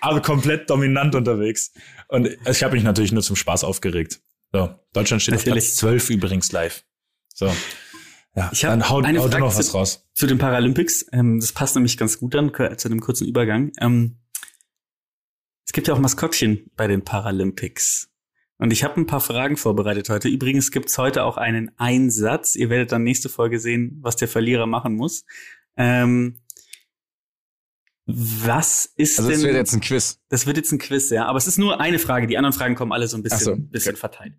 also 0.00 0.20
komplett 0.22 0.70
dominant 0.70 1.14
unterwegs. 1.14 1.72
Und 2.08 2.28
ich 2.48 2.62
habe 2.62 2.74
mich 2.74 2.84
natürlich 2.84 3.12
nur 3.12 3.22
zum 3.22 3.36
Spaß 3.36 3.64
aufgeregt. 3.64 4.20
So, 4.52 4.74
Deutschland 4.92 5.22
steht 5.22 5.34
Natürlich. 5.34 5.64
auf 5.64 5.68
Platz 5.68 5.76
12 5.76 6.10
übrigens 6.10 6.52
live. 6.52 6.84
So. 7.34 7.54
Ja, 8.34 8.50
Ich 8.52 8.60
dann 8.60 8.88
hau, 8.88 9.00
eine 9.00 9.18
hau 9.18 9.28
Frage 9.28 9.40
noch 9.44 9.52
zu- 9.52 9.58
was 9.58 9.74
raus. 9.74 10.08
Zu 10.14 10.26
den 10.26 10.38
Paralympics, 10.38 11.06
ähm, 11.12 11.40
das 11.40 11.52
passt 11.52 11.74
nämlich 11.74 11.96
ganz 11.96 12.18
gut 12.18 12.34
dann 12.34 12.52
zu 12.76 12.88
dem 12.88 13.00
kurzen 13.00 13.26
Übergang. 13.26 13.72
Ähm, 13.80 14.18
es 15.66 15.72
gibt 15.72 15.88
ja 15.88 15.94
auch 15.94 15.98
Maskottchen 15.98 16.70
bei 16.76 16.86
den 16.86 17.02
Paralympics. 17.02 18.08
Und 18.58 18.72
ich 18.72 18.84
habe 18.84 19.00
ein 19.00 19.06
paar 19.06 19.20
Fragen 19.20 19.56
vorbereitet 19.56 20.08
heute. 20.10 20.28
Übrigens 20.28 20.70
gibt's 20.70 20.98
heute 20.98 21.24
auch 21.24 21.36
einen 21.38 21.70
Einsatz. 21.78 22.56
Ihr 22.56 22.68
werdet 22.70 22.92
dann 22.92 23.02
nächste 23.04 23.28
Folge 23.28 23.58
sehen, 23.58 23.98
was 24.02 24.16
der 24.16 24.28
Verlierer 24.28 24.66
machen 24.66 24.94
muss. 24.96 25.24
Ähm, 25.76 26.39
was 28.14 28.86
ist 28.96 29.18
Also 29.18 29.30
denn... 29.30 29.38
das 29.40 29.46
wird 29.46 29.54
jetzt 29.56 29.72
ein 29.74 29.80
Quiz. 29.80 30.20
Das 30.28 30.46
wird 30.46 30.56
jetzt 30.56 30.72
ein 30.72 30.78
Quiz, 30.78 31.10
ja. 31.10 31.26
Aber 31.26 31.38
es 31.38 31.46
ist 31.46 31.58
nur 31.58 31.80
eine 31.80 31.98
Frage. 31.98 32.26
Die 32.26 32.36
anderen 32.36 32.52
Fragen 32.52 32.74
kommen 32.74 32.92
alle 32.92 33.08
so 33.08 33.16
ein 33.16 33.22
bisschen, 33.22 33.40
so, 33.40 33.56
bisschen 33.56 33.96
verteilt. 33.96 34.34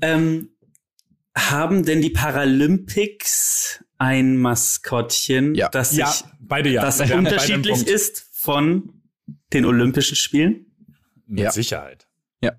Ähm, 0.00 0.50
haben 1.36 1.84
denn 1.84 2.00
die 2.02 2.10
Paralympics 2.10 3.84
ein 3.98 4.36
Maskottchen, 4.36 5.54
Ja. 5.54 5.68
das, 5.68 5.96
Ja, 5.96 6.10
sich, 6.10 6.24
beide 6.40 6.68
ja. 6.70 6.82
das 6.82 7.00
unterschiedlich 7.00 7.86
ist 7.86 8.28
von 8.32 9.02
den 9.52 9.64
Olympischen 9.64 10.16
Spielen? 10.16 10.66
Mit 11.26 11.44
Ja. 11.44 11.50
Sicherheit. 11.52 12.06
Ja. 12.42 12.52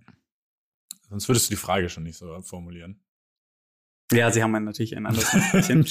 Sonst 1.10 1.30
würdest 1.30 1.48
du 1.48 1.50
die 1.52 1.58
Frage 1.58 1.90
schon 1.90 2.04
nicht 2.04 2.18
so 2.18 2.42
formulieren. 2.42 3.00
Ja, 4.12 4.30
sie 4.32 4.44
haben 4.44 4.52
natürlich 4.64 4.96
ein 4.96 5.08
anderes 5.08 5.34
Maskottchen. 5.34 5.80
Und 5.80 5.88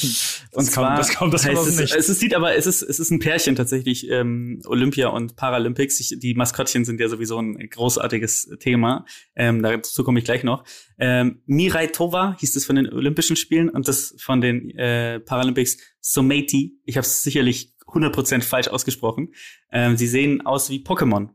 Das 0.52 0.66
zwar 0.70 0.86
kommt- 0.86 0.98
das 1.00 1.14
kommt- 1.16 1.34
das 1.34 1.42
kommt 1.44 1.56
heißt 1.58 1.66
es, 1.68 1.74
dem 1.76 1.80
Nichts. 1.82 1.96
es 1.96 2.08
ist, 2.08 2.20
sieht 2.20 2.34
aber, 2.34 2.54
es 2.54 2.66
ist, 2.66 2.82
es 2.82 3.00
ist 3.00 3.10
ein 3.10 3.18
Pärchen 3.18 3.56
tatsächlich, 3.56 4.08
ähm, 4.08 4.62
Olympia 4.66 5.08
und 5.08 5.34
Paralympics. 5.34 5.98
Ich, 5.98 6.16
die 6.20 6.34
Maskottchen 6.34 6.84
sind 6.84 7.00
ja 7.00 7.08
sowieso 7.08 7.38
ein 7.40 7.58
großartiges 7.68 8.50
Thema. 8.60 9.04
Ähm, 9.34 9.62
dazu 9.62 10.04
komme 10.04 10.20
ich 10.20 10.24
gleich 10.24 10.44
noch. 10.44 10.64
Ähm, 10.96 11.42
Mirai 11.46 11.88
Tova 11.88 12.36
hieß 12.38 12.54
es 12.54 12.64
von 12.64 12.76
den 12.76 12.88
Olympischen 12.92 13.34
Spielen 13.34 13.68
und 13.68 13.88
das 13.88 14.14
von 14.18 14.40
den 14.40 14.70
äh, 14.78 15.18
Paralympics 15.18 15.78
Someti. 16.00 16.78
Ich 16.84 16.96
habe 16.96 17.04
es 17.06 17.22
sicherlich 17.24 17.74
100% 17.88 18.42
falsch 18.42 18.68
ausgesprochen. 18.68 19.34
Ähm, 19.72 19.96
sie 19.96 20.06
sehen 20.06 20.46
aus 20.46 20.70
wie 20.70 20.84
Pokémon. 20.84 21.30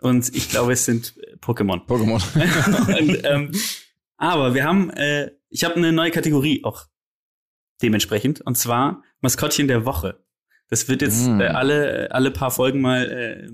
Und 0.00 0.34
ich 0.34 0.50
glaube, 0.50 0.72
es 0.72 0.84
sind 0.84 1.14
äh, 1.18 1.36
Pokémon. 1.36 1.86
Pokémon. 1.86 2.20
und, 2.98 3.20
ähm, 3.24 3.52
aber 4.16 4.54
wir 4.54 4.64
haben, 4.64 4.90
äh, 4.90 5.30
ich 5.50 5.64
habe 5.64 5.76
eine 5.76 5.92
neue 5.92 6.10
Kategorie 6.10 6.62
auch 6.64 6.86
dementsprechend 7.82 8.40
und 8.40 8.56
zwar 8.56 9.02
Maskottchen 9.20 9.68
der 9.68 9.84
Woche. 9.84 10.22
Das 10.68 10.88
wird 10.88 11.02
jetzt 11.02 11.26
Mm. 11.26 11.40
äh, 11.40 11.46
alle 11.46 12.08
alle 12.10 12.30
paar 12.30 12.50
Folgen 12.50 12.80
mal 12.80 13.04
äh, 13.10 13.48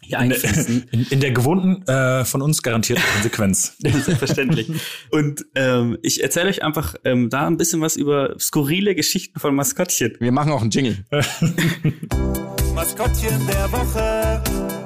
hier 0.00 0.18
In 0.18 0.32
einfließen. 0.32 0.88
in, 0.92 1.06
in 1.10 1.20
der 1.20 1.32
gewohnten, 1.32 1.82
äh, 1.88 2.24
von 2.24 2.42
uns 2.42 2.62
garantierten 2.62 3.04
Konsequenz. 3.14 3.76
Selbstverständlich. 3.78 4.70
Und 5.10 5.44
ähm, 5.54 5.98
ich 6.02 6.22
erzähle 6.22 6.48
euch 6.48 6.62
einfach 6.62 6.94
ähm, 7.04 7.28
da 7.30 7.46
ein 7.46 7.56
bisschen 7.56 7.80
was 7.80 7.96
über 7.96 8.34
skurrile 8.38 8.94
Geschichten 8.94 9.38
von 9.38 9.54
Maskottchen. 9.54 10.16
Wir 10.20 10.32
machen 10.32 10.52
auch 10.52 10.62
einen 10.62 10.70
Jingle. 10.70 11.04
Maskottchen 12.74 13.46
der 13.46 13.72
Woche. 13.72 14.42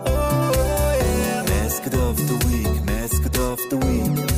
Oh 0.06 0.52
yeah. 0.94 1.42
Mascot 1.44 1.94
of 1.94 2.18
the 2.18 2.34
Week, 2.50 2.84
Mascot 2.84 3.38
of 3.38 3.60
the 3.70 3.76
Week. 3.76 4.29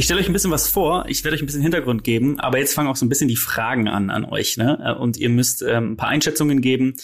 Ich 0.00 0.06
stelle 0.06 0.18
euch 0.18 0.28
ein 0.28 0.32
bisschen 0.32 0.50
was 0.50 0.66
vor, 0.66 1.04
ich 1.08 1.22
werde 1.24 1.34
euch 1.34 1.42
ein 1.42 1.46
bisschen 1.46 1.60
Hintergrund 1.60 2.04
geben, 2.04 2.40
aber 2.40 2.56
jetzt 2.56 2.72
fangen 2.72 2.88
auch 2.88 2.96
so 2.96 3.04
ein 3.04 3.10
bisschen 3.10 3.28
die 3.28 3.36
Fragen 3.36 3.86
an 3.86 4.08
an 4.08 4.24
euch, 4.24 4.56
ne? 4.56 4.96
Und 4.98 5.18
ihr 5.18 5.28
müsst 5.28 5.60
ähm, 5.60 5.92
ein 5.92 5.96
paar 5.98 6.08
Einschätzungen 6.08 6.62
geben. 6.62 6.94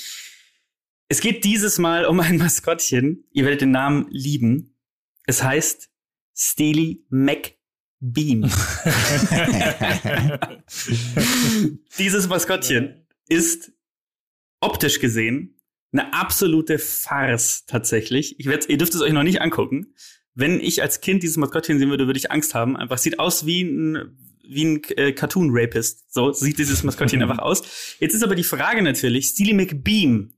Es 1.06 1.20
geht 1.20 1.44
dieses 1.44 1.78
Mal 1.78 2.06
um 2.06 2.20
ein 2.20 2.38
Maskottchen. 2.38 3.26
Ihr 3.32 3.44
werdet 3.44 3.61
den 3.61 3.70
Namen 3.70 4.06
lieben. 4.09 4.78
Es 5.26 5.42
heißt 5.42 5.90
Steely 6.35 7.04
McBean. 7.11 8.50
Dieses 11.98 12.28
Maskottchen 12.28 13.06
ist 13.28 13.72
optisch 14.62 15.00
gesehen 15.00 15.56
eine 15.92 16.12
absolute 16.12 16.78
Farce 16.78 17.64
tatsächlich. 17.66 18.38
Ich 18.40 18.46
werd's, 18.46 18.68
ihr 18.68 18.78
dürft 18.78 18.94
es 18.94 19.00
euch 19.00 19.12
noch 19.12 19.22
nicht 19.22 19.40
angucken. 19.40 19.94
Wenn 20.37 20.61
ich 20.61 20.83
als 20.83 21.01
Kind 21.01 21.22
dieses 21.25 21.37
Maskottchen 21.38 21.79
sehen 21.79 21.90
würde, 21.90 22.07
würde 22.07 22.18
ich 22.18 22.31
Angst 22.31 22.55
haben. 22.55 22.77
Einfach 22.77 22.99
sieht 22.99 23.18
aus 23.18 23.44
wie 23.46 23.62
ein 23.62 24.16
wie 24.49 24.64
ein 24.64 24.83
äh, 24.96 25.11
Cartoon-Rapist. 25.12 26.12
So 26.14 26.33
sieht 26.33 26.59
dieses 26.61 26.85
Maskottchen 26.85 27.20
einfach 27.22 27.40
aus. 27.40 27.96
Jetzt 27.99 28.14
ist 28.14 28.22
aber 28.22 28.37
die 28.37 28.44
Frage 28.44 28.81
natürlich, 28.83 29.31
Steely 29.31 29.55
McBeam, 29.55 30.35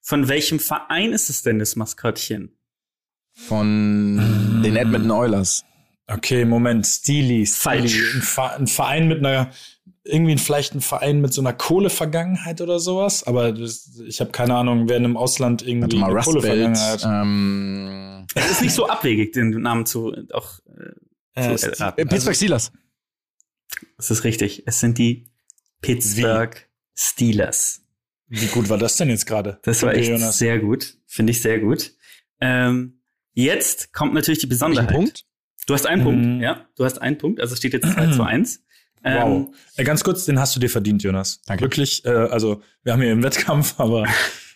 von 0.00 0.26
welchem 0.28 0.58
Verein 0.58 1.12
ist 1.12 1.30
es 1.30 1.42
denn 1.42 1.60
das 1.60 1.76
Maskottchen? 1.76 2.56
Von 3.32 4.62
den 4.64 4.76
Edmonton 4.76 5.10
Oilers. 5.10 5.64
Okay, 6.06 6.44
Moment. 6.44 6.86
Steely. 6.86 7.46
Steely. 7.46 7.88
Falsch. 7.88 8.14
Ein, 8.16 8.22
Ver- 8.22 8.56
ein 8.56 8.66
Verein 8.66 9.08
mit 9.08 9.18
einer 9.18 9.50
irgendwie 10.04 10.36
vielleicht 10.36 10.74
ein 10.74 10.80
Verein 10.82 11.20
mit 11.20 11.32
so 11.32 11.40
einer 11.40 11.52
Kohlevergangenheit 11.54 12.60
oder 12.60 12.78
sowas, 12.78 13.24
aber 13.24 13.52
das, 13.52 13.98
ich 14.06 14.20
habe 14.20 14.32
keine 14.32 14.54
Ahnung, 14.54 14.88
wer 14.88 14.98
in 14.98 15.04
einem 15.04 15.16
Ausland 15.16 15.66
irgendwie 15.66 15.96
mal, 15.98 16.10
eine. 16.10 16.20
Kohlevergangenheit. 16.20 17.02
Ähm, 17.04 18.26
Es 18.34 18.50
ist 18.50 18.62
nicht 18.62 18.74
so 18.74 18.86
abwegig, 18.86 19.32
den 19.32 19.50
Namen 19.62 19.86
zu 19.86 20.14
auch 20.32 20.58
Äh, 21.34 21.56
zu 21.56 21.72
erraten. 21.72 22.00
äh, 22.00 22.06
Pittsburgh 22.06 22.36
Steelers. 22.36 22.70
Das 23.96 24.10
ist 24.10 24.24
richtig. 24.24 24.62
Es 24.66 24.80
sind 24.80 24.98
die 24.98 25.30
Pittsburgh 25.80 26.68
Steelers. 26.94 27.80
Wie 28.28 28.46
gut 28.46 28.68
war 28.68 28.78
das 28.78 28.96
denn 28.96 29.08
jetzt 29.10 29.26
gerade? 29.26 29.58
Das 29.62 29.82
war 29.82 29.94
echt 29.94 30.10
Jonas. 30.10 30.38
sehr 30.38 30.58
gut. 30.58 30.96
Finde 31.06 31.30
ich 31.32 31.42
sehr 31.42 31.60
gut. 31.60 31.92
Ähm, 32.40 33.00
jetzt 33.32 33.92
kommt 33.92 34.14
natürlich 34.14 34.38
die 34.40 34.46
Besonderheit. 34.46 34.92
Punkt? 34.94 35.24
Du 35.66 35.74
hast 35.74 35.86
einen 35.86 36.02
Mhm. 36.02 36.04
Punkt, 36.04 36.42
ja. 36.42 36.66
Du 36.76 36.84
hast 36.84 37.00
einen 37.00 37.16
Punkt, 37.18 37.40
also 37.40 37.56
steht 37.56 37.72
jetzt 37.72 37.90
2 37.92 38.12
zu 38.12 38.22
1. 38.24 38.62
Ähm, 39.04 39.46
Wow. 39.46 39.54
Äh, 39.76 39.84
ganz 39.84 40.02
kurz, 40.02 40.24
den 40.24 40.38
hast 40.38 40.56
du 40.56 40.60
dir 40.60 40.70
verdient, 40.70 41.02
Jonas. 41.02 41.40
Danke. 41.46 41.62
Wirklich, 41.64 42.04
äh, 42.04 42.08
also 42.08 42.62
wir 42.82 42.92
haben 42.92 43.02
hier 43.02 43.12
einen 43.12 43.22
Wettkampf, 43.22 43.74
aber 43.78 44.06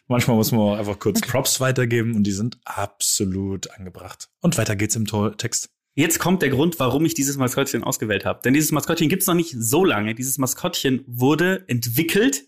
manchmal 0.06 0.37
muss 0.37 0.52
man 0.52 0.61
auch 0.61 0.78
einfach 0.78 0.98
kurz 0.98 1.20
Props 1.20 1.61
weitergeben 1.61 2.14
und 2.14 2.24
die 2.24 2.32
sind 2.32 2.58
absolut 2.64 3.70
angebracht. 3.70 4.28
Und 4.40 4.56
weiter 4.58 4.76
geht's 4.76 4.96
im 4.96 5.06
Tor 5.06 5.37
Text. 5.37 5.70
Jetzt 5.94 6.20
kommt 6.20 6.42
der 6.42 6.50
Grund, 6.50 6.78
warum 6.78 7.04
ich 7.04 7.14
dieses 7.14 7.37
Maskottchen 7.37 7.82
ausgewählt 7.82 8.24
habe. 8.24 8.40
Denn 8.44 8.54
dieses 8.54 8.70
Maskottchen 8.70 9.08
gibt's 9.08 9.26
noch 9.26 9.34
nicht 9.34 9.54
so 9.58 9.84
lange. 9.84 10.14
Dieses 10.14 10.38
Maskottchen 10.38 11.02
wurde 11.08 11.64
entwickelt 11.66 12.44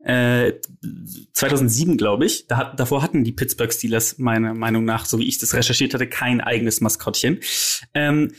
äh, 0.00 0.54
2007, 1.32 1.96
glaube 1.96 2.24
ich. 2.24 2.46
Da 2.46 2.56
hat, 2.56 2.80
davor 2.80 3.02
hatten 3.02 3.24
die 3.24 3.32
Pittsburgh 3.32 3.72
Steelers 3.72 4.18
meiner 4.18 4.54
Meinung 4.54 4.84
nach, 4.84 5.04
so 5.04 5.18
wie 5.18 5.28
ich 5.28 5.38
das 5.38 5.54
recherchiert 5.54 5.94
hatte, 5.94 6.08
kein 6.08 6.40
eigenes 6.40 6.80
Maskottchen. 6.80 7.40
Ähm, 7.94 8.28
äh, 8.28 8.32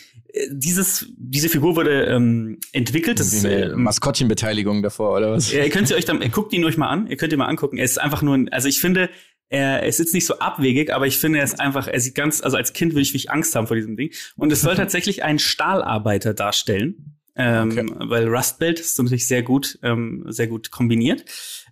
dieses, 0.52 1.08
diese 1.18 1.50
Figur 1.50 1.76
wurde 1.76 2.06
ähm, 2.06 2.60
entwickelt. 2.72 3.20
Das 3.20 3.34
ist, 3.34 3.44
Die 3.44 3.48
äh, 3.48 3.76
Maskottchenbeteiligung 3.76 4.84
davor, 4.84 5.18
oder 5.18 5.32
was? 5.32 5.52
Ja, 5.52 5.63
ihr 5.63 5.70
könnt 5.70 5.88
sie 5.88 5.96
euch 5.96 6.06
dann, 6.06 6.20
guckt 6.32 6.54
ihn 6.54 6.63
euch 6.65 6.78
mal 6.78 6.89
an, 6.89 7.08
ihr 7.08 7.18
könnt 7.18 7.34
ihn 7.34 7.39
mal 7.39 7.48
angucken. 7.48 7.78
Er 7.78 7.86
ist 7.86 8.00
einfach 8.00 8.22
nur 8.22 8.36
ein, 8.36 8.50
also 8.50 8.68
ich 8.68 8.80
finde, 8.80 9.10
er, 9.50 9.82
er 9.82 9.88
ist 9.88 10.00
jetzt 10.00 10.13
nicht 10.13 10.26
so 10.26 10.39
abwegig, 10.39 10.94
aber 10.94 11.08
ich 11.08 11.18
finde, 11.18 11.39
er 11.39 11.46
ist 11.46 11.60
einfach, 11.60 11.88
er 11.88 12.00
sieht 12.00 12.15
ganz, 12.15 12.42
also 12.42 12.58
als 12.58 12.74
Kind 12.74 12.94
würde 12.94 13.02
ich 13.02 13.10
wirklich 13.10 13.32
Angst 13.32 13.56
haben 13.56 13.68
vor 13.68 13.76
diesem 13.76 13.98
Ding. 13.98 14.12
Und 14.36 14.52
es 14.52 14.62
soll 14.62 14.76
tatsächlich 14.78 15.24
einen 15.24 15.39
Stahlarbeiter 15.39 16.34
darstellen. 16.34 17.15
Ähm, 17.36 17.72
Okay. 17.72 17.86
Weil 18.00 18.28
Rust 18.28 18.60
Belt 18.60 18.80
ist 18.80 19.00
natürlich 19.00 19.28
sehr 19.28 19.44
gut, 19.44 19.80
ähm, 19.82 20.26
sehr 20.28 20.48
gut 20.48 20.72
kombiniert. 20.72 21.26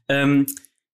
Ähm, 0.08 0.46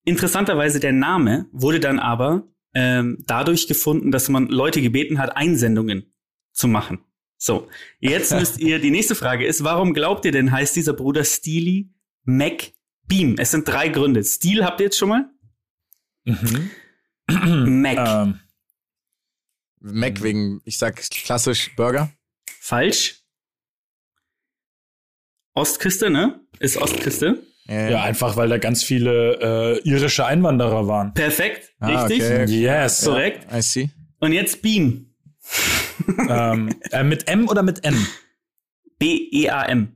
interessanterweise 0.03 0.79
der 0.79 0.91
Name 0.93 1.45
wurde 1.51 1.79
dann 1.79 1.99
aber 1.99 2.47
ähm, 2.73 3.23
dadurch 3.27 3.67
gefunden, 3.67 4.11
dass 4.11 4.29
man 4.29 4.47
Leute 4.47 4.81
gebeten 4.81 5.19
hat, 5.19 5.37
Einsendungen 5.37 6.11
zu 6.51 6.67
machen. 6.67 6.99
So, 7.43 7.67
jetzt 7.99 8.31
müsst 8.39 8.57
ihr, 8.59 8.79
die 8.79 8.89
nächste 8.89 9.15
Frage 9.15 9.45
ist, 9.45 9.65
warum 9.65 9.93
glaubt 9.93 10.23
ihr 10.23 10.31
denn, 10.31 10.49
heißt 10.49 10.77
dieser 10.77 10.93
Bruder 10.93 11.25
Steely 11.25 11.91
McBeam? 12.23 13.35
Es 13.37 13.51
sind 13.51 13.67
drei 13.67 13.89
Gründe. 13.89 14.23
Steel 14.23 14.63
habt 14.63 14.79
ihr 14.79 14.85
jetzt 14.85 14.97
schon 14.97 15.09
mal? 15.09 15.29
Mhm. 16.23 16.71
Mac. 17.81 17.97
Ähm, 17.97 18.39
Mac 19.81 20.23
wegen, 20.23 20.61
ich 20.63 20.77
sag 20.77 20.95
klassisch 20.95 21.75
Burger. 21.75 22.13
Falsch. 22.61 23.25
Ostküste, 25.53 26.09
ne? 26.09 26.39
Ist 26.59 26.77
Ostküste. 26.77 27.45
ja, 27.67 28.03
einfach 28.03 28.37
weil 28.37 28.47
da 28.47 28.57
ganz 28.57 28.85
viele 28.85 29.81
äh, 29.83 29.89
irische 29.89 30.25
Einwanderer 30.25 30.87
waren. 30.87 31.13
Perfekt. 31.13 31.73
Ah, 31.81 32.05
richtig. 32.05 32.23
okay. 32.23 32.45
Yes. 32.45 33.03
Korrekt. 33.03 33.51
I 33.53 33.61
see. 33.61 33.89
Und 34.19 34.31
jetzt 34.31 34.61
Beam. 34.61 35.12
Ähm, 36.29 36.75
äh, 36.91 37.03
mit 37.03 37.27
M 37.27 37.47
oder 37.49 37.63
mit 37.63 37.83
N? 37.85 38.07
B-E-A-M. 38.99 39.95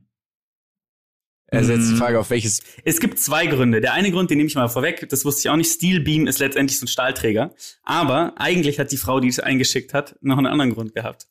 Also 1.50 1.72
jetzt 1.72 1.88
die 1.88 1.94
Mhm. 1.94 1.98
Frage, 1.98 2.20
auf 2.20 2.28
welches 2.28 2.60
Es 2.84 3.00
gibt 3.00 3.18
zwei 3.18 3.46
Gründe. 3.46 3.80
Der 3.80 3.94
eine 3.94 4.10
Grund, 4.10 4.30
den 4.30 4.36
nehme 4.36 4.48
ich 4.48 4.54
mal 4.54 4.68
vorweg, 4.68 5.08
das 5.08 5.24
wusste 5.24 5.40
ich 5.40 5.48
auch 5.48 5.56
nicht. 5.56 5.72
Steel 5.72 6.00
Beam 6.00 6.26
ist 6.26 6.40
letztendlich 6.40 6.78
so 6.78 6.84
ein 6.84 6.88
Stahlträger. 6.88 7.54
Aber 7.84 8.34
eigentlich 8.36 8.78
hat 8.78 8.92
die 8.92 8.98
Frau, 8.98 9.18
die 9.20 9.28
es 9.28 9.40
eingeschickt 9.40 9.94
hat, 9.94 10.16
noch 10.20 10.36
einen 10.36 10.46
anderen 10.46 10.74
Grund 10.74 10.94
gehabt. 10.94 11.26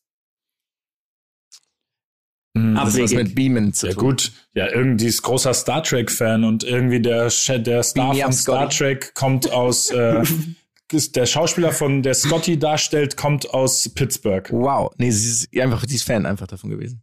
Mhm. 2.55 2.77
Ab- 2.77 2.85
das 2.85 2.95
was 2.97 3.11
Abwegig. 3.11 3.17
mit 3.27 3.35
Beamen 3.35 3.73
zu 3.73 3.87
Ja 3.87 3.93
tun. 3.93 4.03
gut, 4.03 4.31
ja, 4.55 4.67
irgendwie 4.73 5.05
ist 5.05 5.21
großer 5.21 5.53
Star 5.53 5.83
Trek-Fan 5.83 6.43
und 6.43 6.63
irgendwie 6.63 6.99
der, 7.01 7.29
der 7.59 7.83
Star 7.83 8.11
Beam 8.13 8.23
von 8.23 8.33
Star 8.33 8.71
Scotty. 8.71 8.77
Trek 8.77 9.13
kommt 9.13 9.51
aus, 9.51 9.91
äh, 9.91 10.23
der 10.91 11.25
Schauspieler 11.25 11.71
von 11.71 12.01
der 12.03 12.13
Scotty 12.13 12.57
darstellt, 12.57 13.17
kommt 13.17 13.49
aus 13.49 13.89
Pittsburgh. 13.89 14.49
Wow. 14.51 14.93
Nee, 14.97 15.11
sie 15.11 15.29
ist 15.29 15.61
einfach, 15.61 15.83
sie 15.87 15.95
ist 15.95 16.03
Fan 16.03 16.25
einfach 16.25 16.47
davon 16.47 16.69
gewesen. 16.69 17.01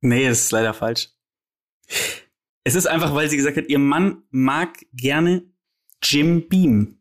Nee, 0.00 0.28
das 0.28 0.40
ist 0.40 0.52
leider 0.52 0.74
falsch. 0.74 1.08
Es 2.64 2.74
ist 2.74 2.86
einfach, 2.86 3.14
weil 3.14 3.28
sie 3.28 3.36
gesagt 3.36 3.56
hat, 3.56 3.68
ihr 3.68 3.78
Mann 3.78 4.22
mag 4.30 4.78
gerne 4.92 5.44
Jim 6.02 6.48
Beam 6.48 6.98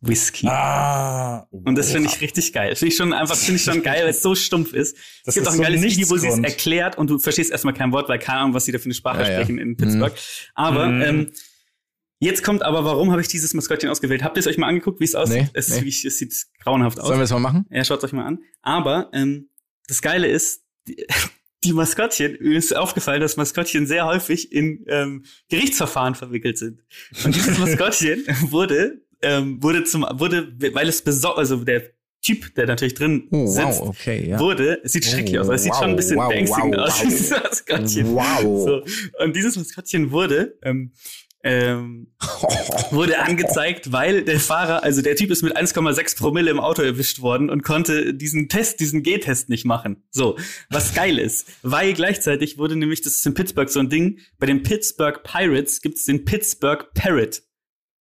Whisky. 0.00 0.46
Ah. 0.46 1.46
Und 1.50 1.74
das 1.76 1.90
finde 1.90 2.08
ich 2.08 2.20
richtig 2.20 2.52
geil. 2.52 2.76
Finde 2.76 2.92
ich 2.92 2.96
schon 2.96 3.12
einfach, 3.12 3.34
finde 3.36 3.56
ich 3.56 3.64
schon 3.64 3.82
geil, 3.82 4.02
weil 4.02 4.10
es 4.10 4.22
so 4.22 4.34
stumpf 4.36 4.72
ist. 4.72 4.96
Das 4.96 5.02
es 5.24 5.34
gibt 5.34 5.46
ist 5.46 5.48
auch 5.48 5.52
ein 5.54 5.56
so 5.56 5.62
geiles 5.64 5.82
Video, 5.82 6.08
wo 6.10 6.16
sie 6.16 6.28
es 6.28 6.38
erklärt 6.38 6.96
und 6.96 7.10
du 7.10 7.18
verstehst 7.18 7.50
erstmal 7.50 7.74
kein 7.74 7.90
Wort, 7.90 8.08
weil 8.08 8.18
keine 8.20 8.40
Ahnung, 8.40 8.54
was 8.54 8.64
sie 8.64 8.72
da 8.72 8.78
für 8.78 8.84
eine 8.84 8.94
Sprache 8.94 9.22
Ja, 9.22 9.28
ja. 9.30 9.34
sprechen 9.42 9.58
in 9.58 9.76
Pittsburgh. 9.76 10.12
Aber 10.54 10.86
Mhm. 10.86 11.02
ähm, 11.02 11.32
jetzt 12.18 12.42
kommt 12.42 12.62
aber, 12.62 12.84
warum 12.84 13.10
habe 13.10 13.20
ich 13.20 13.28
dieses 13.28 13.54
Maskottchen 13.54 13.88
ausgewählt? 13.90 14.22
Habt 14.22 14.36
ihr 14.36 14.40
es 14.40 14.46
euch 14.46 14.58
mal 14.58 14.68
angeguckt, 14.68 15.00
wie 15.00 15.04
es 15.04 15.14
aussieht? 15.14 15.42
Nee, 15.42 15.48
es, 15.54 15.66
ist 15.68 15.74
nee. 15.74 15.80
wirklich- 15.82 16.04
es 16.04 16.18
sieht 16.18 16.34
grauenhaft 16.62 16.98
aus. 17.00 17.06
Sollen 17.06 17.18
wir 17.18 17.24
das 17.24 17.30
mal 17.30 17.38
machen? 17.40 17.66
Ja, 17.70 17.84
schaut 17.84 18.02
euch 18.04 18.12
mal 18.12 18.24
an. 18.26 18.38
Aber 18.62 19.10
ähm, 19.12 19.50
das 19.86 20.02
Geile 20.02 20.26
ist, 20.28 20.62
die, 20.86 21.06
die 21.64 21.72
Maskottchen, 21.72 22.36
mir 22.40 22.58
ist 22.58 22.74
aufgefallen, 22.76 23.20
dass 23.20 23.36
Maskottchen 23.36 23.86
sehr 23.86 24.06
häufig 24.06 24.52
in 24.52 24.84
ähm, 24.88 25.24
Gerichtsverfahren 25.48 26.14
verwickelt 26.14 26.58
sind. 26.58 26.82
Und 27.24 27.34
dieses 27.34 27.58
Maskottchen 27.60 28.24
wurde, 28.50 29.02
ähm, 29.22 29.62
wurde 29.62 29.84
zum, 29.84 30.02
wurde, 30.12 30.52
weil 30.72 30.88
es 30.88 31.02
beso 31.02 31.34
also 31.34 31.56
der 31.64 31.90
Typ, 32.20 32.52
der 32.56 32.66
natürlich 32.66 32.94
drin 32.94 33.28
Oh, 33.30 33.46
sitzt, 33.46 33.80
wow, 33.80 33.88
okay, 33.90 34.28
ja. 34.28 34.40
wurde, 34.40 34.80
es 34.82 34.92
sieht 34.92 35.04
schrecklich 35.04 35.38
aus, 35.38 35.48
es 35.48 35.62
sieht 35.62 35.72
wow, 35.72 35.78
schon 35.80 35.90
ein 35.90 35.96
bisschen 35.96 36.16
wow, 36.16 36.28
beängstigend 36.28 36.76
wow, 36.76 36.86
aus, 36.88 37.00
dieses 37.04 37.30
Maskottchen. 37.30 38.14
Wow. 38.14 38.42
So. 38.42 38.84
Und 39.24 39.36
dieses 39.36 39.56
Maskottchen 39.56 40.10
wurde, 40.10 40.58
ähm, 40.62 40.92
ähm, 41.44 42.12
wurde 42.90 43.20
angezeigt, 43.20 43.92
weil 43.92 44.24
der 44.24 44.40
Fahrer, 44.40 44.82
also 44.82 45.02
der 45.02 45.16
Typ 45.16 45.30
ist 45.30 45.42
mit 45.42 45.56
1,6 45.56 46.16
Promille 46.18 46.50
im 46.50 46.60
Auto 46.60 46.82
erwischt 46.82 47.20
worden 47.20 47.48
und 47.50 47.62
konnte 47.62 48.14
diesen 48.14 48.48
Test, 48.48 48.80
diesen 48.80 49.02
G-Test 49.02 49.48
nicht 49.48 49.64
machen. 49.64 50.02
So, 50.10 50.36
was 50.70 50.94
geil 50.94 51.18
ist, 51.18 51.46
weil 51.62 51.92
gleichzeitig 51.94 52.58
wurde 52.58 52.76
nämlich, 52.76 53.02
das 53.02 53.14
ist 53.14 53.26
in 53.26 53.34
Pittsburgh 53.34 53.70
so 53.70 53.80
ein 53.80 53.88
Ding, 53.88 54.18
bei 54.38 54.46
den 54.46 54.62
Pittsburgh 54.62 55.22
Pirates 55.22 55.80
gibt's 55.80 56.04
den 56.04 56.24
Pittsburgh 56.24 56.86
Parrot. 56.94 57.42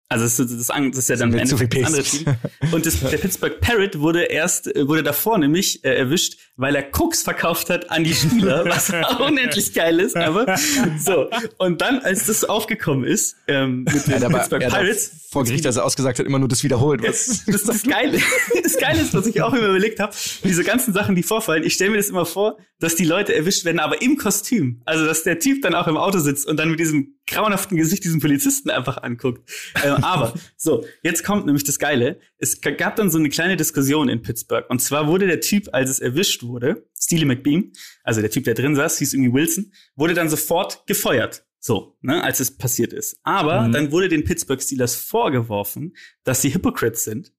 Also 0.09 0.25
das, 0.25 0.39
ist- 0.39 0.51
das, 0.51 0.67
das 0.67 0.97
ist 0.97 1.09
ja 1.09 1.15
dann 1.15 1.31
im 1.31 1.39
Mit 1.39 1.47
zu 1.47 1.57
viel 1.57 1.67
Endeffekt 1.67 1.81
das 1.81 1.87
andere 1.87 2.03
Paste. 2.03 2.25
Team. 2.59 2.73
Und 2.73 2.85
das, 2.85 2.99
der 2.99 3.17
Pittsburgh 3.17 3.61
Parrot 3.61 3.99
wurde 3.99 4.23
erst, 4.23 4.65
wurde 4.75 5.03
davor 5.03 5.37
nämlich 5.37 5.85
äh, 5.85 5.95
erwischt, 5.95 6.37
weil 6.61 6.75
er 6.75 6.83
Koks 6.83 7.23
verkauft 7.23 7.69
hat 7.69 7.89
an 7.89 8.03
die 8.03 8.13
Spieler, 8.13 8.63
was 8.69 8.93
auch 8.93 9.19
unendlich 9.19 9.73
geil 9.73 9.99
ist, 9.99 10.15
aber 10.15 10.55
so. 10.97 11.27
Und 11.57 11.81
dann, 11.81 11.99
als 11.99 12.27
das 12.27 12.45
aufgekommen 12.45 13.03
ist, 13.03 13.35
ähm, 13.47 13.83
mit 13.83 14.05
den 14.05 14.13
Er 14.13 14.25
aber, 14.25 14.37
Pittsburgh 14.37 14.61
Pirates, 14.61 15.27
vor 15.31 15.43
Gericht, 15.43 15.65
als 15.65 15.77
er 15.77 15.85
ausgesagt 15.85 16.19
hat, 16.19 16.25
immer 16.25 16.39
nur 16.39 16.47
das 16.47 16.63
wiederholt. 16.63 17.01
Was? 17.03 17.45
das, 17.45 17.63
das 17.63 17.83
Geile, 17.83 18.19
das 18.63 18.77
Geile 18.77 19.01
ist, 19.01 19.13
was 19.13 19.25
ich 19.25 19.41
auch 19.41 19.53
immer 19.53 19.69
überlegt 19.69 19.99
habe, 19.99 20.13
diese 20.43 20.63
ganzen 20.63 20.93
Sachen, 20.93 21.15
die 21.15 21.23
vorfallen, 21.23 21.63
ich 21.63 21.73
stelle 21.73 21.91
mir 21.91 21.97
das 21.97 22.09
immer 22.09 22.25
vor, 22.25 22.57
dass 22.79 22.95
die 22.95 23.05
Leute 23.05 23.33
erwischt 23.33 23.65
werden, 23.65 23.79
aber 23.79 24.01
im 24.01 24.17
Kostüm. 24.17 24.81
Also, 24.85 25.05
dass 25.05 25.23
der 25.23 25.39
Typ 25.39 25.61
dann 25.61 25.73
auch 25.73 25.87
im 25.87 25.97
Auto 25.97 26.19
sitzt 26.19 26.47
und 26.47 26.57
dann 26.57 26.69
mit 26.69 26.79
diesem 26.79 27.15
grauenhaften 27.27 27.77
Gesicht 27.77 28.03
diesen 28.03 28.19
Polizisten 28.19 28.69
einfach 28.69 29.01
anguckt. 29.01 29.49
Ähm, 29.83 30.03
aber, 30.03 30.33
so, 30.57 30.85
jetzt 31.01 31.23
kommt 31.23 31.45
nämlich 31.45 31.63
das 31.63 31.79
Geile. 31.79 32.19
Es 32.41 32.59
gab 32.59 32.95
dann 32.95 33.11
so 33.11 33.19
eine 33.19 33.29
kleine 33.29 33.55
Diskussion 33.55 34.09
in 34.09 34.21
Pittsburgh. 34.23 34.65
Und 34.69 34.79
zwar 34.81 35.07
wurde 35.07 35.27
der 35.27 35.41
Typ, 35.41 35.69
als 35.73 35.89
es 35.91 35.99
erwischt 35.99 36.41
wurde, 36.43 36.87
Steely 36.99 37.25
McBeam, 37.25 37.71
also 38.03 38.19
der 38.21 38.31
Typ, 38.31 38.43
der 38.45 38.55
drin 38.55 38.75
saß, 38.75 38.97
hieß 38.97 39.13
irgendwie 39.13 39.31
Wilson, 39.33 39.71
wurde 39.95 40.13
dann 40.15 40.27
sofort 40.29 40.85
gefeuert. 40.87 41.45
So, 41.59 41.95
ne, 42.01 42.23
als 42.23 42.39
es 42.39 42.57
passiert 42.57 42.91
ist. 42.93 43.17
Aber 43.21 43.67
Mhm. 43.67 43.71
dann 43.73 43.91
wurde 43.91 44.09
den 44.09 44.23
Pittsburgh 44.23 44.59
Steelers 44.61 44.95
vorgeworfen, 44.95 45.95
dass 46.23 46.41
sie 46.41 46.51
Hypocrites 46.53 47.03
sind, 47.03 47.31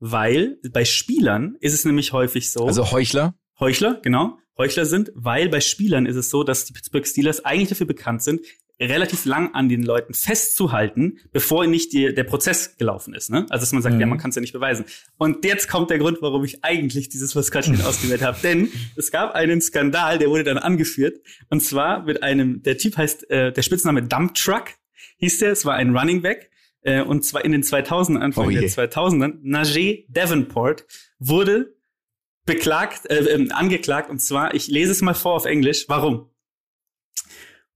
weil 0.00 0.58
bei 0.72 0.84
Spielern 0.84 1.56
ist 1.60 1.74
es 1.74 1.84
nämlich 1.84 2.12
häufig 2.12 2.50
so, 2.50 2.66
Also 2.66 2.90
Heuchler. 2.90 3.34
Heuchler, 3.60 4.00
genau, 4.02 4.38
Heuchler 4.56 4.86
sind, 4.86 5.12
weil 5.14 5.48
bei 5.48 5.60
Spielern 5.60 6.06
ist 6.06 6.16
es 6.16 6.30
so, 6.30 6.42
dass 6.42 6.64
die 6.64 6.72
Pittsburgh 6.72 7.06
Steelers 7.06 7.44
eigentlich 7.44 7.68
dafür 7.68 7.86
bekannt 7.86 8.22
sind, 8.24 8.40
relativ 8.80 9.24
lang 9.24 9.54
an 9.54 9.68
den 9.68 9.82
Leuten 9.82 10.14
festzuhalten, 10.14 11.18
bevor 11.32 11.66
nicht 11.66 11.92
die, 11.92 12.14
der 12.14 12.24
Prozess 12.24 12.76
gelaufen 12.76 13.12
ist. 13.14 13.28
Ne? 13.30 13.46
Also 13.50 13.62
dass 13.62 13.72
man 13.72 13.82
sagt, 13.82 13.96
Mhm. 13.96 14.00
ja, 14.00 14.06
man 14.06 14.18
kann 14.18 14.30
es 14.30 14.36
ja 14.36 14.40
nicht 14.40 14.52
beweisen. 14.52 14.84
Und 15.16 15.44
jetzt 15.44 15.68
kommt 15.68 15.90
der 15.90 15.98
Grund, 15.98 16.18
warum 16.20 16.44
ich 16.44 16.64
eigentlich 16.64 17.08
dieses 17.08 17.34
Maskottchen 17.34 17.80
ausgewählt 17.84 18.22
habe. 18.22 18.38
Denn 18.42 18.68
es 18.96 19.10
gab 19.10 19.34
einen 19.34 19.60
Skandal, 19.60 20.18
der 20.18 20.30
wurde 20.30 20.44
dann 20.44 20.58
angeführt. 20.58 21.18
Und 21.50 21.60
zwar 21.62 22.04
mit 22.04 22.22
einem, 22.22 22.62
der 22.62 22.78
Typ 22.78 22.96
heißt, 22.96 23.28
äh, 23.30 23.52
der 23.52 23.62
Spitzname 23.62 24.02
Dump 24.04 24.34
Truck 24.34 24.66
hieß 25.18 25.40
der, 25.40 25.50
es 25.52 25.64
war 25.64 25.74
ein 25.74 25.96
Running 25.96 26.22
Back. 26.22 26.50
Äh, 26.82 27.02
und 27.02 27.24
zwar 27.24 27.44
in 27.44 27.50
den 27.50 27.62
2000ern, 27.64 28.18
Anfang 28.20 28.46
Oh 28.46 28.50
der 28.50 28.62
2000ern, 28.62 29.38
Najee 29.42 30.06
Davenport 30.08 30.86
wurde 31.18 31.74
beklagt, 32.46 33.10
äh, 33.10 33.16
ähm, 33.24 33.50
angeklagt. 33.52 34.08
Und 34.10 34.20
zwar, 34.22 34.54
ich 34.54 34.68
lese 34.68 34.92
es 34.92 35.02
mal 35.02 35.14
vor 35.14 35.34
auf 35.34 35.44
Englisch. 35.44 35.86
Warum? 35.88 36.30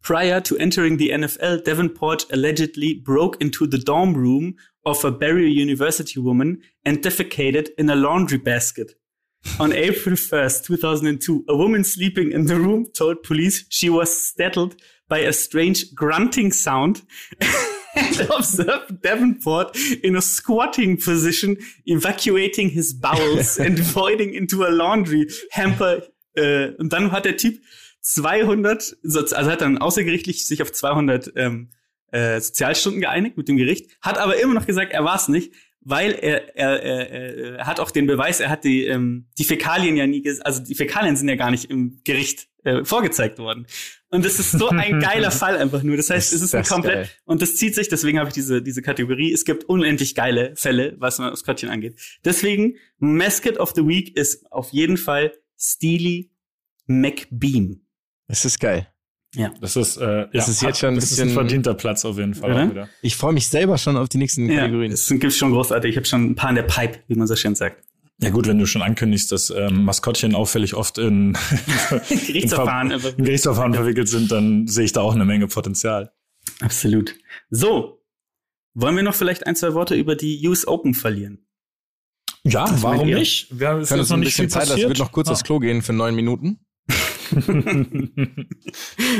Prior 0.02 0.40
to 0.40 0.58
entering 0.58 0.96
the 0.96 1.10
NFL, 1.10 1.64
Davenport 1.64 2.26
allegedly 2.32 2.94
broke 2.94 3.40
into 3.40 3.66
the 3.68 3.78
dorm 3.78 4.14
room 4.14 4.56
of 4.84 5.04
a 5.04 5.12
Barry 5.12 5.50
University 5.50 6.18
woman 6.18 6.60
and 6.84 6.98
defecated 6.98 7.68
in 7.78 7.88
a 7.88 7.94
laundry 7.94 8.38
basket. 8.38 8.92
On 9.60 9.72
April 9.72 10.16
1st, 10.16 10.64
2002, 10.64 11.44
a 11.48 11.56
woman 11.56 11.84
sleeping 11.84 12.32
in 12.32 12.46
the 12.46 12.56
room 12.56 12.86
told 12.92 13.22
police 13.22 13.64
she 13.68 13.88
was 13.88 14.14
startled 14.14 14.74
by 15.08 15.18
a 15.18 15.32
strange 15.32 15.94
grunting 15.94 16.52
sound 16.52 17.02
and 17.94 18.20
observed 18.36 19.02
Davenport 19.02 19.76
in 20.02 20.16
a 20.16 20.22
squatting 20.22 20.96
position, 20.96 21.56
evacuating 21.86 22.70
his 22.70 22.92
bowels 22.92 23.58
and 23.58 23.78
voiding 23.78 24.34
into 24.34 24.64
a 24.64 24.70
laundry 24.70 25.28
hamper. 25.52 26.02
Äh, 26.34 26.74
und 26.78 26.92
dann 26.92 27.12
hat 27.12 27.26
der 27.26 27.36
Typ 27.36 27.60
200, 28.02 28.98
also 29.04 29.50
hat 29.50 29.60
dann 29.60 29.78
außergerichtlich 29.78 30.46
sich 30.46 30.60
auf 30.62 30.72
200 30.72 31.32
ähm, 31.36 31.70
äh, 32.10 32.40
Sozialstunden 32.40 33.00
geeinigt 33.00 33.36
mit 33.36 33.48
dem 33.48 33.56
Gericht, 33.56 33.90
hat 34.02 34.18
aber 34.18 34.40
immer 34.40 34.54
noch 34.54 34.66
gesagt, 34.66 34.92
er 34.92 35.04
war 35.04 35.16
es 35.16 35.28
nicht, 35.28 35.52
weil 35.80 36.12
er, 36.12 36.56
er, 36.56 36.82
er, 36.82 37.56
er 37.58 37.66
hat 37.66 37.80
auch 37.80 37.90
den 37.90 38.06
Beweis, 38.06 38.40
er 38.40 38.50
hat 38.50 38.64
die, 38.64 38.86
ähm, 38.86 39.26
die 39.38 39.44
Fäkalien 39.44 39.96
ja 39.96 40.06
nie, 40.06 40.22
also 40.42 40.62
die 40.62 40.74
Fäkalien 40.74 41.16
sind 41.16 41.28
ja 41.28 41.36
gar 41.36 41.50
nicht 41.50 41.70
im 41.70 42.00
Gericht 42.04 42.48
äh, 42.64 42.84
vorgezeigt 42.84 43.38
worden. 43.38 43.66
Und 44.10 44.24
das 44.24 44.38
ist 44.38 44.52
so 44.52 44.68
ein 44.68 45.00
geiler 45.00 45.30
Fall 45.30 45.56
einfach 45.56 45.82
nur. 45.82 45.96
Das 45.96 46.10
heißt, 46.10 46.32
es 46.32 46.42
ist 46.42 46.54
ein 46.54 46.64
komplett, 46.64 46.94
geil. 46.94 47.10
und 47.24 47.42
das 47.42 47.56
zieht 47.56 47.74
sich, 47.74 47.88
deswegen 47.88 48.18
habe 48.18 48.28
ich 48.28 48.34
diese, 48.34 48.62
diese 48.62 48.82
Kategorie. 48.82 49.32
Es 49.32 49.44
gibt 49.44 49.64
unendlich 49.64 50.14
geile 50.14 50.54
Fälle, 50.54 50.94
was 50.98 51.16
das 51.16 51.30
Maskottchen 51.30 51.70
angeht. 51.70 51.96
Deswegen, 52.24 52.76
Mascot 52.98 53.58
of 53.58 53.72
the 53.74 53.86
Week 53.86 54.16
ist 54.16 54.50
auf 54.52 54.70
jeden 54.70 54.96
Fall 54.96 55.32
Steely 55.58 56.30
McBeam. 56.86 57.80
Es 58.28 58.44
ist 58.44 58.58
geil. 58.60 58.86
Das 59.60 59.76
ist, 59.76 59.96
äh, 59.96 60.26
Das 60.32 60.48
ist 60.48 60.60
jetzt 60.62 60.78
schon 60.80 60.90
ein 60.90 60.94
das 60.96 61.04
ist 61.10 61.18
ein 61.18 61.28
bisschen- 61.28 61.34
verdienter 61.34 61.72
Platz 61.74 62.04
auf 62.04 62.18
jeden 62.18 62.34
Fall. 62.34 62.70
Oder? 62.70 62.88
Ich 63.00 63.16
freue 63.16 63.32
mich 63.32 63.48
selber 63.48 63.78
schon 63.78 63.96
auf 63.96 64.08
die 64.10 64.18
nächsten 64.18 64.48
Ja, 64.50 64.60
Kategorien. 64.60 64.92
es 64.92 65.08
gibt 65.08 65.32
schon 65.32 65.52
großartig. 65.52 65.90
Ich 65.90 65.96
habe 65.96 66.06
schon 66.06 66.30
ein 66.32 66.34
paar 66.34 66.50
in 66.50 66.56
der 66.56 66.64
Pipe, 66.64 66.98
wie 67.08 67.14
man 67.14 67.26
so 67.26 67.34
schön 67.34 67.54
sagt. 67.54 67.82
Ja 68.20 68.28
gut, 68.30 68.46
wenn 68.46 68.58
du 68.58 68.66
schon 68.66 68.82
ankündigst, 68.82 69.32
dass 69.32 69.48
ähm, 69.50 69.84
Maskottchen 69.84 70.34
auffällig 70.34 70.74
oft 70.74 70.98
in, 70.98 71.32
Gerichtsverfahren. 72.08 72.90
in, 72.90 73.24
Gerichtsverfahren 73.24 73.74
verwickelt 73.74 74.08
sind, 74.08 74.30
dann 74.30 74.68
sehe 74.68 74.84
ich 74.84 74.92
da 74.92 75.00
auch 75.00 75.14
eine 75.14 75.24
Menge 75.24 75.46
Potenzial. 75.48 76.12
Absolut. 76.60 77.14
So. 77.50 78.02
Wollen 78.74 78.96
wir 78.96 79.02
noch 79.02 79.14
vielleicht 79.14 79.46
ein, 79.46 79.56
zwei 79.56 79.74
Worte 79.74 79.94
über 79.94 80.14
die 80.14 80.46
US 80.46 80.66
Open 80.66 80.94
verlieren? 80.94 81.46
Ja, 82.44 82.66
meint 82.66 82.82
warum 82.82 83.08
nicht? 83.08 83.48
Wir 83.58 83.68
haben 83.68 83.78
uns 83.80 83.90
noch 83.90 84.10
ein 84.16 84.20
bisschen 84.20 84.48
Zeit 84.50 84.68
lassen. 84.68 84.78
Ich 84.80 84.86
würde 84.86 85.00
noch 85.00 85.12
kurz 85.12 85.28
aufs 85.28 85.42
Klo 85.44 85.58
gehen 85.58 85.82
für 85.82 85.92
neun 85.92 86.14
Minuten. 86.14 86.60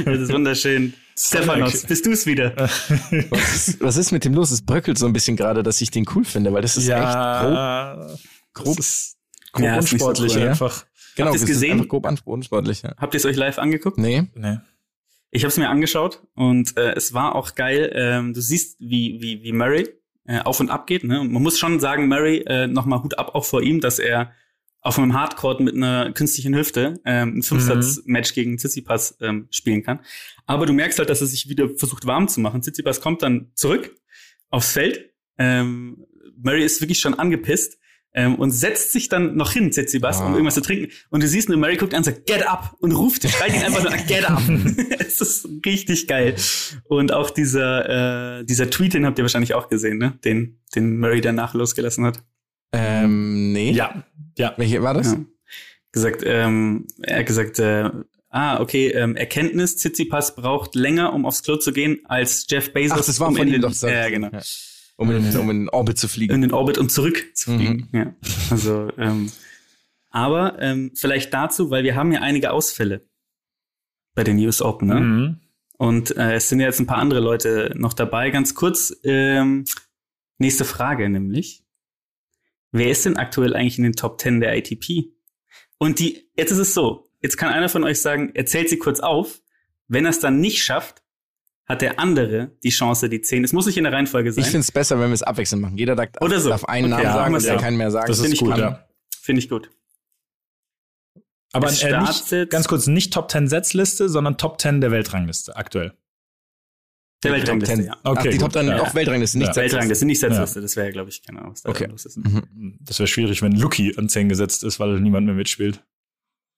Das 0.04 0.18
ist 0.18 0.32
wunderschön. 0.32 0.94
Stephanos, 1.18 1.82
bist 1.86 2.06
du 2.06 2.12
es 2.12 2.26
wieder? 2.26 2.54
Was 3.30 3.68
ist, 3.68 3.80
was 3.80 3.96
ist 3.96 4.12
mit 4.12 4.24
dem 4.24 4.34
los? 4.34 4.50
Es 4.50 4.62
bröckelt 4.62 4.98
so 4.98 5.06
ein 5.06 5.12
bisschen 5.12 5.36
gerade, 5.36 5.62
dass 5.62 5.80
ich 5.80 5.90
den 5.90 6.04
cool 6.14 6.24
finde, 6.24 6.52
weil 6.52 6.62
das 6.62 6.76
ist 6.76 6.88
echt 6.88 6.96
grob. 6.98 7.04
ja, 7.04 7.94
grob- 8.54 8.64
grob, 8.64 8.78
ist 8.78 9.16
grob 9.52 9.64
Ja, 9.64 9.74
so 9.74 9.78
unsportlich 9.80 10.34
cool, 10.36 10.42
ja. 10.42 10.50
einfach. 10.50 10.86
Genau, 11.16 11.26
Habt 11.28 11.34
ihr's 11.36 11.42
es 11.42 11.48
gesehen? 11.48 11.72
einfach 11.72 11.88
grob 11.88 12.06
unsportlich. 12.24 12.82
Ja. 12.82 12.94
Habt 12.96 13.14
ihr 13.14 13.18
es 13.18 13.24
euch 13.26 13.36
live 13.36 13.58
angeguckt? 13.58 13.98
Nee, 13.98 14.24
Nee. 14.34 14.58
Ich 15.34 15.44
habe 15.44 15.48
es 15.48 15.56
mir 15.56 15.70
angeschaut 15.70 16.22
und 16.34 16.76
äh, 16.76 16.92
es 16.94 17.14
war 17.14 17.34
auch 17.34 17.54
geil. 17.54 17.90
Ähm, 17.94 18.34
du 18.34 18.42
siehst, 18.42 18.76
wie, 18.80 19.16
wie, 19.22 19.42
wie 19.42 19.52
Murray 19.52 19.88
äh, 20.26 20.40
auf 20.40 20.60
und 20.60 20.68
ab 20.70 20.86
geht. 20.86 21.04
Ne? 21.04 21.22
Und 21.22 21.32
man 21.32 21.42
muss 21.42 21.58
schon 21.58 21.80
sagen, 21.80 22.06
Murray, 22.06 22.44
äh, 22.46 22.66
nochmal 22.66 23.02
Hut 23.02 23.18
ab 23.18 23.34
auch 23.34 23.44
vor 23.46 23.62
ihm, 23.62 23.80
dass 23.80 23.98
er 23.98 24.32
auf 24.82 24.98
einem 24.98 25.14
Hardcourt 25.14 25.60
mit 25.60 25.74
einer 25.76 26.12
künstlichen 26.12 26.54
Hüfte 26.56 27.00
ähm, 27.04 27.38
ein 27.38 27.42
Fünfsatz-Match 27.42 28.34
gegen 28.34 28.58
Tsitsipas 28.58 29.16
ähm, 29.20 29.46
spielen 29.50 29.82
kann. 29.82 30.00
Aber 30.46 30.66
du 30.66 30.72
merkst 30.72 30.98
halt, 30.98 31.08
dass 31.08 31.20
er 31.20 31.28
sich 31.28 31.48
wieder 31.48 31.68
versucht 31.76 32.04
warm 32.06 32.28
zu 32.28 32.40
machen. 32.40 32.62
Tsitsipas 32.62 33.00
kommt 33.00 33.22
dann 33.22 33.52
zurück 33.54 33.94
aufs 34.50 34.72
Feld. 34.72 35.10
Ähm, 35.38 36.04
Murray 36.36 36.64
ist 36.64 36.80
wirklich 36.80 36.98
schon 36.98 37.14
angepisst 37.14 37.78
ähm, 38.14 38.34
und 38.34 38.50
setzt 38.50 38.92
sich 38.92 39.08
dann 39.08 39.36
noch 39.36 39.52
hin, 39.52 39.70
Tsitsipas, 39.70 40.20
um 40.20 40.26
Ah. 40.26 40.32
irgendwas 40.32 40.54
zu 40.54 40.60
trinken. 40.62 40.90
Und 41.10 41.22
du 41.22 41.28
siehst 41.28 41.48
nur, 41.48 41.56
Murray 41.58 41.76
guckt 41.76 41.94
an 41.94 41.98
und 41.98 42.04
sagt, 42.04 42.26
get 42.26 42.46
up! 42.46 42.76
Und 42.80 42.90
ruft, 42.92 43.26
schreit 43.30 43.54
ihn 43.54 43.62
einfach 43.62 43.82
nur, 43.84 43.92
get 43.92 44.28
up! 44.28 44.42
es 44.98 45.20
ist 45.20 45.48
richtig 45.64 46.08
geil. 46.08 46.34
Und 46.88 47.12
auch 47.12 47.30
dieser, 47.30 48.40
äh, 48.40 48.44
dieser 48.44 48.68
Tweet, 48.68 48.94
den 48.94 49.06
habt 49.06 49.16
ihr 49.18 49.22
wahrscheinlich 49.24 49.54
auch 49.54 49.68
gesehen, 49.68 49.98
ne? 49.98 50.18
Den, 50.24 50.58
den 50.74 50.98
Murray 50.98 51.20
danach 51.20 51.54
losgelassen 51.54 52.04
hat. 52.04 52.22
ähm, 52.74 53.52
nee. 53.52 53.70
Ja, 53.72 54.04
ja. 54.38 54.54
Welche 54.56 54.82
war 54.82 54.94
das? 54.94 55.12
Ja. 55.12 55.18
Gesagt, 55.92 56.22
ähm, 56.24 56.86
er 57.02 57.18
hat 57.20 57.26
gesagt, 57.26 57.58
äh, 57.58 57.90
ah, 58.30 58.60
okay, 58.60 58.88
ähm, 58.88 59.14
Erkenntnis, 59.16 59.76
Tsitsipas 59.76 60.34
braucht 60.34 60.74
länger, 60.74 61.12
um 61.12 61.26
aufs 61.26 61.42
Klo 61.42 61.56
zu 61.56 61.72
gehen, 61.72 62.00
als 62.04 62.46
Jeff 62.48 62.72
Bezos. 62.72 62.98
Ach, 63.00 63.04
das 63.04 63.20
war 63.20 63.28
um 63.28 63.36
von 63.36 63.46
in 63.46 63.52
den, 63.52 63.62
doch. 63.62 63.72
so. 63.72 63.88
Ja, 63.88 64.08
genau. 64.08 64.30
Ja. 64.32 64.40
Um, 64.96 65.10
in, 65.10 65.36
um 65.36 65.50
in 65.50 65.58
den 65.60 65.68
Orbit 65.68 65.98
zu 65.98 66.08
fliegen. 66.08 66.34
In 66.34 66.40
den 66.42 66.52
Orbit 66.52 66.78
und 66.78 66.90
zurück 66.92 67.24
zu 67.34 67.50
Mhm. 67.50 67.56
fliegen. 67.58 67.88
Ja. 67.92 68.14
Also, 68.50 68.90
ähm, 68.98 69.30
aber 70.10 70.60
ähm, 70.60 70.92
vielleicht 70.94 71.32
dazu, 71.34 71.70
weil 71.70 71.84
wir 71.84 71.94
haben 71.96 72.12
ja 72.12 72.20
einige 72.20 72.52
Ausfälle 72.52 73.02
bei 74.14 74.24
den 74.24 74.38
US 74.38 74.60
Open, 74.62 74.88
ne? 74.88 75.00
Mhm. 75.00 75.40
Und 75.78 76.16
äh, 76.16 76.34
es 76.34 76.48
sind 76.48 76.60
ja 76.60 76.66
jetzt 76.66 76.78
ein 76.78 76.86
paar 76.86 76.98
andere 76.98 77.20
Leute 77.20 77.72
noch 77.76 77.92
dabei. 77.94 78.30
Ganz 78.30 78.54
kurz, 78.54 78.94
ähm, 79.02 79.64
nächste 80.38 80.64
Frage 80.64 81.08
nämlich. 81.08 81.61
Wer 82.72 82.90
ist 82.90 83.04
denn 83.04 83.16
aktuell 83.16 83.54
eigentlich 83.54 83.78
in 83.78 83.84
den 83.84 83.92
Top 83.92 84.20
10 84.20 84.40
der 84.40 84.52
ATP? 84.52 85.12
Und 85.78 85.98
die, 85.98 86.28
jetzt 86.36 86.50
ist 86.50 86.58
es 86.58 86.74
so, 86.74 87.08
jetzt 87.20 87.36
kann 87.36 87.52
einer 87.52 87.68
von 87.68 87.84
euch 87.84 88.00
sagen, 88.00 88.30
er 88.34 88.46
zählt 88.46 88.68
sie 88.68 88.78
kurz 88.78 89.00
auf. 89.00 89.40
Wenn 89.88 90.06
er 90.06 90.10
es 90.10 90.20
dann 90.20 90.40
nicht 90.40 90.64
schafft, 90.64 91.02
hat 91.66 91.82
der 91.82 91.98
andere 91.98 92.56
die 92.62 92.70
Chance, 92.70 93.08
die 93.08 93.20
10. 93.20 93.44
Es 93.44 93.52
muss 93.52 93.66
nicht 93.66 93.76
in 93.76 93.84
der 93.84 93.92
Reihenfolge 93.92 94.32
sein. 94.32 94.42
Ich 94.42 94.50
finde 94.50 94.60
es 94.62 94.72
besser, 94.72 94.98
wenn 94.98 95.08
wir 95.10 95.14
es 95.14 95.22
abwechselnd 95.22 95.62
machen. 95.62 95.76
Jeder 95.76 95.94
darf, 95.94 96.08
Oder 96.20 96.40
so. 96.40 96.48
darf 96.48 96.64
einen 96.64 96.92
Okay, 96.92 97.02
Namen 97.02 97.04
ja, 97.04 97.12
sagen, 97.12 97.20
machen 97.20 97.34
dass 97.34 97.44
wir 97.44 97.50
er 97.52 97.58
so. 97.58 97.62
keinen 97.64 97.76
mehr 97.76 97.90
sagt. 97.90 98.08
Das 98.08 98.16
Finde 98.20 98.32
ist 98.34 98.42
ich 98.42 98.48
gut, 98.48 98.58
ja. 98.58 98.86
Finde 99.20 99.38
ich 99.40 99.48
gut. 99.48 99.70
Aber 101.52 101.68
äh, 101.68 102.00
nicht, 102.00 102.50
ganz 102.50 102.66
kurz, 102.68 102.86
nicht 102.86 103.12
Top 103.12 103.30
10 103.30 103.48
Setzliste, 103.48 104.08
sondern 104.08 104.38
Top 104.38 104.60
10 104.60 104.80
der 104.80 104.90
Weltrangliste 104.90 105.54
aktuell. 105.54 105.92
Der 107.22 107.32
Die 107.32 107.38
Weltrangliste, 107.38 107.74
Top 107.76 107.84
10. 107.84 107.86
ja. 107.86 107.96
Ach, 108.02 108.10
Okay, 108.12 108.30
die 108.30 108.38
Top 108.38 108.52
gut, 108.52 108.62
10 108.62 108.66
ja. 108.68 108.82
auch 108.82 108.94
Weltrangliste, 108.94 109.38
nicht 109.38 109.46
Ja. 109.48 109.52
Setzliste. 109.54 109.72
Weltrangliste, 109.76 110.06
nicht 110.06 110.20
Setzliste. 110.20 110.60
Das 110.60 110.76
wäre, 110.76 110.90
glaube 110.92 111.10
ich, 111.10 111.22
genau, 111.22 111.50
was 111.50 111.62
da 111.62 111.70
Okay. 111.70 111.86
los 111.86 112.04
ist. 112.04 112.16
Mhm. 112.16 112.78
Das 112.80 112.98
wäre 112.98 113.06
schwierig, 113.06 113.42
wenn 113.42 113.52
Lucky 113.52 113.94
an 113.96 114.08
10 114.08 114.28
gesetzt 114.28 114.64
ist, 114.64 114.80
weil 114.80 115.00
niemand 115.00 115.26
mehr 115.26 115.34
mitspielt. 115.34 115.84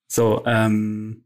So, 0.08 0.42
ähm, 0.46 1.24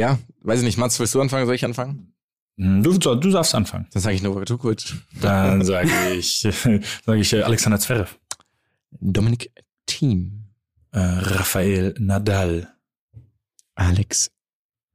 Ja, 0.00 0.18
weiß 0.40 0.60
ich 0.60 0.64
nicht. 0.64 0.76
Mats, 0.78 0.98
willst 1.00 1.14
du 1.14 1.20
anfangen? 1.20 1.46
Soll 1.46 1.54
ich 1.54 1.64
anfangen? 1.64 2.12
Hm, 2.58 2.82
Du, 2.82 2.96
du 2.98 3.30
darfst 3.30 3.54
anfangen. 3.54 3.86
Dann 3.92 4.02
sage 4.02 4.14
ich 4.16 4.22
Novak 4.22 4.46
Djokovic. 4.46 4.94
Dann 5.20 5.62
sage 5.64 5.90
ich, 6.14 6.40
sage 6.40 6.82
ich 7.20 7.32
äh, 7.32 7.42
Alexander 7.42 7.78
Zverev, 7.78 8.18
Dominik 9.00 9.52
Thiem. 9.86 10.46
äh, 10.92 10.98
Rafael 11.00 11.94
Nadal. 11.98 12.72
Alex 13.74 14.30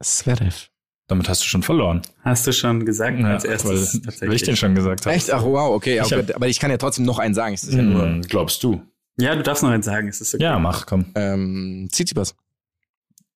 Zverev. 0.04 0.71
Damit 1.12 1.28
hast 1.28 1.42
du 1.44 1.46
schon 1.48 1.62
verloren. 1.62 2.02
hast 2.24 2.48
du 2.48 2.54
schon 2.54 2.86
gesagt 2.86 3.22
als 3.22 3.44
Ja, 3.44 3.50
erstes 3.52 3.70
weil, 3.70 4.02
tatsächlich. 4.02 4.30
weil 4.30 4.36
ich 4.38 4.44
den 4.44 4.56
schon 4.56 4.76
gesagt 4.76 5.06
habe. 5.06 5.14
Echt? 5.14 5.30
Ach, 5.34 5.44
wow, 5.44 5.76
okay. 5.76 5.96
Ich 5.96 6.02
aber, 6.14 6.24
hab- 6.24 6.36
aber 6.38 6.48
ich 6.48 6.58
kann 6.58 6.72
ja 6.72 6.78
trotzdem 6.78 7.04
noch 7.04 7.20
einen 7.20 7.34
sagen. 7.34 7.54
Es 7.54 7.70
ja 7.70 7.82
nur 7.82 8.04
Hm, 8.04 8.22
glaubst 8.22 8.64
du? 8.64 8.82
Ja, 9.18 9.36
du 9.36 9.44
darfst 9.44 9.62
noch 9.62 9.72
eins 9.72 9.86
sagen, 9.86 10.08
es 10.08 10.22
ist 10.22 10.34
okay. 10.34 10.44
Ja, 10.44 10.58
mach, 10.58 10.86
komm. 10.86 11.08
ähm, 11.16 11.90
Tsitsipas. 11.92 12.34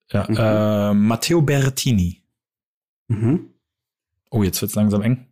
Ja, 0.10 0.26
Mhm. 0.30 0.38
äh, 0.38 0.94
Matteo 0.94 1.42
Berrettini. 1.42 2.22
Mhm. 3.10 3.50
Oh, 4.32 4.42
jetzt 4.42 4.62
wird's 4.62 4.76
langsam 4.76 5.02
eng. 5.02 5.26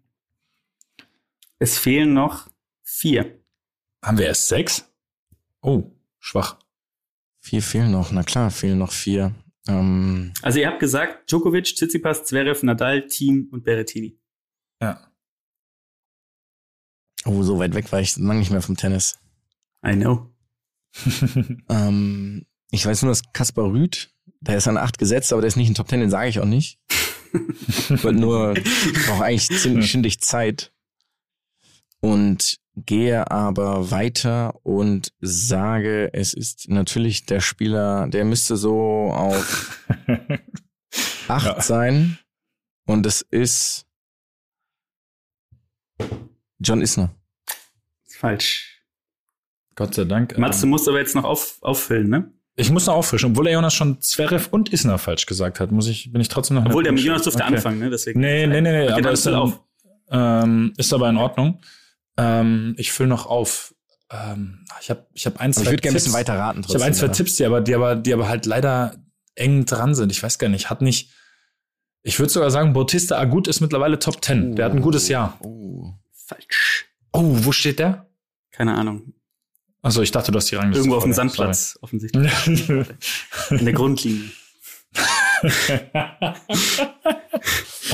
Es 1.60 1.78
fehlen 1.78 2.14
noch 2.14 2.50
vier. 2.84 3.40
Haben 4.04 4.18
wir 4.18 4.26
erst 4.26 4.50
sechs? 4.50 4.86
Oh, 5.62 5.84
schwach. 6.20 6.58
Vier 7.40 7.62
fehlen 7.62 7.92
noch. 7.92 8.12
Na 8.12 8.24
klar, 8.24 8.52
fehlen 8.52 8.80
noch 8.80 8.92
vier. 8.92 9.34
Ähm, 9.68 10.34
Also 10.42 10.60
ihr 10.60 10.68
habt 10.68 10.80
gesagt, 10.80 11.30
Djokovic, 11.32 11.76
Tsitsipas, 11.76 12.26
Zverev, 12.26 12.64
Nadal, 12.66 13.08
Team 13.08 13.48
und 13.52 13.64
Berrettini. 13.64 14.18
Ja. 14.82 15.10
oh, 17.26 17.44
so 17.44 17.58
weit 17.60 17.74
weg 17.74 17.92
war 17.92 18.02
ich 18.02 18.18
lange 18.18 18.40
nicht 18.40 18.52
mehr 18.52 18.62
vom 18.62 18.76
Tennis. 18.78 19.20
I 19.86 19.94
know. 19.94 20.30
Ähm, 21.70 22.46
ich 22.72 22.86
weiß 22.86 23.02
nur, 23.04 23.12
dass 23.12 23.24
Kaspar 23.34 23.66
Rüth, 23.72 24.14
der 24.42 24.58
ist 24.58 24.68
an 24.68 24.78
acht 24.78 24.98
gesetzt, 25.00 25.32
aber 25.32 25.42
der 25.42 25.48
ist 25.48 25.56
nicht 25.56 25.68
in 25.70 25.76
Top 25.76 25.88
Ten, 25.88 26.02
den 26.02 26.10
sage 26.10 26.30
ich 26.30 26.40
auch 26.40 26.46
nicht. 26.46 26.80
Ich 27.90 28.04
wollte 28.04 28.20
nur, 28.20 28.56
ich 28.58 29.06
brauche 29.08 29.24
eigentlich 29.24 29.48
ziemlich 29.50 30.20
Zeit. 30.22 30.73
Und 32.04 32.58
gehe 32.76 33.32
aber 33.32 33.90
weiter 33.90 34.60
und 34.64 35.14
sage, 35.22 36.10
es 36.14 36.34
ist 36.34 36.68
natürlich 36.68 37.26
der 37.26 37.40
Spieler, 37.40 38.08
der 38.10 38.26
müsste 38.26 38.58
so 38.58 39.10
auf 39.14 39.80
acht 41.30 41.46
Ja. 41.46 41.62
sein. 41.62 42.18
Und 42.86 43.06
es 43.06 43.22
ist 43.22 43.86
John 46.60 46.82
Isner. 46.82 47.16
Falsch. 48.10 48.82
Gott 49.76 49.96
sei 49.96 50.04
Dank. 50.04 50.38
Mats, 50.38 50.60
du 50.60 50.66
ähm, 50.66 50.72
musst 50.72 50.90
aber 50.90 51.00
jetzt 51.00 51.16
noch 51.16 51.24
auf, 51.24 51.58
auffüllen, 51.62 52.10
ne? 52.10 52.34
Ich 52.58 52.70
muss 52.70 52.86
noch 52.86 52.96
auffrischen, 52.96 53.32
obwohl 53.32 53.46
der 53.46 53.54
Jonas 53.54 53.74
schon 53.74 54.02
Zverev 54.02 54.50
und 54.52 54.74
Isner 54.74 54.98
falsch 54.98 55.26
gesagt 55.26 55.62
hat, 55.62 55.72
muss 55.72 55.88
ich, 55.88 56.12
bin 56.12 56.20
ich 56.20 56.28
trotzdem 56.28 56.56
noch. 56.58 56.66
Obwohl 56.66 56.84
der 56.84 56.94
Jonas 56.96 57.24
durfte 57.24 57.44
Okay. 57.46 57.56
anfangen, 57.56 57.80
ne? 57.80 57.90
Deswegen. 57.90 58.20
Nee, 58.20 58.46
nee, 58.46 58.60
nee, 58.60 58.72
nee, 58.72 58.92
Okay, 58.92 59.00
aber 59.02 59.12
ist, 59.14 59.26
dann, 59.26 59.36
auf. 59.36 59.64
ähm, 60.10 60.74
ist 60.76 60.92
aber 60.94 61.10
in 61.10 61.16
Ordnung. 61.18 61.62
Ähm, 62.18 62.76
ich 62.78 62.92
fülle 62.92 63.10
noch 63.10 63.26
auf. 63.26 63.74
Ähm, 64.12 64.66
ich 64.82 64.90
habe 64.90 65.08
ich 65.14 65.26
hab 65.26 65.40
ein, 65.40 65.54
zwei 65.54 65.62
Ich 65.64 65.68
würde 65.70 65.82
gerne 65.82 65.94
ein 65.94 65.98
Tipps. 65.98 66.06
bisschen 66.06 66.14
weiter 66.20 66.38
raten. 66.38 66.62
Ich 66.68 66.74
habe 66.74 66.84
ein, 66.84 66.94
zwei 66.94 67.08
trotzdem, 67.08 67.26
Tipps, 67.26 67.38
die 67.38 67.46
aber, 67.46 67.62
die 67.62 67.74
aber, 67.76 67.96
die 67.96 68.14
aber 68.14 68.28
halt 68.28 68.46
leider 68.46 68.96
eng 69.36 69.66
dran 69.66 69.96
sind. 69.96 70.12
Ich 70.12 70.22
weiß 70.22 70.38
gar 70.40 70.50
nicht, 70.50 70.70
hat 70.70 70.82
nicht. 70.82 71.12
Ich 72.04 72.20
würde 72.20 72.32
sogar 72.32 72.52
sagen, 72.52 72.74
Bautista 72.74 73.18
Agut 73.18 73.48
ist 73.48 73.62
mittlerweile 73.62 73.98
Top 73.98 74.24
10. 74.24 74.56
Der 74.56 74.66
hat 74.66 74.74
ein 74.74 74.82
gutes 74.82 75.08
Jahr. 75.08 75.38
Oh. 75.42 75.94
Falsch. 76.12 76.86
Oh, 77.14 77.22
wo 77.24 77.52
steht 77.52 77.80
der? 77.80 78.10
Keine 78.52 78.76
Ahnung. 78.76 79.14
Achso, 79.82 80.02
ich 80.02 80.12
dachte, 80.12 80.32
du 80.32 80.38
hast 80.38 80.50
die 80.52 80.56
Rangliste. 80.56 80.80
Irgendwo 80.82 80.98
auf 80.98 81.04
dem. 81.04 81.14
Sandplatz, 81.14 81.78
offensichtlich. 81.82 82.32
Sorry. 82.34 82.86
In 83.50 83.66
der 83.66 83.74
Grundlinie. 83.74 84.30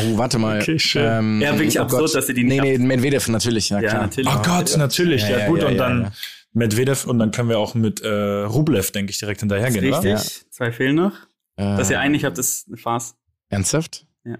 Oh, 0.01 0.17
warte 0.17 0.37
mal. 0.39 0.61
Okay, 0.61 0.79
schön. 0.79 1.03
Ähm, 1.05 1.41
Ja, 1.41 1.53
wirklich 1.53 1.77
oh 1.79 1.83
absurd, 1.83 2.01
Gott. 2.05 2.15
dass 2.15 2.27
sie 2.27 2.33
die 2.33 2.43
nicht 2.43 2.61
Nee, 2.61 2.77
nee, 2.77 2.85
Medvedev 2.85 3.27
natürlich, 3.27 3.69
ja, 3.69 3.79
Ja, 3.81 3.89
klar. 3.89 4.01
natürlich. 4.03 4.29
Oh 4.33 4.41
Gott, 4.43 4.77
natürlich. 4.77 5.23
Ja, 5.23 5.29
Ja, 5.29 5.37
ja, 5.39 5.47
gut, 5.47 5.61
ja, 5.61 5.67
und 5.67 5.73
ja, 5.75 5.77
dann 5.87 6.01
ja. 6.03 6.11
Medvedev 6.53 7.05
und 7.05 7.19
dann 7.19 7.31
können 7.31 7.49
wir 7.49 7.59
auch 7.59 7.73
mit 7.75 8.01
äh, 8.01 8.07
Rublev, 8.43 8.91
denke 8.91 9.11
ich, 9.11 9.17
direkt 9.19 9.39
hinterhergehen, 9.41 9.93
richtig. 9.93 10.45
Zwei 10.51 10.71
fehlen 10.71 10.95
noch. 10.95 11.13
Äh, 11.57 11.75
Dass 11.75 11.89
ihr 11.89 11.99
einig 11.99 12.23
habt, 12.23 12.37
ist 12.37 12.67
eine 12.67 12.77
Farce. 12.77 13.15
Ernsthaft? 13.49 14.05
Ja. 14.23 14.37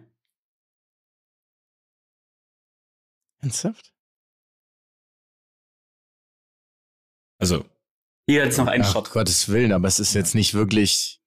Ernsthaft? 3.41 3.91
Also, 7.39 7.65
Hier 8.27 8.43
jetzt 8.45 8.57
noch 8.57 8.67
einen 8.67 8.83
Ach, 8.83 8.91
Shot. 8.93 9.11
Gottes 9.11 9.49
Willen, 9.49 9.71
aber 9.73 9.87
es 9.87 9.99
ist 9.99 10.13
jetzt 10.13 10.35
nicht 10.35 10.53
wirklich 10.53 11.21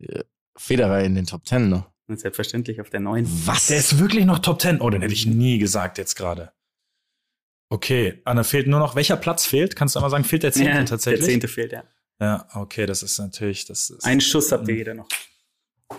äh, 0.00 0.22
Federer 0.62 1.02
in 1.02 1.14
den 1.14 1.26
Top 1.26 1.44
Ten 1.44 1.68
noch. 1.68 1.90
Und 2.06 2.20
selbstverständlich 2.20 2.80
auf 2.80 2.90
der 2.90 3.00
neuen. 3.00 3.26
Was? 3.46 3.66
der 3.68 3.78
ist 3.78 3.98
wirklich 3.98 4.24
noch 4.24 4.38
Top 4.40 4.60
10. 4.60 4.80
Oh, 4.80 4.90
den 4.90 5.00
hätte 5.02 5.14
ich 5.14 5.26
nie 5.26 5.58
gesagt 5.58 5.98
jetzt 5.98 6.14
gerade. 6.14 6.52
Okay, 7.68 8.20
Anna, 8.24 8.42
fehlt 8.44 8.66
nur 8.66 8.80
noch, 8.80 8.94
welcher 8.96 9.16
Platz 9.16 9.46
fehlt? 9.46 9.76
Kannst 9.76 9.94
du 9.94 9.98
einmal 9.98 10.10
sagen, 10.10 10.24
fehlt 10.24 10.42
der 10.42 10.52
zehnte 10.52 10.72
Ja, 10.78 10.84
tatsächlich? 10.84 11.20
Der 11.20 11.28
zehnte 11.30 11.48
fehlt, 11.48 11.72
ja. 11.72 11.84
Ja, 12.20 12.46
okay, 12.54 12.86
das 12.86 13.02
ist 13.02 13.18
natürlich, 13.18 13.64
das 13.64 13.88
ist. 13.90 14.04
Einen 14.04 14.20
Schuss 14.20 14.52
habt 14.52 14.68
ihr 14.68 14.74
jeder 14.74 14.94
noch. 14.94 15.08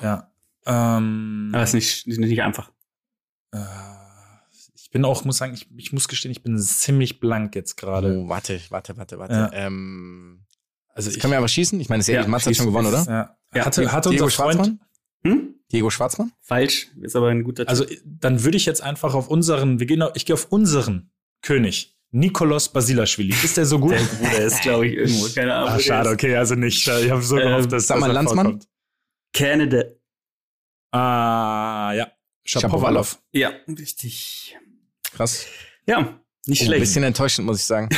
Ja. 0.02 0.32
Ähm, 0.66 1.50
Aber 1.54 1.64
ist 1.64 1.74
nicht, 1.74 2.08
nicht, 2.08 2.20
nicht 2.20 2.42
einfach. 2.44 2.72
äh, 3.54 3.60
ich 4.76 4.92
bin 4.92 5.04
auch, 5.06 5.26
muss 5.26 5.38
sagen, 5.38 5.56
ich, 5.56 5.68
ich 5.76 5.92
muss 5.92 6.08
gestehen, 6.08 6.32
ich 6.32 6.44
bin 6.44 6.58
ziemlich 6.60 7.20
blank 7.20 7.56
jetzt 7.56 7.76
gerade. 7.76 8.20
Oh, 8.20 8.30
warte, 8.30 8.62
warte, 8.70 8.96
warte, 8.98 9.18
warte. 9.18 9.34
Ja. 9.34 9.52
Ähm, 9.54 10.46
Also 10.94 11.10
das 11.10 11.20
können 11.20 11.32
wir 11.32 11.38
aber 11.38 11.48
schießen? 11.48 11.80
Ich 11.80 11.90
meine, 11.90 12.00
das 12.02 12.08
Ja, 12.08 12.16
Erich 12.16 12.28
Matz 12.28 12.46
hat 12.46 12.56
schon 12.56 12.68
gewonnen, 12.68 12.88
oder? 12.88 13.04
Ja. 13.08 13.38
Ja, 13.56 13.66
hatte, 13.66 13.92
hatte 13.92 14.10
unser 14.10 14.26
Diego 14.26 14.30
Freund, 14.30 14.56
Schwarzmann? 14.56 14.80
Hm? 15.26 15.56
Diego 15.72 15.90
Schwarzmann? 15.90 16.32
Falsch. 16.42 16.88
Ist 17.02 17.16
aber 17.16 17.30
ein 17.30 17.44
guter 17.44 17.68
also 17.68 17.86
Tipp. 17.86 18.02
dann 18.06 18.44
würde 18.44 18.58
ich 18.58 18.66
jetzt 18.66 18.82
einfach 18.82 19.14
auf 19.16 19.28
unseren, 19.28 19.80
wir 19.80 19.88
gehen, 19.88 20.04
ich 20.16 20.26
gehe 20.26 20.34
auf 20.36 20.46
unseren 20.52 21.12
König, 21.42 21.96
Nikolaus 22.12 22.70
Basilashvili. 22.72 23.34
Ist 23.44 23.58
der 23.58 23.66
so 23.66 23.80
gut? 23.80 23.92
Der 23.94 23.98
Bruder 24.04 24.40
ist, 24.44 24.62
glaube 24.62 24.88
ich, 24.88 24.94
irgendwo. 24.94 25.28
Keine 25.34 25.54
Ahnung. 25.56 25.70
Ah, 25.70 25.74
wo 25.74 25.78
der 25.78 25.84
schade, 25.84 26.10
okay, 26.12 26.36
also 26.36 26.54
nicht. 26.56 26.88
Ich 26.88 27.10
habe 27.10 27.22
so 27.24 27.38
Ähm, 27.40 27.48
gehofft, 27.50 27.72
dass 27.72 27.88
sag 27.88 28.00
mal, 28.00 28.08
dass 28.08 28.12
er 28.12 28.14
Landsmann? 28.14 28.46
vorkommt. 28.46 28.68
Canada. 29.34 29.84
Ah, 30.92 31.94
ja. 31.96 32.12
Shapovalov. 32.46 33.20
Ja, 33.32 33.52
richtig. 33.68 34.56
Krass. 35.16 35.48
Ja, 35.88 36.02
nicht 36.46 36.62
Oh, 36.62 36.64
ein 36.64 36.68
schlecht. 36.68 36.80
bisschen 36.82 37.04
enttäuschend, 37.04 37.48
muss 37.48 37.58
ich 37.60 37.66
sagen. 37.66 37.90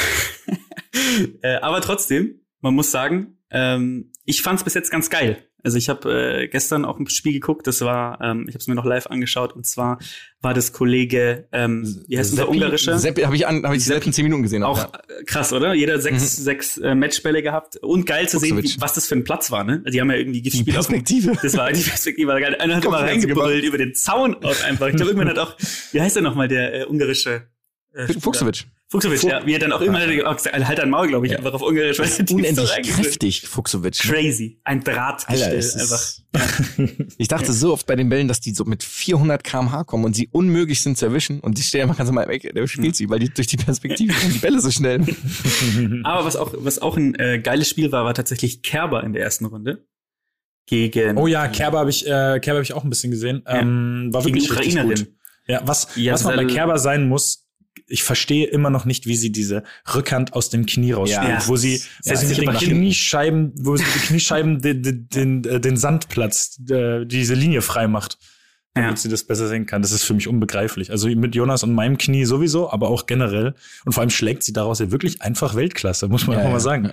äh, 1.42 1.56
aber 1.56 1.82
trotzdem, 1.82 2.40
man 2.66 2.74
muss 2.74 2.90
sagen, 2.92 3.38
ähm, 3.52 4.12
ich 4.26 4.42
fand 4.42 4.58
es 4.60 4.64
bis 4.64 4.74
jetzt 4.74 4.90
ganz 4.92 5.10
geil. 5.12 5.38
Also 5.64 5.78
ich 5.78 5.88
habe 5.90 6.42
äh, 6.44 6.48
gestern 6.48 6.84
auch 6.86 7.00
ein 7.00 7.08
Spiel 7.10 7.34
geguckt, 7.34 7.66
das 7.66 7.82
war, 7.82 8.20
ähm, 8.22 8.46
ich 8.48 8.54
habe 8.54 8.60
es 8.60 8.68
mir 8.68 8.76
noch 8.76 8.86
live 8.86 9.08
angeschaut 9.08 9.54
und 9.54 9.66
zwar 9.66 9.98
war 10.42 10.54
das 10.54 10.74
Kollege, 10.74 11.48
ähm, 11.52 12.04
wie 12.08 12.18
heißt 12.20 12.32
denn 12.32 12.38
der 12.38 12.46
Seppi- 12.46 12.52
ungarische? 12.56 12.98
Seppi 13.00 13.22
habe 13.22 13.36
ich, 13.36 13.48
an- 13.48 13.64
hab 13.64 13.72
ich 13.74 13.80
die 13.80 13.84
Seppi. 13.86 13.96
letzten 13.98 14.14
zehn 14.14 14.26
Minuten 14.26 14.44
gesehen. 14.44 14.64
auch 14.64 14.78
ja. 14.78 14.92
äh, 15.20 15.24
krass, 15.26 15.54
oder? 15.54 15.74
Jeder 15.74 16.00
sechs, 16.00 16.36
sechs 16.38 16.78
äh, 16.78 16.94
Matchbälle 16.96 17.42
gehabt 17.44 17.78
und 17.78 18.06
geil 18.06 18.28
zu 18.30 18.38
sehen, 18.40 18.62
wie, 18.62 18.76
was 18.80 18.94
das 18.94 19.08
für 19.08 19.16
ein 19.16 19.24
Platz 19.24 19.50
war. 19.52 19.64
Ne? 19.64 19.84
Die 19.92 20.00
haben 20.02 20.10
ja 20.12 20.18
irgendwie 20.18 20.42
Die 20.44 20.50
gespielt. 20.52 20.78
auf 20.78 20.86
dem- 20.88 21.04
Perspektive. 21.04 21.38
Das 21.42 21.56
war 21.58 21.72
die 21.72 21.82
Perspektive 21.82 22.28
war 22.32 22.40
geil. 22.40 22.56
Einer 22.60 22.76
hat 22.78 22.86
immer 22.86 22.98
Kopfschmerzen 22.98 23.30
reingebrüllt 23.32 23.64
über 23.64 23.78
den 23.80 23.94
Zaun 23.96 24.36
auch 24.44 24.64
einfach. 24.66 24.88
Ich 24.88 24.96
glaube, 24.98 25.12
irgendwann 25.12 25.30
hat 25.30 25.40
auch, 25.40 25.56
wie 25.92 26.02
heißt 26.02 26.16
der 26.16 26.24
nochmal, 26.24 26.48
der 26.48 26.82
äh, 26.82 26.86
ungarische 26.86 27.48
äh? 27.96 28.14
Fuchsowitsch. 28.20 28.66
Fuchsowitsch, 28.88 29.22
Fuch- 29.22 29.30
ja. 29.30 29.46
Wie 29.46 29.54
er 29.54 29.60
dann 29.60 29.72
auch 29.72 29.82
immer 29.82 30.00
er 30.46 30.68
halt 30.68 30.78
dein 30.78 30.90
Maul, 30.92 31.08
glaube 31.08 31.26
ich, 31.26 31.32
Ja. 31.32 31.40
einfach 31.40 31.54
auf 31.54 31.62
Ungarisch. 31.64 31.98
weil 32.00 32.08
Unendlich 32.32 32.70
kräftig, 32.84 33.48
Fuchsowitsch. 33.48 34.02
Crazy. 34.08 34.60
Ein 34.64 34.84
Drahtgestell 34.84 35.58
es 35.58 35.76
einfach. 35.76 36.78
ich 37.18 37.28
dachte 37.28 37.52
so 37.52 37.74
oft 37.74 37.88
bei 37.88 37.96
den 37.96 38.10
Bällen, 38.10 38.28
dass 38.28 38.42
die 38.42 38.52
so 38.54 38.64
mit 38.66 38.84
400 38.84 39.44
km/h 39.44 39.86
kommen 39.86 40.06
und 40.06 40.16
sie 40.16 40.30
unmöglich 40.32 40.82
sind 40.82 40.98
zu 41.00 41.06
erwischen 41.08 41.40
und 41.40 41.58
die 41.58 41.64
stehen 41.64 41.82
einfach 41.84 41.98
ganz 41.98 42.10
normal 42.10 42.28
weg, 42.28 42.52
der 42.54 42.68
spielt 42.68 42.96
sie, 42.96 43.10
weil 43.10 43.20
die 43.20 43.30
durch 43.34 43.48
die 43.48 43.58
Perspektive 43.58 44.14
kommen 44.14 44.34
die 44.34 44.40
Bälle 44.40 44.60
so 44.62 44.70
schnell. 44.70 45.02
Aber 46.04 46.26
was 46.26 46.36
auch, 46.36 46.54
was 46.58 46.80
auch 46.80 46.96
ein 46.98 47.16
äh, 47.16 47.40
geiles 47.40 47.68
Spiel 47.70 47.92
war, 47.92 48.06
war 48.06 48.14
tatsächlich 48.14 48.62
Kerber 48.62 49.04
in 49.04 49.14
der 49.14 49.24
ersten 49.24 49.46
Runde. 49.46 49.86
Gegen. 50.68 51.18
Oh 51.18 51.28
ja, 51.28 51.48
Kerber 51.48 51.80
habe 51.80 51.90
ich, 51.92 52.06
äh, 52.08 52.40
Kerber 52.40 52.56
habe 52.58 52.64
ich 52.64 52.74
auch 52.74 52.84
ein 52.84 52.90
bisschen 52.90 53.12
gesehen. 53.12 53.44
Ähm, 53.48 54.10
war 54.12 54.24
Gegen 54.24 54.36
wirklich 54.36 54.52
richtig 54.58 54.74
Ukrainerin. 54.76 55.06
gut. 55.06 55.14
Ja, 55.48 55.62
was, 55.66 55.90
Ja, 55.96 56.14
was 56.14 56.24
man 56.24 56.36
bei 56.38 56.46
Kerber 56.46 56.80
sein 56.80 57.08
muss, 57.08 57.45
ich 57.88 58.04
verstehe 58.04 58.48
immer 58.48 58.70
noch 58.70 58.86
nicht, 58.86 59.06
wie 59.06 59.16
sie 59.16 59.32
diese 59.32 59.64
Rückhand 59.94 60.34
aus 60.34 60.50
dem 60.50 60.66
Knie 60.66 60.94
rausspielt, 60.94 61.28
Ja. 61.28 61.48
wo 61.48 61.56
sie, 61.56 61.82
Ja, 62.04 62.14
wo 62.14 62.16
sie 62.18 62.28
mit 62.46 62.62
den. 62.62 62.78
Kniescheiben, 62.80 63.54
wo 63.60 63.76
sie 63.78 63.84
die 63.84 64.00
Kniescheiben 64.08 64.62
den, 64.62 64.82
den, 64.84 65.08
den, 65.10 65.44
äh, 65.46 65.60
den 65.60 65.78
Sandplatz, 65.78 66.60
äh, 66.70 67.06
diese 67.06 67.34
Linie 67.34 67.62
frei 67.62 67.88
macht, 67.88 68.18
damit 68.74 68.92
Ja. 68.92 68.96
sie 68.98 69.10
das 69.10 69.24
besser 69.24 69.48
sehen 69.48 69.66
kann. 69.66 69.82
Das 69.82 69.92
ist 69.92 70.04
für 70.04 70.14
mich 70.14 70.28
unbegreiflich. 70.28 70.92
Also 70.92 71.08
mit 71.10 71.36
Jonas 71.36 71.64
und 71.64 71.74
meinem 71.74 71.98
Knie 71.98 72.26
sowieso, 72.26 72.70
aber 72.72 72.90
auch 72.90 73.06
generell. 73.06 73.54
Und 73.86 73.94
vor 73.94 74.02
allem 74.02 74.10
schlägt 74.10 74.44
sie 74.44 74.54
daraus 74.54 74.80
ja 74.80 74.92
wirklich 74.92 75.22
einfach 75.22 75.56
Weltklasse, 75.56 76.08
muss 76.08 76.28
man 76.28 76.34
Ja, 76.36 76.40
einfach 76.40 76.54
mal 76.54 76.60
sagen. 76.60 76.92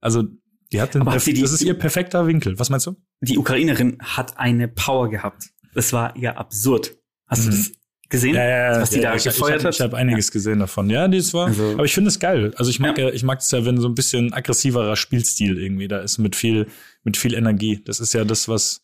Also 0.00 0.24
die 0.72 0.80
hat 0.80 0.94
den, 0.94 1.04
hat 1.06 1.26
die- 1.26 1.34
das 1.40 1.52
ist 1.52 1.62
ihr 1.62 1.74
perfekter 1.74 2.26
Winkel. 2.26 2.58
Was 2.58 2.70
meinst 2.70 2.86
du? 2.86 2.96
Die 3.20 3.38
Ukrainerin 3.38 3.98
hat 4.00 4.38
eine 4.38 4.68
Power 4.68 5.10
gehabt. 5.10 5.50
Das 5.74 5.92
war 5.92 6.16
ja 6.18 6.36
absurd. 6.36 6.96
Hast 7.26 7.44
du 7.44 7.48
Mhm. 7.48 7.52
das 7.52 7.72
gesehen? 8.12 8.36
Was 8.36 8.90
die 8.90 9.00
da 9.00 9.16
ich, 9.16 9.24
gefeuert 9.24 9.60
ich, 9.60 9.66
hat? 9.66 9.74
Ich 9.74 9.80
habe 9.80 9.96
einiges 9.96 10.30
gesehen 10.30 10.60
davon. 10.60 10.88
Ja, 10.88 11.08
das 11.08 11.34
war. 11.34 11.48
Also- 11.48 11.72
aber 11.72 11.84
ich 11.84 11.92
finde 11.94 12.08
es 12.08 12.20
geil. 12.20 12.52
Also 12.56 12.70
ich 12.70 12.78
mag 12.78 12.96
Ja. 12.96 13.08
ja. 13.08 13.12
ich 13.14 13.24
mag 13.24 13.40
es 13.40 13.50
ja, 13.50 13.64
wenn 13.66 13.78
so 13.80 13.88
ein 13.88 13.94
bisschen 13.96 14.32
aggressiverer 14.32 14.94
Spielstil 14.94 15.58
irgendwie 15.58 15.88
da 15.88 15.98
ist 15.98 16.18
mit 16.18 16.36
viel 16.36 16.68
mit 17.02 17.16
viel 17.16 17.34
Energie. 17.34 17.82
Das 17.84 17.98
ist 17.98 18.14
ja 18.14 18.24
das, 18.24 18.46
was 18.46 18.82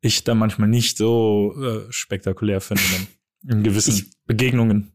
ich 0.00 0.24
da 0.24 0.34
manchmal 0.34 0.68
nicht 0.68 0.96
so 0.96 1.54
äh, 1.62 1.92
spektakulär 1.92 2.62
finde 2.62 2.82
dann 3.44 3.58
in 3.58 3.62
gewissen 3.62 3.94
Ich- 3.94 4.10
Begegnungen. 4.26 4.92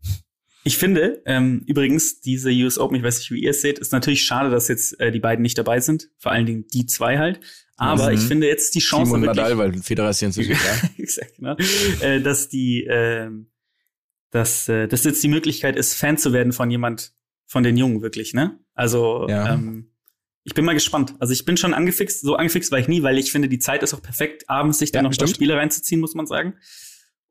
Ich 0.68 0.80
finde, 0.80 1.22
ähm, 1.28 1.62
übrigens, 1.68 2.22
diese 2.22 2.50
US 2.50 2.80
Open, 2.80 2.98
ich 2.98 3.04
weiß 3.04 3.20
nicht, 3.20 3.30
wie 3.30 3.44
ihr 3.44 3.52
es 3.52 3.62
seht, 3.62 3.78
ist 3.78 3.92
natürlich 3.92 4.24
schade, 4.24 4.50
dass 4.50 4.68
jetzt 4.68 5.00
äh, 5.00 5.12
die 5.12 5.20
beiden 5.20 5.44
nicht 5.44 5.60
dabei 5.60 5.80
sind. 5.80 6.10
Vor 6.18 6.32
allen 6.32 6.48
Dingen 6.48 6.66
die 6.74 6.88
zwei 6.88 7.20
halt. 7.20 7.40
Aber 7.78 8.08
Mhm. 8.10 8.16
ich 8.16 8.22
finde 8.22 8.48
jetzt 8.48 8.74
die 8.74 8.80
Chance 8.80 9.08
Simon 9.12 9.22
wirklich, 9.22 9.38
Nadal, 9.44 9.58
weil 9.60 9.74
Federer 9.84 10.10
ist 10.10 10.20
hier 10.20 10.28
inzwischen 10.30 10.52
ja. 10.54 10.90
Exakt, 10.98 11.36
genau. 11.36 11.56
äh, 12.02 12.20
dass 12.22 12.50
die, 12.50 12.84
ähm, 12.90 13.48
dass, 14.36 14.68
äh, 14.70 14.88
dass 14.88 15.04
jetzt 15.06 15.24
die 15.24 15.28
Möglichkeit 15.30 15.76
ist, 15.78 15.94
Fan 15.96 16.18
zu 16.18 16.34
werden 16.34 16.52
von 16.54 16.70
jemand, 16.70 17.14
von 17.48 17.64
den 17.64 17.78
Jungen 17.78 18.02
wirklich, 18.02 18.34
ne? 18.34 18.60
Also, 18.74 19.28
Ja. 19.30 19.54
ähm, 19.54 19.92
ich 20.44 20.54
bin 20.54 20.64
mal 20.66 20.74
gespannt. 20.74 21.16
Also 21.20 21.34
ich 21.34 21.44
bin 21.46 21.58
schon 21.58 21.74
angefixt, 21.74 22.22
so 22.22 22.36
angefixt 22.36 22.72
war 22.72 22.78
ich 22.78 22.88
nie, 22.88 23.02
weil 23.02 23.18
ich 23.18 23.32
finde, 23.32 23.50
die 23.50 23.58
Zeit 23.60 23.82
ist 23.82 23.94
auch 23.96 24.02
perfekt, 24.02 24.48
abends 24.48 24.78
sich 24.78 24.92
dann 24.92 25.06
Ja, 25.06 25.10
noch 25.10 25.14
stimmt. 25.14 25.32
Spiele 25.32 25.56
reinzuziehen, 25.56 26.00
muss 26.00 26.14
man 26.14 26.28
sagen. 26.28 26.56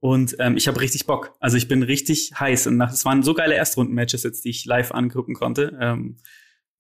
Und 0.01 0.35
ähm, 0.41 0.57
ich 0.57 0.67
habe 0.67 0.81
richtig 0.81 1.07
Bock. 1.07 1.33
Also 1.39 1.57
ich 1.57 1.69
bin 1.69 1.83
richtig 1.85 2.33
heiß. 2.39 2.67
Und 2.67 2.77
nach, 2.77 2.93
es 2.93 3.05
waren 3.05 3.23
so 3.23 3.33
geile 3.35 3.55
Erstrunden-Matches 3.55 4.23
jetzt, 4.25 4.45
die 4.45 4.51
ich 4.51 4.65
live 4.65 4.91
angucken 4.93 5.35
konnte. 5.35 5.79
Ähm, 5.81 6.17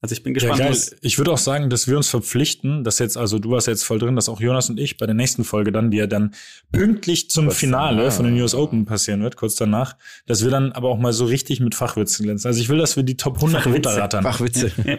also 0.04 0.12
ich 0.12 0.22
bin 0.22 0.34
Ja, 0.34 0.40
gespannt. 0.50 0.70
was- 0.70 0.94
Ich 1.00 1.16
würde 1.16 1.32
auch 1.32 1.38
sagen, 1.38 1.70
dass 1.70 1.88
wir 1.88 1.96
uns 1.96 2.10
verpflichten, 2.10 2.84
dass 2.84 2.98
jetzt, 2.98 3.16
also 3.16 3.38
du 3.38 3.50
warst 3.50 3.68
jetzt 3.68 3.84
voll 3.84 3.98
drin, 3.98 4.16
dass 4.16 4.28
auch 4.28 4.38
Jonas 4.38 4.68
und 4.68 4.78
ich 4.78 4.98
bei 4.98 5.06
der 5.06 5.14
nächsten 5.14 5.44
Folge 5.44 5.72
dann, 5.72 5.90
die 5.90 5.96
ja 5.96 6.06
dann 6.06 6.34
pünktlich 6.72 7.30
zum 7.30 7.46
Kurz 7.46 7.56
Finale 7.58 7.96
danach. 8.02 8.12
von 8.12 8.26
den 8.26 8.38
US 8.40 8.54
Open 8.54 8.84
passieren 8.84 9.22
wird, 9.22 9.36
kurz 9.36 9.54
danach, 9.54 9.96
dass 10.26 10.44
wir 10.44 10.50
dann 10.50 10.72
aber 10.72 10.90
auch 10.90 10.98
mal 10.98 11.14
so 11.14 11.24
richtig 11.24 11.60
mit 11.60 11.74
Fachwitzen 11.74 12.24
glänzen. 12.26 12.48
Also 12.48 12.60
ich 12.60 12.68
will, 12.68 12.76
dass 12.76 12.96
wir 12.96 13.02
die 13.02 13.16
Top 13.16 13.36
100 13.36 13.62
Fachwitze. 13.62 13.88
runterrattern. 13.88 14.22
Fachwitze. 14.24 14.72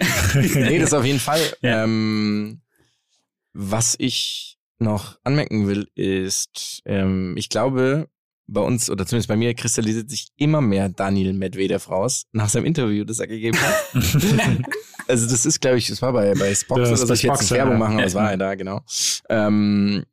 nee, 0.55 0.79
das 0.79 0.91
auf 0.93 1.05
jeden 1.05 1.19
Fall. 1.19 1.39
Ja. 1.61 1.83
Ähm, 1.83 2.61
was 3.53 3.95
ich 3.99 4.57
noch 4.79 5.17
anmerken 5.23 5.67
will, 5.67 5.87
ist, 5.95 6.81
ähm, 6.85 7.35
ich 7.37 7.49
glaube, 7.49 8.07
bei 8.47 8.61
uns, 8.61 8.89
oder 8.89 9.05
zumindest 9.05 9.27
bei 9.27 9.35
mir, 9.35 9.53
kristallisiert 9.53 10.09
sich 10.09 10.27
immer 10.35 10.61
mehr 10.61 10.89
Daniel 10.89 11.33
Medvedev 11.33 11.89
raus, 11.89 12.25
nach 12.31 12.49
seinem 12.49 12.65
Interview, 12.65 13.03
das 13.03 13.19
er 13.19 13.27
gegeben 13.27 13.57
hat. 13.59 13.93
also 15.07 15.27
das 15.27 15.45
ist, 15.45 15.61
glaube 15.61 15.77
ich, 15.77 15.87
das 15.87 16.01
war 16.01 16.13
bei, 16.13 16.33
bei 16.35 16.53
Spox 16.53 16.79
Das 16.79 16.89
oder 16.89 16.93
ist 16.93 16.99
so, 17.01 17.07
bei 17.07 17.13
ich 17.13 17.23
jetzt 17.23 17.35
Spox, 17.37 17.51
Werbung 17.51 17.73
ja. 17.73 17.79
machen, 17.79 17.93
aber 17.93 18.01
Ja. 18.01 18.07
es 18.07 18.13
war 18.13 18.31
er 18.31 18.37
da, 18.37 18.55
genau. 18.55 18.81
Ähm, 19.29 20.03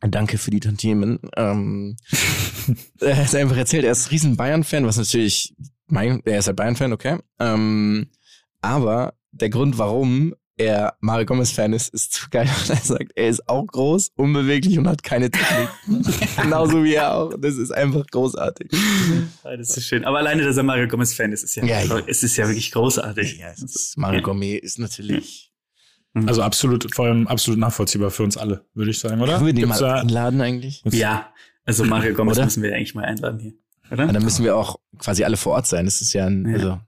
danke 0.00 0.38
für 0.38 0.50
die 0.50 0.60
Tantiemen. 0.60 1.18
Ähm, 1.36 1.96
er 3.00 3.16
hat 3.16 3.34
einfach 3.34 3.56
erzählt, 3.56 3.84
er 3.84 3.92
ist 3.92 4.10
riesen 4.10 4.36
Bayern-Fan, 4.36 4.86
was 4.86 4.96
natürlich, 4.96 5.54
mein, 5.86 6.20
er 6.24 6.38
ist 6.38 6.46
halt 6.46 6.56
Bayern-Fan, 6.56 6.92
okay. 6.92 7.18
Ähm, 7.40 8.06
aber 8.60 9.14
der 9.32 9.50
Grund, 9.50 9.78
warum 9.78 10.34
er 10.56 10.96
Mario 11.00 11.26
Gomez-Fan 11.26 11.72
ist, 11.72 11.92
ist 11.92 12.12
zu 12.12 12.26
geil. 12.30 12.48
Und 12.62 12.70
er 12.70 12.76
sagt, 12.76 13.12
er 13.14 13.28
ist 13.28 13.48
auch 13.48 13.66
groß, 13.66 14.10
unbeweglich 14.16 14.78
und 14.78 14.86
hat 14.88 15.02
keine 15.02 15.30
Technik. 15.30 15.68
Genauso 16.42 16.84
wie 16.84 16.94
er 16.94 17.14
auch. 17.14 17.32
Das 17.38 17.56
ist 17.56 17.70
einfach 17.72 18.06
großartig. 18.06 18.70
Ah, 19.42 19.56
Das 19.56 19.76
ist 19.76 19.86
schön. 19.86 20.04
Aber 20.04 20.18
alleine, 20.18 20.44
dass 20.44 20.56
er 20.56 20.62
Mario 20.62 20.86
Gomez-Fan 20.88 21.32
ist, 21.32 21.42
ist 21.44 21.56
ja, 21.56 21.64
Ja, 21.64 21.82
ja. 21.82 22.00
es 22.06 22.22
ist 22.22 22.36
ja 22.36 22.46
wirklich 22.46 22.70
großartig. 22.72 23.38
Ja, 23.38 23.50
ist, 23.50 23.96
Mario 23.98 24.22
Gomez 24.22 24.60
ist 24.62 24.78
natürlich. 24.78 25.50
Also 26.26 26.42
absolut, 26.42 26.94
vor 26.94 27.06
allem 27.06 27.26
absolut 27.26 27.58
nachvollziehbar 27.58 28.12
für 28.12 28.22
uns 28.22 28.36
alle, 28.36 28.64
würde 28.74 28.92
ich 28.92 28.98
sagen, 29.00 29.20
oder? 29.20 29.34
Können 29.34 29.46
wir 29.46 29.52
den 29.52 29.64
Gibt's 29.64 29.80
mal 29.80 29.88
da- 29.88 30.00
einladen 30.00 30.40
eigentlich? 30.40 30.80
Ja, 30.92 31.32
also 31.64 31.84
Mario 31.84 32.14
Gomez 32.14 32.36
Oder? 32.36 32.44
müssen 32.44 32.62
wir 32.62 32.72
eigentlich 32.72 32.94
mal 32.94 33.04
einladen 33.04 33.40
hier. 33.40 33.52
Oder? 33.90 34.06
Ja, 34.06 34.12
dann 34.12 34.22
müssen 34.22 34.44
wir 34.44 34.54
auch 34.56 34.76
quasi 34.98 35.24
alle 35.24 35.36
vor 35.36 35.54
Ort 35.54 35.66
sein. 35.66 35.86
Das 35.86 36.00
ist 36.00 36.12
ja 36.12 36.26
ein, 36.26 36.46
Ja. 36.46 36.52
also 36.54 36.78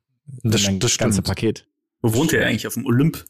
Das- 0.45 0.69
ein 0.69 0.79
das 0.79 0.97
ganze 0.97 1.14
stimmt. 1.17 1.27
Paket. 1.27 1.67
Wo 2.03 2.14
wohnt 2.14 2.33
er 2.33 2.47
eigentlich? 2.47 2.69
Auf 2.69 2.75
dem 2.75 2.87
Olymp? 2.87 3.25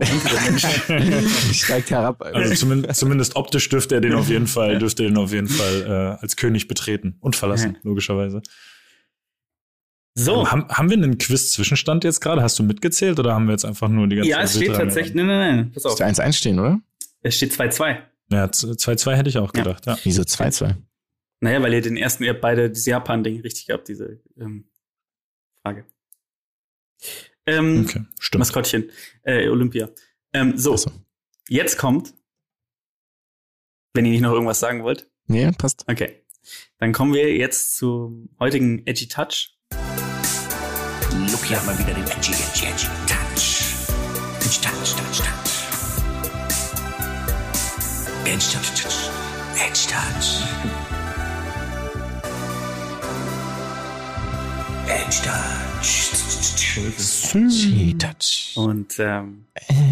Steigt 1.52 1.90
herab. 1.90 2.22
Alter. 2.22 2.36
Also 2.38 2.54
zumindest, 2.54 2.98
zumindest 3.00 3.36
optisch 3.36 3.68
dürfte 3.68 3.96
er 3.96 4.00
den 4.00 4.14
auf 4.14 4.28
jeden 4.28 4.46
Fall, 4.46 4.78
dürfte 4.78 5.04
er 5.04 5.10
den 5.10 5.18
auf 5.18 5.32
jeden 5.32 5.48
Fall 5.48 5.82
äh, 6.18 6.22
als 6.22 6.36
König 6.36 6.68
betreten 6.68 7.16
und 7.20 7.36
verlassen, 7.36 7.74
Ja. 7.74 7.80
logischerweise. 7.82 8.42
So. 10.14 10.40
Ähm, 10.40 10.50
haben, 10.52 10.68
haben 10.68 10.90
wir 10.90 10.96
einen 10.96 11.18
Quiz-Zwischenstand 11.18 12.04
jetzt 12.04 12.20
gerade? 12.20 12.42
Hast 12.42 12.58
du 12.58 12.62
mitgezählt 12.62 13.18
oder 13.18 13.34
haben 13.34 13.46
wir 13.46 13.52
jetzt 13.52 13.64
einfach 13.64 13.88
nur 13.88 14.06
die 14.08 14.16
ganze 14.16 14.30
Ja, 14.30 14.42
es 14.42 14.56
steht 14.56 14.74
tatsächlich, 14.74 15.14
nein, 15.14 15.26
nein, 15.26 15.56
nein, 15.56 15.72
pass 15.72 15.84
auf. 15.86 15.98
Müsste 15.98 16.22
1-1 16.22 16.32
stehen, 16.34 16.58
oder? 16.58 16.80
Es 17.22 17.36
steht 17.36 17.52
2-2. 17.52 17.98
Ja, 18.30 18.44
2-2 18.46 19.14
hätte 19.14 19.28
ich 19.28 19.38
auch 19.38 19.54
Ja. 19.54 19.62
gedacht, 19.62 19.86
ja. 19.86 19.96
Wieso 20.04 20.22
2-2? 20.22 20.74
Naja, 21.40 21.62
weil 21.62 21.74
ihr 21.74 21.80
den 21.82 21.96
ersten, 21.96 22.24
ihr 22.24 22.30
habt 22.30 22.40
beide 22.40 22.68
dieses 22.70 22.86
Japan-Ding 22.86 23.40
richtig 23.40 23.66
gehabt, 23.66 23.88
diese 23.88 24.20
ähm, 24.38 24.64
Frage. 25.62 25.84
Ähm, 27.46 27.84
Okay, 27.86 28.04
stimmt. 28.18 28.40
Maskottchen, 28.40 28.90
äh, 29.22 29.48
Olympia. 29.48 29.90
Ähm, 30.32 30.56
so, 30.56 30.76
so. 30.76 30.90
jetzt 31.48 31.76
kommt, 31.78 32.14
wenn 33.94 34.04
ihr 34.06 34.12
nicht 34.12 34.20
noch 34.22 34.32
irgendwas 34.32 34.60
sagen 34.60 34.82
wollt. 34.84 35.10
Nee, 35.26 35.50
passt. 35.52 35.84
Okay. 35.88 36.22
Dann 36.78 36.92
kommen 36.92 37.12
wir 37.14 37.34
jetzt 37.36 37.76
zum 37.76 38.28
heutigen 38.40 38.86
Edgy 38.86 39.06
Touch. 39.08 39.56
Lucky 41.30 41.54
hat 41.54 41.64
mal 41.66 41.78
wieder 41.78 41.94
den 41.94 42.04
edgy, 42.04 42.32
edgy, 42.32 42.66
edgy 42.66 42.86
Touch. 43.06 43.68
Edgy 44.40 44.60
Touch, 44.60 44.94
Touch, 44.96 45.18
Touch. 45.18 45.52
Edgy 48.24 48.50
Touch, 48.52 48.82
Touch. 48.82 49.10
Edgy 49.56 49.86
Touch. 49.88 50.42
Edgy 54.88 55.22
Touch. 55.22 56.21
Und 58.56 58.98
ähm, 58.98 59.46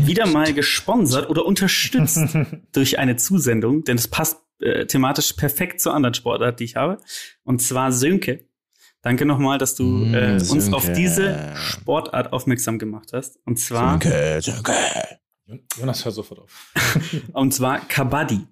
wieder 0.05 0.27
mal 0.27 0.53
gesponsert 0.53 1.31
oder 1.31 1.45
unterstützt 1.47 2.19
durch 2.73 2.99
eine 2.99 3.17
Zusendung, 3.17 3.85
denn 3.85 3.97
es 3.97 4.09
passt 4.09 4.39
äh, 4.61 4.87
thematisch 4.87 5.33
perfekt 5.35 5.81
zur 5.81 5.95
anderen 5.95 6.15
Sportart, 6.15 6.61
die 6.61 6.65
ich 6.65 6.77
habe. 6.77 6.99
Und 7.45 7.63
zwar 7.63 7.93
Sönke. 7.93 8.47
Danke 9.03 9.25
nochmal, 9.25 9.59
dass 9.59 9.75
du 9.77 9.85
Mm, 9.85 10.15
äh, 10.15 10.33
uns 10.35 10.49
Sönke. 10.49 10.77
auf 10.77 10.93
diese 10.93 11.55
Sportart 11.57 12.33
aufmerksam 12.33 12.79
gemacht 12.79 13.11
hast. 13.13 13.39
Und 13.47 13.59
zwar, 13.59 14.01
Sönke, 14.03 14.41
Sönke. 14.43 14.73
Jonas, 15.79 16.05
hör 16.05 16.13
sofort 16.13 16.41
auf. 16.41 16.73
und 17.33 17.55
zwar 17.55 17.81
Kabaddi 17.89 18.47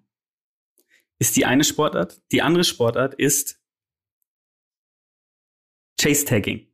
ist 1.18 1.36
die 1.36 1.44
eine 1.44 1.64
Sportart. 1.64 2.20
Die 2.32 2.42
andere 2.42 2.64
Sportart 2.64 3.14
ist 3.14 3.60
Chase 6.00 6.24
Tagging. 6.24 6.67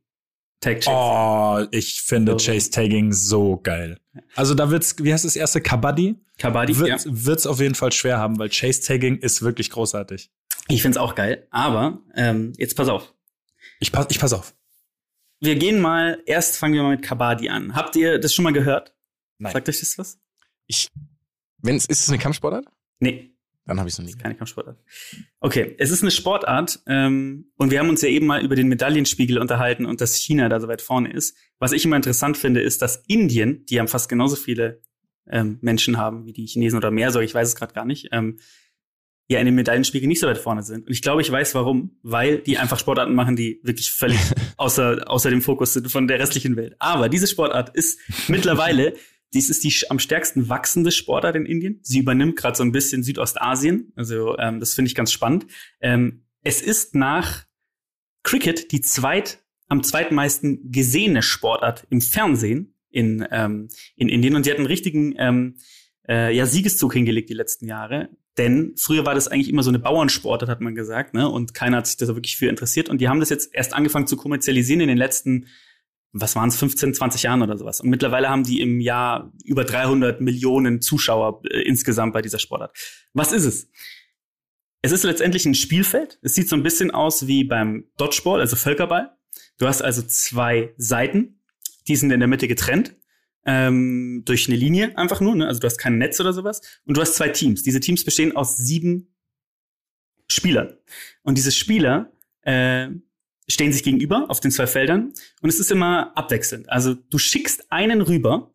Tag 0.61 0.81
Chase. 0.81 0.89
Oh, 0.91 1.67
ich 1.71 2.01
finde 2.01 2.33
So. 2.33 2.37
Chase 2.51 2.71
Tagging 2.71 3.11
so 3.13 3.57
geil. 3.57 3.99
Also 4.35 4.53
da 4.53 4.69
wird's, 4.71 4.95
wie 4.99 5.13
heißt 5.13 5.25
das 5.25 5.35
erste? 5.35 5.61
Kabaddi? 5.61 6.15
Kabaddi, 6.37 6.73
ja. 6.73 6.79
Wird, 6.79 7.03
Wird's 7.05 7.45
auf 7.47 7.59
jeden 7.59 7.75
Fall 7.75 7.91
schwer 7.91 8.17
haben, 8.17 8.39
weil 8.39 8.49
Chase 8.49 8.81
Tagging 8.81 9.17
ist 9.17 9.41
wirklich 9.41 9.69
großartig. 9.69 10.31
Ich 10.67 10.81
find's 10.81 10.97
auch 10.97 11.15
geil. 11.15 11.47
Aber 11.51 11.99
ähm, 12.15 12.53
jetzt 12.57 12.75
pass 12.75 12.87
auf. 12.89 13.13
Ich 13.79 13.91
pass, 13.91 14.07
ich 14.09 14.19
pass 14.19 14.33
auf. 14.33 14.55
Wir 15.39 15.55
gehen 15.55 15.79
mal, 15.79 16.21
erst 16.25 16.57
fangen 16.57 16.73
wir 16.73 16.81
mal 16.83 16.95
mit 16.95 17.03
Kabaddi 17.03 17.49
an. 17.49 17.75
Habt 17.75 17.95
ihr 17.95 18.19
das 18.19 18.33
schon 18.33 18.43
mal 18.43 18.53
gehört? 18.53 18.95
Nein. 19.37 19.53
Sagt 19.53 19.69
euch 19.69 19.79
das 19.79 19.97
was? 19.97 20.17
Ich, 20.65 20.89
wenn's, 21.59 21.85
ist 21.85 22.03
es 22.03 22.09
eine 22.09 22.17
Kampfsportart? 22.17 22.65
Nee, 22.99 23.34
Dann 23.65 23.79
habe 23.79 23.89
ich 23.89 23.95
es 23.95 23.99
noch 23.99 24.05
nie. 24.05 24.13
keine 24.13 24.35
Kampfsportart. 24.35 24.77
Okay, 25.39 25.75
es 25.79 25.89
ist 25.89 26.03
eine 26.03 26.11
Sportart 26.11 26.81
ähm, 26.87 27.51
und 27.57 27.71
wir 27.71 27.79
haben 27.79 27.89
uns 27.89 28.01
ja 28.01 28.09
eben 28.09 28.27
mal 28.27 28.43
über 28.43 28.55
den 28.55 28.67
Medaillenspiegel 28.67 29.39
unterhalten 29.39 29.85
und 29.85 30.01
dass 30.01 30.15
China 30.15 30.49
da 30.49 30.59
so 30.59 30.67
weit 30.67 30.83
vorne 30.83 31.11
ist. 31.11 31.35
Was 31.57 31.71
ich 31.71 31.83
immer 31.83 31.95
interessant 31.95 32.37
finde, 32.37 32.61
ist, 32.61 32.81
dass 32.81 33.03
Indien, 33.07 33.65
die 33.65 33.75
ja 33.75 33.87
fast 33.87 34.07
genauso 34.07 34.35
viele 34.35 34.81
ähm, 35.27 35.57
Menschen 35.61 35.97
haben 35.97 36.25
wie 36.25 36.33
die 36.33 36.45
Chinesen 36.45 36.77
oder 36.77 36.91
mehr, 36.91 37.11
so 37.11 37.19
ich 37.19 37.33
weiß 37.33 37.47
es 37.47 37.55
gerade 37.55 37.73
gar 37.73 37.85
nicht, 37.85 38.09
ähm, 38.11 38.37
ja 39.27 39.39
in 39.39 39.47
dem 39.47 39.55
Medaillenspiegel 39.55 40.07
nicht 40.07 40.19
so 40.19 40.27
weit 40.27 40.37
vorne 40.37 40.61
sind. 40.61 40.85
Und 40.85 40.93
ich 40.93 41.01
glaube, 41.01 41.21
ich 41.21 41.31
weiß 41.31 41.55
warum, 41.55 41.97
weil 42.03 42.37
die 42.37 42.57
einfach 42.57 42.77
Sportarten 42.77 43.15
machen, 43.15 43.35
die 43.35 43.59
wirklich 43.63 43.91
völlig 43.91 44.19
außer, 44.57 45.09
außer 45.09 45.29
dem 45.29 45.41
Fokus 45.41 45.73
sind 45.73 45.91
von 45.91 46.07
der 46.07 46.19
restlichen 46.19 46.55
Welt. 46.55 46.75
Aber 46.79 47.09
diese 47.09 47.27
Sportart 47.27 47.75
ist 47.75 47.99
mittlerweile, 48.27 48.93
dies 49.33 49.49
ist 49.49 49.63
die 49.63 49.73
am 49.89 49.99
stärksten 49.99 50.49
wachsende 50.49 50.91
Sportart 50.91 51.35
in 51.35 51.45
Indien. 51.45 51.79
Sie 51.81 51.99
übernimmt 51.99 52.35
gerade 52.35 52.55
so 52.55 52.63
ein 52.63 52.71
bisschen 52.71 53.03
Südostasien. 53.03 53.91
Also 53.95 54.37
ähm, 54.37 54.59
das 54.59 54.73
finde 54.73 54.87
ich 54.87 54.95
ganz 54.95 55.11
spannend. 55.11 55.47
Ähm, 55.81 56.23
es 56.41 56.61
ist 56.61 56.95
nach 56.95 57.45
Cricket 58.23 58.71
die 58.71 58.81
zweit 58.81 59.43
am 59.67 59.83
zweitmeisten 59.83 60.71
gesehene 60.71 61.21
Sportart 61.21 61.87
im 61.89 62.01
Fernsehen 62.01 62.75
in, 62.89 63.27
ähm, 63.31 63.69
in 63.95 64.09
Indien. 64.09 64.35
Und 64.35 64.45
die 64.45 64.51
hat 64.51 64.57
einen 64.57 64.67
richtigen 64.67 65.15
ähm, 65.17 65.57
äh, 66.07 66.35
ja, 66.35 66.45
Siegeszug 66.45 66.93
hingelegt 66.93 67.29
die 67.29 67.33
letzten 67.33 67.67
Jahre. 67.67 68.09
Denn 68.37 68.73
früher 68.77 69.05
war 69.05 69.15
das 69.15 69.27
eigentlich 69.27 69.49
immer 69.49 69.63
so 69.63 69.69
eine 69.69 69.79
Bauernsportart, 69.79 70.49
hat 70.49 70.61
man 70.61 70.75
gesagt, 70.75 71.13
ne? 71.13 71.29
Und 71.29 71.53
keiner 71.53 71.77
hat 71.77 71.87
sich 71.87 71.97
da 71.97 72.07
wirklich 72.07 72.37
für 72.37 72.47
interessiert. 72.47 72.89
Und 72.89 72.99
die 72.99 73.07
haben 73.07 73.19
das 73.19 73.29
jetzt 73.29 73.53
erst 73.53 73.73
angefangen 73.73 74.07
zu 74.07 74.17
kommerzialisieren 74.17 74.81
in 74.81 74.89
den 74.89 74.97
letzten, 74.97 75.47
was 76.17 76.35
waren 76.35 76.47
es, 76.47 76.55
15, 76.55 76.93
20 76.93 77.23
Jahren 77.23 77.41
oder 77.41 77.57
sowas. 77.57 77.81
Und 77.81 77.89
mittlerweile 77.89 78.29
haben 78.29 78.43
die 78.43 78.61
im 78.61 78.79
Jahr 78.79 79.33
über 79.43 79.65
300 79.65 80.21
Millionen 80.21 80.81
Zuschauer 80.81 81.41
äh, 81.49 81.61
insgesamt 81.61 82.13
bei 82.13 82.21
dieser 82.21 82.39
Sportart. 82.39 82.75
Was 83.13 83.33
ist 83.33 83.43
es? 83.43 83.69
Es 84.81 84.93
ist 84.93 85.03
letztendlich 85.03 85.45
ein 85.45 85.55
Spielfeld. 85.55 86.19
Es 86.21 86.33
sieht 86.35 86.47
so 86.47 86.55
ein 86.55 86.63
bisschen 86.63 86.91
aus 86.91 87.27
wie 87.27 87.43
beim 87.43 87.89
Dodgeball, 87.97 88.39
also 88.39 88.55
Völkerball. 88.55 89.17
Du 89.57 89.67
hast 89.67 89.81
also 89.81 90.01
zwei 90.03 90.73
Seiten, 90.77 91.41
die 91.87 91.95
sind 91.97 92.11
in 92.11 92.19
der 92.19 92.29
Mitte 92.29 92.47
getrennt 92.47 92.95
ähm, 93.45 94.23
durch 94.25 94.47
eine 94.47 94.55
Linie 94.55 94.97
einfach 94.97 95.19
nur. 95.19 95.35
Ne? 95.35 95.47
Also 95.47 95.59
du 95.59 95.67
hast 95.67 95.77
kein 95.77 95.97
Netz 95.97 96.19
oder 96.19 96.31
sowas. 96.31 96.61
Und 96.85 96.95
du 96.95 97.01
hast 97.01 97.15
zwei 97.15 97.29
Teams. 97.29 97.63
Diese 97.63 97.81
Teams 97.81 98.05
bestehen 98.05 98.35
aus 98.35 98.55
sieben 98.55 99.13
Spielern. 100.27 100.77
Und 101.23 101.37
diese 101.37 101.51
Spieler 101.51 102.11
äh, 102.43 102.87
stehen 103.47 103.71
sich 103.71 103.83
gegenüber 103.83 104.25
auf 104.29 104.39
den 104.39 104.51
zwei 104.51 104.67
Feldern. 104.67 105.13
Und 105.41 105.49
es 105.49 105.59
ist 105.59 105.71
immer 105.71 106.11
abwechselnd. 106.15 106.69
Also 106.69 106.93
du 106.95 107.17
schickst 107.17 107.71
einen 107.71 108.01
rüber 108.01 108.53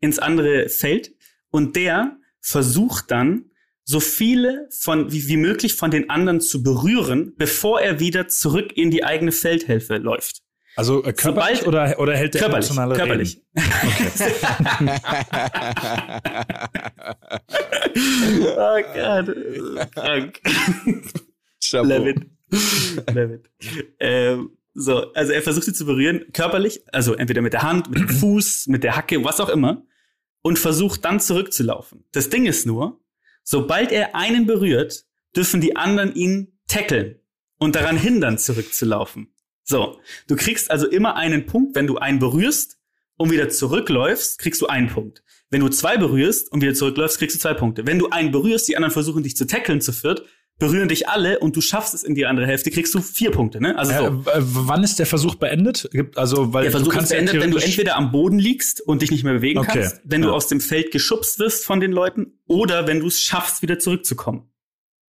ins 0.00 0.18
andere 0.18 0.68
Feld 0.68 1.14
und 1.50 1.76
der 1.76 2.16
versucht 2.40 3.10
dann 3.10 3.50
so 3.84 4.00
viele 4.00 4.68
von 4.70 5.12
wie, 5.12 5.28
wie 5.28 5.36
möglich 5.36 5.74
von 5.74 5.90
den 5.90 6.08
anderen 6.10 6.40
zu 6.40 6.62
berühren, 6.62 7.34
bevor 7.36 7.80
er 7.80 8.00
wieder 8.00 8.28
zurück 8.28 8.76
in 8.76 8.90
die 8.90 9.04
eigene 9.04 9.32
Feldhälfte 9.32 9.98
läuft. 9.98 10.42
Also 10.74 11.04
äh, 11.04 11.12
körperlich 11.12 11.60
Sobald- 11.60 11.66
oder, 11.66 11.98
oder 11.98 12.16
hält 12.16 12.34
der 12.34 12.40
Körperlich, 12.42 12.70
emotionale 12.70 12.94
körperlich. 12.96 13.42
oh 18.56 18.80
Gott, 18.94 19.36
krank. 19.94 20.40
Chapeau. 21.72 21.88
Love 21.88 22.10
it. 22.10 22.26
Love 23.14 23.34
it. 23.34 23.94
Ähm, 23.98 24.50
so, 24.74 25.12
also 25.12 25.32
er 25.32 25.42
versucht 25.42 25.64
sie 25.66 25.72
zu 25.72 25.84
berühren, 25.84 26.24
körperlich, 26.32 26.82
also 26.92 27.14
entweder 27.14 27.42
mit 27.42 27.52
der 27.52 27.62
Hand, 27.62 27.90
mit 27.90 27.98
dem 27.98 28.08
Fuß, 28.20 28.68
mit 28.68 28.84
der 28.84 28.96
Hacke, 28.96 29.22
was 29.24 29.40
auch 29.40 29.48
immer, 29.48 29.84
und 30.42 30.58
versucht 30.58 31.04
dann 31.04 31.20
zurückzulaufen. 31.20 32.04
Das 32.12 32.30
Ding 32.30 32.46
ist 32.46 32.66
nur, 32.66 33.00
sobald 33.42 33.92
er 33.92 34.14
einen 34.14 34.46
berührt, 34.46 35.04
dürfen 35.34 35.60
die 35.60 35.76
anderen 35.76 36.14
ihn 36.14 36.58
tackeln 36.68 37.16
und 37.58 37.74
daran 37.74 37.96
hindern, 37.96 38.38
zurückzulaufen. 38.38 39.34
So, 39.64 40.00
du 40.26 40.36
kriegst 40.36 40.70
also 40.70 40.88
immer 40.88 41.16
einen 41.16 41.46
Punkt, 41.46 41.76
wenn 41.76 41.86
du 41.86 41.98
einen 41.98 42.18
berührst 42.18 42.78
und 43.16 43.30
wieder 43.30 43.48
zurückläufst, 43.48 44.38
kriegst 44.38 44.60
du 44.60 44.66
einen 44.66 44.88
Punkt. 44.88 45.22
Wenn 45.50 45.60
du 45.60 45.68
zwei 45.68 45.96
berührst 45.96 46.50
und 46.50 46.62
wieder 46.62 46.74
zurückläufst, 46.74 47.18
kriegst 47.18 47.36
du 47.36 47.40
zwei 47.40 47.54
Punkte. 47.54 47.86
Wenn 47.86 47.98
du 47.98 48.08
einen 48.08 48.32
berührst, 48.32 48.68
die 48.68 48.76
anderen 48.76 48.92
versuchen 48.92 49.22
dich 49.22 49.36
zu 49.36 49.46
tackeln 49.46 49.80
zu 49.80 49.92
viert, 49.92 50.24
berühren 50.62 50.88
dich 50.88 51.08
alle 51.10 51.38
und 51.40 51.54
du 51.54 51.60
schaffst 51.60 51.92
es 51.92 52.02
in 52.02 52.14
die 52.14 52.24
andere 52.24 52.46
Hälfte, 52.46 52.70
kriegst 52.70 52.94
du 52.94 53.00
vier 53.02 53.30
Punkte. 53.30 53.60
Ne? 53.60 53.76
Also 53.76 53.92
so. 53.92 54.30
Äh, 54.30 54.38
wann 54.40 54.82
ist 54.82 54.98
der 54.98 55.04
Versuch 55.04 55.34
beendet? 55.34 55.88
Gibt- 55.92 56.16
Also, 56.16 56.54
weil 56.54 56.62
Der 56.62 56.70
Versuch 56.70 56.86
du 56.86 56.90
ist 56.92 56.96
kannst 56.96 57.10
ja 57.12 57.18
beendet, 57.18 57.40
wenn 57.42 57.50
du 57.50 57.58
entweder 57.58 57.96
am 57.96 58.10
Boden 58.10 58.38
liegst 58.38 58.80
und 58.80 59.02
dich 59.02 59.10
nicht 59.10 59.24
mehr 59.24 59.34
bewegen 59.34 59.58
Okay, 59.58 59.80
kannst, 59.80 60.00
wenn 60.04 60.22
du 60.22 60.28
ja. 60.28 60.34
aus 60.34 60.46
dem 60.48 60.60
Feld 60.60 60.90
geschubst 60.90 61.38
wirst 61.38 61.66
von 61.66 61.80
den 61.80 61.92
Leuten 61.92 62.38
oder 62.46 62.86
wenn 62.86 63.00
du 63.00 63.08
es 63.08 63.20
schaffst, 63.20 63.60
wieder 63.60 63.78
zurückzukommen 63.78 64.48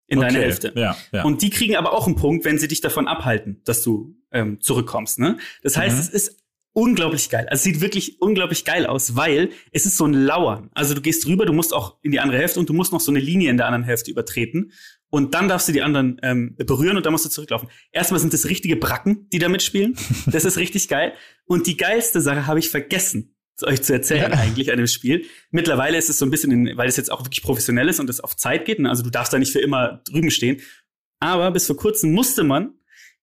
in 0.09 0.21
deine 0.21 0.33
Okay, 0.39 0.45
Hälfte. 0.45 0.73
Ja, 0.77 0.97
ja. 1.13 1.25
Und 1.25 1.41
die 1.43 1.51
kriegen 1.51 1.77
aber 1.77 1.93
auch 1.95 2.07
einen 2.07 2.17
Punkt, 2.17 2.45
wenn 2.45 2.59
sie 2.59 2.69
dich 2.69 2.81
davon 2.83 3.09
abhalten, 3.09 3.63
dass 3.65 3.83
du 3.83 4.15
ähm, 4.33 4.61
zurückkommst. 4.61 5.19
Ne? 5.19 5.39
Das 5.63 5.77
heißt, 5.77 5.97
Mhm. 5.97 6.01
es 6.03 6.09
ist 6.11 6.43
unglaublich 6.73 7.31
geil. 7.31 7.47
Also 7.49 7.61
es 7.61 7.63
sieht 7.63 7.81
wirklich 7.81 8.21
unglaublich 8.21 8.67
geil 8.67 8.85
aus, 8.85 9.17
weil 9.17 9.49
es 9.73 9.87
ist 9.87 9.97
so 9.97 10.05
ein 10.05 10.13
Lauern. 10.13 10.69
Also 10.75 10.93
du 10.95 11.01
gehst 11.01 11.27
rüber, 11.27 11.47
du 11.47 11.55
musst 11.55 11.73
auch 11.73 11.97
in 12.03 12.13
die 12.13 12.21
andere 12.21 12.37
Hälfte 12.39 12.61
und 12.61 12.69
du 12.69 12.75
musst 12.75 12.93
noch 12.93 13.01
so 13.01 13.11
eine 13.11 13.19
Linie 13.19 13.49
in 13.51 13.57
der 13.57 13.65
anderen 13.65 13.85
Hälfte 13.85 14.11
übertreten. 14.11 14.73
Und 15.09 15.35
dann 15.35 15.49
darfst 15.49 15.69
du 15.69 15.73
die 15.73 15.83
anderen 15.83 16.19
ähm, 16.23 16.57
berühren 16.57 16.97
und 16.97 17.07
dann 17.07 17.13
musst 17.13 17.25
du 17.25 17.29
zurücklaufen. 17.29 17.69
Erstmal 17.93 18.21
sind 18.21 18.33
das 18.33 18.47
richtige 18.47 18.77
Bracken, 18.77 19.29
die 19.31 19.39
da 19.39 19.49
mitspielen. 19.49 19.97
Das 20.27 20.45
ist 20.45 20.57
richtig 20.57 20.89
geil. 20.89 21.13
Und 21.45 21.67
die 21.67 21.77
geilste 21.77 22.21
Sache 22.21 22.47
habe 22.47 22.59
ich 22.59 22.69
vergessen 22.69 23.37
euch 23.63 23.83
zu 23.83 23.93
erzählen 23.95 24.33
ja. 24.33 24.39
eigentlich 24.39 24.71
an 24.71 24.77
dem 24.77 24.87
Spiel. 24.87 25.25
Mittlerweile 25.51 25.97
ist 25.97 26.11
es 26.11 26.19
so 26.19 26.27
ein 26.27 26.31
bisschen, 26.31 26.51
in, 26.51 26.77
weil 26.77 26.89
es 26.89 26.97
jetzt 26.97 27.11
auch 27.11 27.25
wirklich 27.25 27.43
professionell 27.43 27.89
ist 27.89 28.01
und 28.01 28.11
es 28.11 28.21
auf 28.21 28.37
Zeit 28.37 28.67
geht. 28.67 28.81
Ne? 28.81 28.91
Also 28.91 29.03
du 29.03 29.11
darfst 29.11 29.33
da 29.33 29.39
nicht 29.39 29.53
für 29.53 29.61
immer 29.61 30.03
drüben 30.05 30.31
stehen. 30.31 30.61
Aber 31.21 31.51
bis 31.51 31.67
vor 31.67 31.77
kurzem 31.77 32.13
musste 32.13 32.45
man 32.45 32.75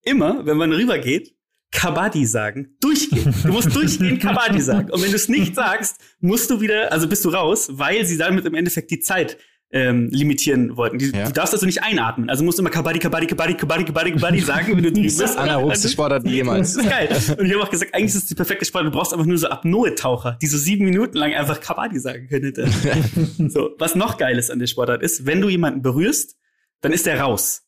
immer, 0.02 0.46
wenn 0.46 0.58
man 0.58 0.72
rübergeht, 0.72 1.36
Kabaddi 1.72 2.26
sagen. 2.26 2.76
Durchgehen. 2.80 3.34
Du 3.44 3.52
musst 3.52 3.76
durchgehend 3.76 4.22
Kabaddi 4.22 4.62
sagen. 4.62 4.92
Und 4.92 5.02
wenn 5.02 5.10
du 5.10 5.16
es 5.16 5.28
nicht 5.28 5.56
sagst, 5.56 6.00
musst 6.20 6.50
du 6.50 6.62
wieder, 6.62 6.92
also 6.92 7.08
bist 7.08 7.26
du 7.26 7.30
raus, 7.30 7.68
weil 7.72 8.06
sie 8.06 8.18
damit 8.18 8.46
im 8.46 8.54
Endeffekt 8.54 8.92
die 8.92 9.00
Zeit 9.00 9.38
ähm, 9.74 10.08
limitieren 10.12 10.78
wollten. 10.78 11.00
Die, 11.00 11.10
ja. 11.10 11.26
Du 11.26 11.34
darfst 11.34 11.54
also 11.54 11.66
nicht 11.66 11.84
einatmen. 11.84 12.30
Also 12.30 12.44
musst 12.44 12.60
du 12.60 12.62
immer 12.62 12.70
Kabaddi, 12.70 13.00
Kabaddi, 13.00 13.26
Kabaddi, 13.26 13.56
Kabaddi, 13.56 13.86
Kabaddi, 13.86 14.12
Kabaddi 14.12 14.40
sagen, 14.40 14.78
wenn 14.78 14.84
du 14.84 14.92
drüben 14.92 15.02
bist. 15.02 15.20
Das 15.20 15.32
ist 15.32 15.38
anaerobste 15.38 15.90
Sportart 15.90 16.26
jemals. 16.26 16.76
Das 16.76 16.86
ist 16.86 16.90
geil. 16.90 17.10
Und 17.40 17.46
ich 17.48 17.54
habe 17.54 17.64
auch 17.64 17.70
gesagt, 17.72 17.94
eigentlich 17.94 18.14
ist 18.14 18.16
es 18.16 18.26
die 18.28 18.36
perfekte 18.36 18.66
Sportart. 18.66 18.94
Du 18.94 18.98
brauchst 18.98 19.14
einfach 19.14 19.26
nur 19.26 19.38
so 19.38 19.48
Apnoe-Taucher, 19.48 20.38
die 20.42 20.46
so 20.46 20.60
sieben 20.60 20.86
Minuten 20.86 21.18
lang 21.18 21.34
einfach 21.34 21.60
Kabaddi 21.60 22.00
sagen 22.00 22.28
können. 22.28 22.54
so, 23.50 23.72
was 23.80 23.96
noch 23.96 24.18
geil 24.18 24.38
ist 24.38 24.52
an 24.52 24.60
der 24.60 24.68
Sportart 24.68 25.02
ist, 25.02 25.26
wenn 25.26 25.42
du 25.42 25.50
jemanden 25.50 25.82
berührst, 25.82 26.38
dann 26.82 26.94
ist 26.94 27.08
der 27.08 27.20
raus. 27.20 27.64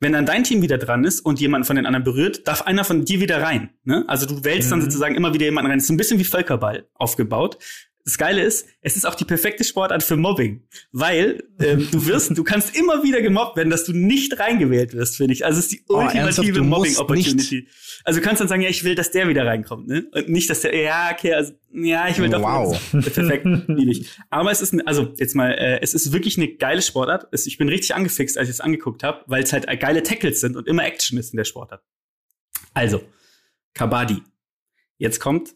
Wenn 0.00 0.14
dann 0.14 0.26
dein 0.26 0.44
Team 0.44 0.62
wieder 0.62 0.78
dran 0.78 1.04
ist 1.04 1.20
und 1.20 1.38
jemand 1.38 1.66
von 1.66 1.76
den 1.76 1.86
anderen 1.86 2.02
berührt, 2.02 2.48
darf 2.48 2.62
einer 2.62 2.82
von 2.82 3.04
dir 3.04 3.20
wieder 3.20 3.42
rein. 3.42 3.70
Ne? 3.84 4.04
Also 4.08 4.26
du 4.26 4.42
wählst 4.42 4.68
mhm. 4.68 4.70
dann 4.70 4.82
sozusagen 4.82 5.14
immer 5.14 5.34
wieder 5.34 5.44
jemanden 5.44 5.70
rein. 5.70 5.78
Das 5.78 5.84
ist 5.84 5.90
ein 5.90 5.96
bisschen 5.98 6.18
wie 6.18 6.24
Völkerball 6.24 6.88
aufgebaut 6.94 7.58
das 8.04 8.18
Geile 8.18 8.42
ist, 8.42 8.66
es 8.80 8.96
ist 8.96 9.04
auch 9.04 9.14
die 9.14 9.24
perfekte 9.24 9.62
Sportart 9.62 10.02
für 10.02 10.16
Mobbing, 10.16 10.66
weil 10.90 11.44
ähm, 11.60 11.88
du 11.90 12.04
wirst, 12.06 12.36
du 12.36 12.42
kannst 12.42 12.76
immer 12.76 13.04
wieder 13.04 13.22
gemobbt 13.22 13.56
werden, 13.56 13.70
dass 13.70 13.84
du 13.84 13.92
nicht 13.92 14.40
reingewählt 14.40 14.92
wirst, 14.92 15.16
finde 15.16 15.34
ich. 15.34 15.44
Also 15.44 15.60
es 15.60 15.66
ist 15.66 15.72
die 15.72 15.84
oh, 15.88 15.98
ultimative 15.98 16.60
oh, 16.60 16.64
Mobbing-Opportunity. 16.64 17.68
Also 18.02 18.18
du 18.18 18.26
kannst 18.26 18.40
dann 18.40 18.48
sagen, 18.48 18.62
ja, 18.62 18.68
ich 18.68 18.82
will, 18.82 18.96
dass 18.96 19.12
der 19.12 19.28
wieder 19.28 19.46
reinkommt, 19.46 19.86
ne? 19.86 20.06
Und 20.12 20.28
nicht, 20.28 20.50
dass 20.50 20.62
der, 20.62 20.74
ja, 20.74 21.12
okay, 21.12 21.34
also, 21.34 21.52
ja, 21.72 22.08
ich 22.08 22.18
will 22.18 22.28
doch. 22.28 22.42
Wow. 22.42 22.76
Perfekt, 22.90 23.46
liebe 23.68 23.92
ich. 23.92 24.10
Aber 24.30 24.50
es 24.50 24.62
ist, 24.62 24.74
also 24.84 25.14
jetzt 25.18 25.36
mal, 25.36 25.52
äh, 25.52 25.80
es 25.80 25.94
ist 25.94 26.12
wirklich 26.12 26.36
eine 26.36 26.48
geile 26.48 26.82
Sportart. 26.82 27.28
Es, 27.30 27.46
ich 27.46 27.56
bin 27.56 27.68
richtig 27.68 27.94
angefixt, 27.94 28.36
als 28.36 28.48
ich 28.48 28.54
es 28.54 28.60
angeguckt 28.60 29.04
habe, 29.04 29.22
weil 29.26 29.44
es 29.44 29.52
halt 29.52 29.66
geile 29.80 30.02
Tackles 30.02 30.40
sind 30.40 30.56
und 30.56 30.66
immer 30.66 30.84
Action 30.84 31.18
ist 31.18 31.32
in 31.32 31.36
der 31.36 31.44
Sportart. 31.44 31.82
Also, 32.74 33.02
Kabaddi. 33.74 34.22
Jetzt 34.98 35.20
kommt 35.20 35.54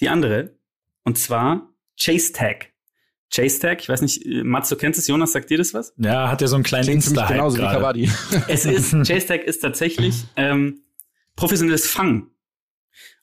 die 0.00 0.08
andere, 0.08 0.56
und 1.04 1.18
zwar 1.18 1.68
Chase 1.98 2.32
Tag. 2.32 2.72
Chase 3.34 3.60
Tag, 3.60 3.80
ich 3.80 3.88
weiß 3.88 4.02
nicht, 4.02 4.26
äh, 4.26 4.44
Mats, 4.44 4.68
du 4.68 4.76
kennst 4.76 4.98
es, 4.98 5.06
Jonas, 5.06 5.32
sagt 5.32 5.50
dir 5.50 5.58
das 5.58 5.72
was? 5.72 5.94
Ja, 5.96 6.30
hat 6.30 6.40
ja 6.40 6.48
so 6.48 6.56
einen 6.56 6.64
kleinen 6.64 6.84
Klingt 6.84 7.06
Insta 7.06 7.26
genauso 7.26 7.58
wie 7.58 7.62
Kabaddi. 7.62 8.10
Es 8.48 8.66
ist, 8.66 8.90
Chase 8.90 9.26
Tag 9.26 9.44
ist 9.44 9.60
tatsächlich 9.60 10.24
ähm, 10.36 10.82
professionelles 11.36 11.86
Fangen. 11.86 12.30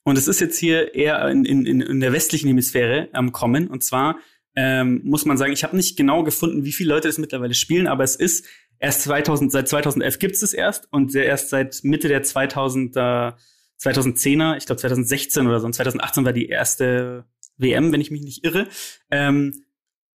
Und 0.03 0.17
es 0.17 0.27
ist 0.27 0.39
jetzt 0.39 0.57
hier 0.57 0.95
eher 0.95 1.27
in, 1.29 1.45
in, 1.45 1.81
in 1.81 1.99
der 1.99 2.13
westlichen 2.13 2.47
Hemisphäre 2.47 3.09
am 3.13 3.31
Kommen. 3.31 3.67
Und 3.67 3.83
zwar 3.83 4.17
ähm, 4.55 5.01
muss 5.03 5.25
man 5.25 5.37
sagen, 5.37 5.53
ich 5.53 5.63
habe 5.63 5.75
nicht 5.75 5.95
genau 5.95 6.23
gefunden, 6.23 6.65
wie 6.65 6.71
viele 6.71 6.89
Leute 6.89 7.07
das 7.07 7.17
mittlerweile 7.17 7.53
spielen, 7.53 7.87
aber 7.87 8.03
es 8.03 8.15
ist 8.15 8.45
erst 8.79 9.03
2000, 9.03 9.51
seit 9.51 9.67
2011 9.67 10.19
gibt 10.19 10.35
es 10.35 10.41
es 10.41 10.53
erst 10.53 10.91
und 10.91 11.13
erst 11.13 11.49
seit 11.49 11.79
Mitte 11.83 12.07
der 12.07 12.23
2000er, 12.23 13.35
2010er, 13.79 14.57
ich 14.57 14.65
glaube 14.65 14.81
2016 14.81 15.47
oder 15.47 15.59
so, 15.59 15.65
und 15.65 15.73
2018 15.73 16.25
war 16.25 16.33
die 16.33 16.47
erste 16.47 17.25
WM, 17.59 17.91
wenn 17.91 18.01
ich 18.01 18.11
mich 18.11 18.21
nicht 18.21 18.43
irre. 18.43 18.67
Ähm, 19.11 19.63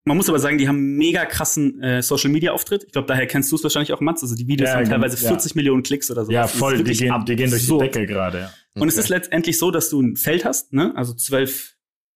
man 0.06 0.18
muss 0.18 0.28
aber 0.28 0.38
sagen, 0.38 0.58
die 0.58 0.68
haben 0.68 0.96
mega 0.96 1.24
krassen 1.24 1.82
äh, 1.82 2.02
Social 2.02 2.30
Media 2.30 2.52
Auftritt. 2.52 2.84
Ich 2.84 2.92
glaube, 2.92 3.08
daher 3.08 3.26
kennst 3.26 3.50
du 3.50 3.56
es 3.56 3.62
wahrscheinlich 3.62 3.92
auch, 3.94 4.00
Mats. 4.00 4.22
Also 4.22 4.34
die 4.34 4.46
Videos 4.46 4.68
ja, 4.68 4.76
haben 4.76 4.84
teilweise 4.84 5.22
ja. 5.22 5.28
40 5.28 5.54
Millionen 5.54 5.82
Klicks 5.82 6.10
oder 6.10 6.26
so. 6.26 6.32
Ja, 6.32 6.46
voll. 6.46 6.84
Die 6.84 6.92
gehen, 6.92 7.24
die 7.26 7.36
gehen 7.36 7.50
durch 7.50 7.66
die 7.66 7.78
Decke 7.78 8.06
gerade. 8.06 8.38
Ja. 8.38 8.54
Und 8.74 8.82
okay. 8.82 8.90
es 8.90 8.98
ist 8.98 9.08
letztendlich 9.08 9.58
so, 9.58 9.70
dass 9.70 9.88
du 9.88 10.02
ein 10.02 10.16
Feld 10.16 10.44
hast, 10.44 10.74
ne? 10.74 10.92
Also 10.94 11.14
zwölf, 11.14 11.76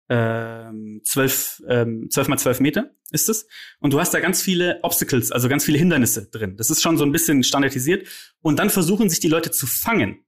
ähm, 0.09 1.01
zwölf, 1.05 1.63
ähm, 1.69 2.09
zwölf 2.11 2.27
mal 2.27 2.39
zwölf 2.39 2.59
Meter 2.59 2.91
ist 3.13 3.29
es. 3.29 3.47
Und 3.79 3.93
du 3.93 4.01
hast 4.01 4.13
da 4.13 4.19
ganz 4.19 4.43
viele 4.43 4.81
Obstacles, 4.83 5.31
also 5.31 5.49
ganz 5.49 5.65
viele 5.65 5.79
Hindernisse 5.79 6.29
drin. 6.29 6.57
Das 6.57 6.71
ist 6.71 6.83
schon 6.83 6.97
so 6.97 7.05
ein 7.05 7.13
bisschen 7.13 7.45
standardisiert. 7.45 8.09
Und 8.41 8.59
dann 8.59 8.69
versuchen 8.69 9.09
sich 9.09 9.21
die 9.21 9.29
Leute 9.29 9.53
zu 9.53 9.67
fangen. 9.67 10.25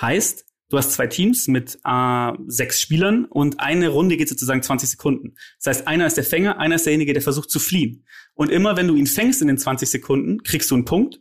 Heißt, 0.00 0.46
Du 0.70 0.76
hast 0.76 0.92
zwei 0.92 1.06
Teams 1.06 1.48
mit 1.48 1.78
äh, 1.84 2.32
sechs 2.46 2.80
Spielern 2.80 3.24
und 3.24 3.58
eine 3.58 3.88
Runde 3.88 4.18
geht 4.18 4.28
sozusagen 4.28 4.62
20 4.62 4.90
Sekunden. 4.90 5.34
Das 5.58 5.78
heißt, 5.78 5.88
einer 5.88 6.06
ist 6.06 6.18
der 6.18 6.24
Fänger, 6.24 6.58
einer 6.58 6.74
ist 6.74 6.84
derjenige, 6.84 7.14
der 7.14 7.22
versucht 7.22 7.50
zu 7.50 7.58
fliehen. 7.58 8.04
Und 8.34 8.50
immer 8.50 8.76
wenn 8.76 8.86
du 8.86 8.94
ihn 8.94 9.06
fängst 9.06 9.40
in 9.40 9.48
den 9.48 9.56
20 9.56 9.88
Sekunden, 9.88 10.42
kriegst 10.42 10.70
du 10.70 10.74
einen 10.74 10.84
Punkt. 10.84 11.20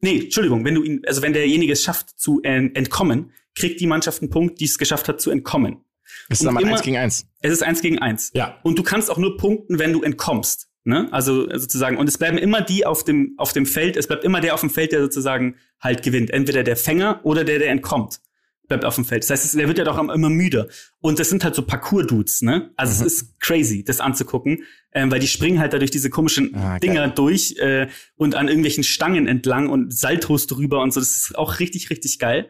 Nee, 0.00 0.20
Entschuldigung, 0.24 0.64
wenn 0.64 0.74
du 0.74 0.82
ihn, 0.82 1.02
also 1.06 1.20
wenn 1.20 1.34
derjenige 1.34 1.74
es 1.74 1.82
schafft 1.82 2.18
zu 2.18 2.40
entkommen, 2.42 3.32
kriegt 3.54 3.80
die 3.80 3.86
Mannschaft 3.86 4.22
einen 4.22 4.30
Punkt, 4.30 4.60
die 4.60 4.64
es 4.64 4.78
geschafft 4.78 5.08
hat 5.08 5.20
zu 5.20 5.30
entkommen. 5.30 5.84
Es 6.28 6.40
ist 6.40 6.46
aber 6.46 6.58
eins 6.58 6.82
gegen 6.82 6.96
eins. 6.96 7.26
Es 7.40 7.52
ist 7.52 7.62
eins 7.62 7.82
gegen 7.82 7.98
eins. 7.98 8.30
Ja. 8.34 8.58
Und 8.62 8.78
du 8.78 8.82
kannst 8.82 9.10
auch 9.10 9.18
nur 9.18 9.36
punkten, 9.36 9.78
wenn 9.78 9.92
du 9.92 10.02
entkommst. 10.02 10.68
Ne? 10.84 11.08
Also 11.12 11.48
sozusagen, 11.58 11.98
und 11.98 12.08
es 12.08 12.16
bleiben 12.16 12.38
immer 12.38 12.62
die 12.62 12.86
auf 12.86 13.04
dem, 13.04 13.34
auf 13.36 13.52
dem 13.52 13.66
Feld, 13.66 13.96
es 13.96 14.06
bleibt 14.06 14.24
immer 14.24 14.40
der 14.40 14.54
auf 14.54 14.60
dem 14.60 14.70
Feld, 14.70 14.92
der 14.92 15.00
sozusagen 15.02 15.56
halt 15.80 16.02
gewinnt. 16.02 16.30
Entweder 16.30 16.62
der 16.62 16.76
Fänger 16.76 17.20
oder 17.24 17.44
der, 17.44 17.58
der 17.58 17.70
entkommt 17.70 18.20
bleibt 18.68 18.84
auf 18.84 18.94
dem 18.94 19.04
Feld. 19.04 19.22
Das 19.22 19.30
heißt, 19.30 19.58
der 19.58 19.68
wird 19.68 19.78
ja 19.78 19.84
doch 19.84 19.98
immer 19.98 20.28
müde. 20.28 20.68
Und 21.00 21.18
das 21.18 21.30
sind 21.30 21.44
halt 21.44 21.54
so 21.54 21.62
Parcours-Dudes, 21.62 22.42
ne? 22.42 22.70
Also 22.76 23.02
mhm. 23.02 23.06
es 23.06 23.12
ist 23.12 23.40
crazy, 23.40 23.84
das 23.84 24.00
anzugucken, 24.00 24.64
ähm, 24.92 25.10
weil 25.10 25.20
die 25.20 25.28
springen 25.28 25.58
halt 25.58 25.72
da 25.72 25.78
durch 25.78 25.90
diese 25.90 26.10
komischen 26.10 26.54
ah, 26.54 26.78
Dinger 26.78 27.08
durch 27.08 27.56
äh, 27.58 27.88
und 28.16 28.34
an 28.34 28.48
irgendwelchen 28.48 28.84
Stangen 28.84 29.26
entlang 29.26 29.68
und 29.68 29.96
Saltos 29.96 30.46
drüber 30.46 30.82
und 30.82 30.92
so. 30.92 31.00
Das 31.00 31.12
ist 31.12 31.38
auch 31.38 31.60
richtig, 31.60 31.90
richtig 31.90 32.18
geil. 32.18 32.48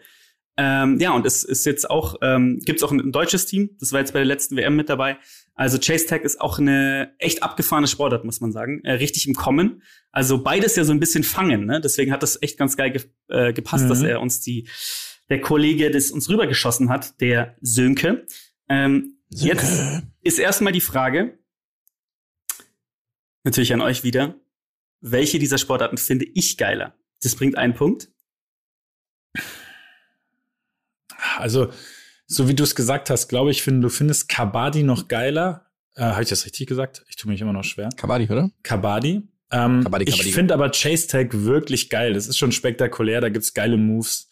Ähm, 0.58 0.98
ja, 1.00 1.12
und 1.12 1.26
es 1.26 1.44
ist 1.44 1.66
jetzt 1.66 1.90
auch, 1.90 2.16
ähm, 2.22 2.60
gibt 2.64 2.78
es 2.78 2.82
auch 2.82 2.90
ein, 2.90 3.00
ein, 3.00 3.12
deutsches 3.12 3.44
Team, 3.44 3.76
das 3.78 3.92
war 3.92 4.00
jetzt 4.00 4.14
bei 4.14 4.20
der 4.20 4.26
letzten 4.26 4.56
WM 4.56 4.74
mit 4.74 4.88
dabei. 4.88 5.18
Also 5.54 5.78
Chase 5.78 6.06
Tag 6.06 6.22
ist 6.22 6.40
auch 6.40 6.58
eine 6.58 7.12
echt 7.18 7.42
abgefahrene 7.42 7.86
Sportart, 7.86 8.24
muss 8.24 8.40
man 8.40 8.52
sagen. 8.52 8.80
Äh, 8.84 8.92
richtig 8.92 9.26
im 9.26 9.34
Kommen. 9.34 9.82
Also 10.12 10.42
beides 10.42 10.76
ja 10.76 10.84
so 10.84 10.92
ein 10.92 11.00
bisschen 11.00 11.24
fangen, 11.24 11.66
ne? 11.66 11.80
Deswegen 11.80 12.10
hat 12.10 12.22
das 12.22 12.40
echt 12.40 12.58
ganz 12.58 12.76
geil 12.76 12.90
ge 12.90 13.02
äh, 13.28 13.52
gepasst, 13.52 13.84
mhm. 13.84 13.88
dass 13.90 14.02
er 14.02 14.20
uns 14.20 14.40
die 14.40 14.66
der 15.28 15.40
Kollege, 15.40 15.90
das 15.90 16.10
uns 16.10 16.28
rübergeschossen 16.28 16.88
hat, 16.88 17.20
der 17.20 17.56
Sönke. 17.60 18.26
Ähm, 18.68 19.16
Sönke. 19.30 19.56
Jetzt 19.56 20.02
ist 20.22 20.38
erstmal 20.38 20.72
die 20.72 20.80
Frage, 20.80 21.38
natürlich 23.44 23.72
an 23.72 23.80
euch 23.80 24.04
wieder, 24.04 24.36
welche 25.00 25.38
dieser 25.38 25.58
Sportarten 25.58 25.98
finde 25.98 26.26
ich 26.34 26.56
geiler? 26.56 26.94
Das 27.22 27.34
bringt 27.34 27.56
einen 27.56 27.74
Punkt. 27.74 28.08
Also, 31.38 31.70
so 32.26 32.48
wie 32.48 32.54
du 32.54 32.64
es 32.64 32.74
gesagt 32.74 33.10
hast, 33.10 33.28
glaube 33.28 33.50
ich, 33.50 33.62
finde, 33.62 33.82
du 33.82 33.88
findest 33.88 34.28
Kabadi 34.28 34.82
noch 34.82 35.08
geiler. 35.08 35.66
Äh, 35.94 36.02
Habe 36.02 36.22
ich 36.22 36.28
das 36.28 36.44
richtig 36.44 36.68
gesagt? 36.68 37.04
Ich 37.08 37.16
tue 37.16 37.30
mich 37.30 37.40
immer 37.40 37.52
noch 37.52 37.64
schwer. 37.64 37.88
Kabadi, 37.96 38.24
oder? 38.30 38.50
Kabadi. 38.62 39.22
Ähm, 39.50 39.84
Kabadi, 39.84 40.04
Kabadi. 40.06 40.28
Ich 40.28 40.34
finde 40.34 40.54
aber 40.54 40.70
Chase 40.70 41.06
Tag 41.06 41.28
wirklich 41.32 41.88
geil. 41.88 42.14
Das 42.14 42.26
ist 42.26 42.38
schon 42.38 42.52
spektakulär, 42.52 43.20
da 43.20 43.28
gibt's 43.28 43.54
geile 43.54 43.76
Moves. 43.76 44.28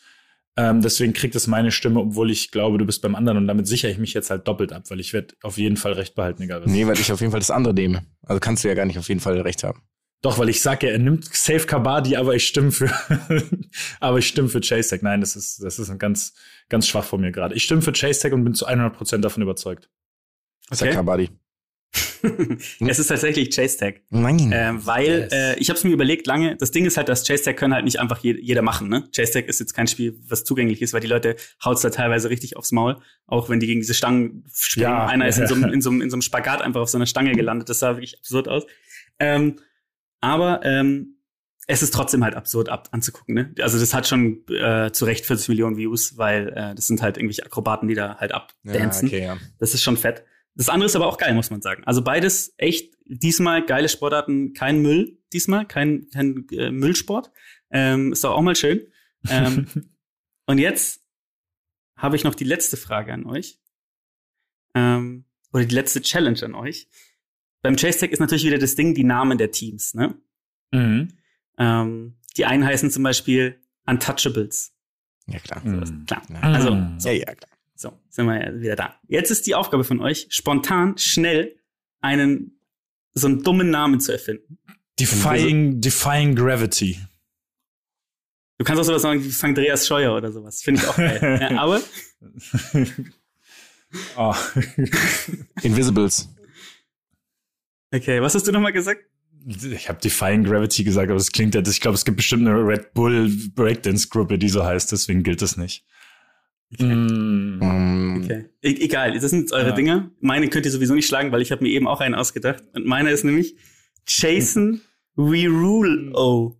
Ähm, 0.57 0.83
deswegen 0.83 1.13
kriegt 1.13 1.35
es 1.35 1.47
meine 1.49 1.73
Stimme, 1.73 2.01
obwohl 2.01 2.31
ich 2.31 2.53
glaube, 2.53 2.79
du 2.79 2.87
bist 2.87 3.03
beim 3.03 3.17
anderen 3.17 3.39
und 3.39 3.49
damit 3.49 3.67
sichere 3.67 3.91
ich 3.91 3.99
mich 3.99 4.15
jetzt 4.15 4.31
halt 4.31 4.47
doppelt 4.47 4.73
ab, 4.73 4.85
weil 4.89 5.01
ich 5.01 5.13
werde 5.13 5.35
auf 5.43 5.59
jeden 5.59 5.77
Fall 5.77 5.95
recht 5.95 6.15
behalten, 6.15 6.43
egal 6.43 6.63
was. 6.63 6.71
Nee, 6.71 6.87
weil 6.87 6.99
ich 6.99 7.11
auf 7.11 7.21
jeden 7.21 7.33
Fall 7.33 7.41
das 7.41 7.51
andere 7.51 7.75
nehme. 7.75 8.07
Also 8.23 8.39
kannst 8.39 8.63
du 8.63 8.69
ja 8.69 8.75
gar 8.75 8.85
nicht 8.85 8.99
auf 8.99 9.09
jeden 9.09 9.21
Fall 9.21 9.41
recht 9.41 9.65
haben. 9.65 9.83
Doch, 10.23 10.39
weil 10.39 10.49
ich 10.49 10.63
sage 10.63 10.87
ja, 10.87 10.93
er 10.93 10.99
nimmt 11.01 11.25
Safe 11.25 11.67
Kabadi, 11.67 12.17
aber 12.17 12.35
ich 12.35 12.47
stimme 12.47 12.71
für, 12.71 12.91
aber 14.01 14.19
ich 14.19 14.29
stimme 14.29 14.49
für 14.49 14.61
Chase. 14.61 14.99
Nein, 15.03 15.21
das 15.21 15.37
ist, 15.37 15.63
das 15.63 15.79
ist 15.79 15.91
ein 15.91 15.99
ganz, 15.99 16.35
ganz 16.69 16.87
schwach 16.89 17.05
von 17.05 17.21
mir 17.21 17.31
gerade. 17.31 17.55
Ich 17.55 17.65
stimme 17.65 17.83
für 17.83 17.93
Chase 17.93 18.33
und 18.33 18.45
bin 18.45 18.55
zu 18.55 18.67
100% 18.67 19.19
davon 19.19 19.43
überzeugt. 19.43 19.91
Okay. 20.71 20.77
Sag 20.77 20.93
Kabadi. 20.93 21.31
es 22.81 22.99
ist 22.99 23.09
tatsächlich 23.09 23.55
Chase 23.55 23.79
Tag. 23.79 24.01
Nein. 24.11 24.53
Äh, 24.53 24.73
weil 24.75 25.29
yes. 25.31 25.33
äh, 25.33 25.55
ich 25.59 25.69
habe 25.69 25.79
es 25.79 25.85
mir 25.85 25.91
überlegt 25.91 26.27
lange. 26.27 26.57
Das 26.57 26.71
Ding 26.71 26.85
ist 26.85 26.97
halt, 26.97 27.09
dass 27.09 27.27
Chase 27.27 27.45
Tag 27.45 27.57
können 27.57 27.75
halt 27.75 27.85
nicht 27.85 28.01
einfach 28.01 28.19
je, 28.19 28.37
jeder 28.41 28.63
machen. 28.63 28.89
Ne? 28.89 29.09
Chase 29.15 29.33
Tag 29.33 29.47
ist 29.47 29.61
jetzt 29.61 29.75
kein 29.75 29.87
Spiel, 29.87 30.19
was 30.29 30.45
zugänglich 30.45 30.83
ist, 30.83 30.93
weil 30.93 31.01
die 31.01 31.07
Leute 31.07 31.37
haut's 31.65 31.83
da 31.83 31.91
teilweise 31.91 32.31
richtig 32.31 32.57
aufs 32.57 32.73
Maul, 32.73 32.97
auch 33.27 33.49
wenn 33.49 33.61
die 33.61 33.67
gegen 33.67 33.81
diese 33.81 33.95
Stangen 33.95 34.45
springen. 34.53 34.85
Ja, 34.85 35.07
Einer 35.07 35.29
ist 35.29 35.39
in 35.39 35.47
so, 35.47 35.55
einem, 35.55 35.65
in, 35.73 35.81
so 35.81 35.91
einem, 35.91 36.03
in 36.03 36.11
so 36.11 36.17
einem 36.17 36.23
Spagat 36.23 36.63
einfach 36.63 36.81
auf 36.81 36.89
so 36.89 36.99
einer 36.99 37.07
Stange 37.07 37.33
gelandet. 37.33 37.69
Das 37.69 37.79
sah 37.79 37.95
wirklich 37.95 38.19
absurd 38.19 38.49
aus. 38.49 38.65
Ähm, 39.19 39.57
aber 40.21 40.61
ähm, 40.65 41.15
es 41.67 41.83
ist 41.83 41.95
trotzdem 41.95 42.25
halt 42.25 42.35
absurd 42.35 42.69
ab 42.69 42.89
anzugucken. 42.93 43.35
Ne? 43.35 43.55
Also 43.61 43.79
das 43.79 43.95
hat 43.95 44.07
schon 44.07 44.47
äh, 44.49 44.91
zu 44.93 45.05
Recht 45.05 45.27
40 45.27 45.49
Millionen 45.49 45.77
Views, 45.77 46.19
weil 46.19 46.49
äh, 46.49 46.75
das 46.75 46.87
sind 46.87 47.03
halt 47.03 47.17
irgendwelche 47.17 47.45
Akrobaten, 47.45 47.89
die 47.89 47.95
da 47.95 48.17
halt 48.17 48.33
abdancen. 48.33 49.09
Ja, 49.09 49.15
okay, 49.15 49.25
ja. 49.27 49.37
Das 49.59 49.75
ist 49.75 49.83
schon 49.83 49.97
fett. 49.97 50.25
Das 50.57 50.69
andere 50.69 50.87
ist 50.87 50.97
aber 50.97 51.07
auch 51.07 51.19
geil, 51.19 51.35
muss 51.35 51.51
man 51.51 51.63
sagen. 51.63 51.83
Also 51.85 52.03
beides 52.03 52.55
echt 52.59 52.95
diesmal 53.07 53.65
geile 53.65 53.89
Sportarten, 53.89 54.53
kein 54.55 54.81
Müll 54.83 55.19
diesmal, 55.33 55.67
kein, 55.67 56.09
kein 56.11 56.47
äh, 56.53 56.71
Müllsport. 56.71 57.33
Ähm, 57.71 58.13
ist 58.13 58.23
doch 58.25 58.33
auch 58.33 58.43
mal 58.43 58.55
schön. 58.55 58.87
Ähm, 59.29 59.67
und 60.47 60.59
jetzt 60.59 61.03
habe 61.97 62.17
ich 62.17 62.25
noch 62.25 62.35
die 62.35 62.45
letzte 62.45 62.77
Frage 62.77 63.13
an 63.13 63.27
euch. 63.27 63.59
ähm, 64.75 65.25
oder 65.53 65.65
die 65.65 65.75
letzte 65.75 66.03
Challenge 66.03 66.43
an 66.43 66.55
euch. 66.55 66.89
Beim 67.63 67.77
Chase 67.77 67.99
Tag 68.01 68.11
ist 68.11 68.19
natürlich 68.19 68.45
wieder 68.45 68.59
das 68.59 68.75
Ding, 68.75 68.95
die 68.95 69.05
Namen 69.05 69.39
der 69.39 69.51
Teams. 69.53 69.95
Ne? 69.95 70.15
Mhm. 70.73 71.09
Ähm, 71.59 72.17
die 72.37 72.45
einen 72.45 72.65
heißen 72.65 72.91
zum 72.91 73.05
Beispiel 73.05 73.61
Untouchables. 73.87 74.77
Ja, 75.27 75.39
klar. 75.39 75.65
Mhm. 75.65 76.07
Klar. 76.07 76.23
Mhm. 76.29 76.37
Also, 76.37 76.71
Ja, 77.09 77.13
ja, 77.13 77.35
klar. 77.35 77.54
So, 77.85 77.93
sind 78.09 78.27
wir 78.27 78.43
ja 78.43 78.61
wieder 78.61 78.77
da. 78.77 78.95
Jetzt 79.09 79.31
ist 79.31 79.47
die 79.47 79.55
Aufgabe 79.55 79.85
von 79.85 80.01
euch, 80.01 80.27
spontan, 80.31 80.97
schnell 80.99 81.55
einen, 82.01 82.59
so 83.13 83.27
einen 83.27 83.43
dummen 83.43 83.71
Namen 83.71 84.01
zu 84.01 84.13
erfinden. 84.13 84.59
Defying, 84.99 85.81
defying 85.81 86.35
Gravity. 86.35 86.99
Du 88.59 88.65
kannst 88.65 88.81
auch 88.81 88.85
sowas 88.85 89.03
sagen 89.03 89.23
wie 89.23 89.31
Fangdreas 89.31 89.87
Scheuer 89.87 90.17
oder 90.17 90.33
sowas. 90.33 90.63
Finde 90.63 90.81
ich 90.81 90.89
auch 90.89 90.97
geil. 90.97 91.39
ja, 91.51 91.59
aber 91.59 91.83
Oh. 94.17 94.35
Invisibles. 95.63 96.29
Okay, 97.93 98.21
was 98.21 98.35
hast 98.35 98.47
du 98.47 98.53
nochmal 98.53 98.73
gesagt? 98.73 99.03
Ich 99.47 99.89
habe 99.89 100.01
Defying 100.01 100.43
Gravity 100.45 100.85
gesagt, 100.85 101.11
aber 101.11 101.21
es 101.21 101.31
klingt 101.31 101.55
ja, 101.55 101.61
ich 101.61 101.81
glaube, 101.81 101.97
es 101.97 102.05
gibt 102.05 102.17
bestimmt 102.17 102.49
eine 102.49 102.57
Red 102.67 102.95
Bull 102.95 103.31
Breakdance-Gruppe, 103.55 104.39
die 104.39 104.49
so 104.49 104.65
heißt, 104.65 104.91
deswegen 104.91 105.23
gilt 105.23 105.43
das 105.43 105.57
nicht. 105.57 105.85
Mm. 106.79 107.61
Ähm, 107.63 108.21
Okay. 108.25 108.47
E 108.63 108.69
egal, 108.85 109.13
das 109.19 109.31
sind 109.31 109.41
jetzt 109.41 109.53
eure 109.53 109.69
Ja. 109.71 109.75
Dinger. 109.75 110.11
Meine 110.21 110.49
könnt 110.49 110.65
ihr 110.65 110.73
sowieso 110.73 110.95
nicht 110.95 111.07
schlagen, 111.07 111.31
weil 111.33 111.43
ich 111.43 111.53
habe 111.53 111.63
mir 111.63 111.69
eben 111.71 111.87
auch 111.87 112.01
einen 112.01 112.15
ausgedacht. 112.15 112.65
Und 112.73 112.87
meiner 112.87 113.11
ist 113.11 113.23
nämlich 113.25 113.57
Jason 114.07 114.81
We 115.17 115.47
Rule 115.47 116.11
O. 116.15 116.57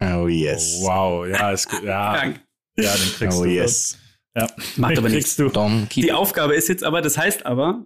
Oh, 0.00 0.28
yes. 0.28 0.78
Oh, 0.82 0.86
wow, 0.86 1.26
ja, 1.28 1.50
ist 1.50 1.68
gut. 1.68 1.82
Ja, 1.82 2.14
ja, 2.76 2.92
den 2.94 3.12
kriegst 3.18 3.38
Oh, 3.38 3.42
du. 3.44 3.50
yes. 3.50 3.98
Ja. 4.36 4.46
Macht 4.76 4.92
Den 4.92 4.98
aber 4.98 5.08
kriegst 5.08 5.38
du. 5.38 5.48
Donkey. 5.48 6.02
Die 6.02 6.12
Aufgabe 6.12 6.54
ist 6.54 6.68
jetzt 6.68 6.84
aber, 6.84 7.02
das 7.02 7.18
heißt 7.18 7.44
aber, 7.44 7.84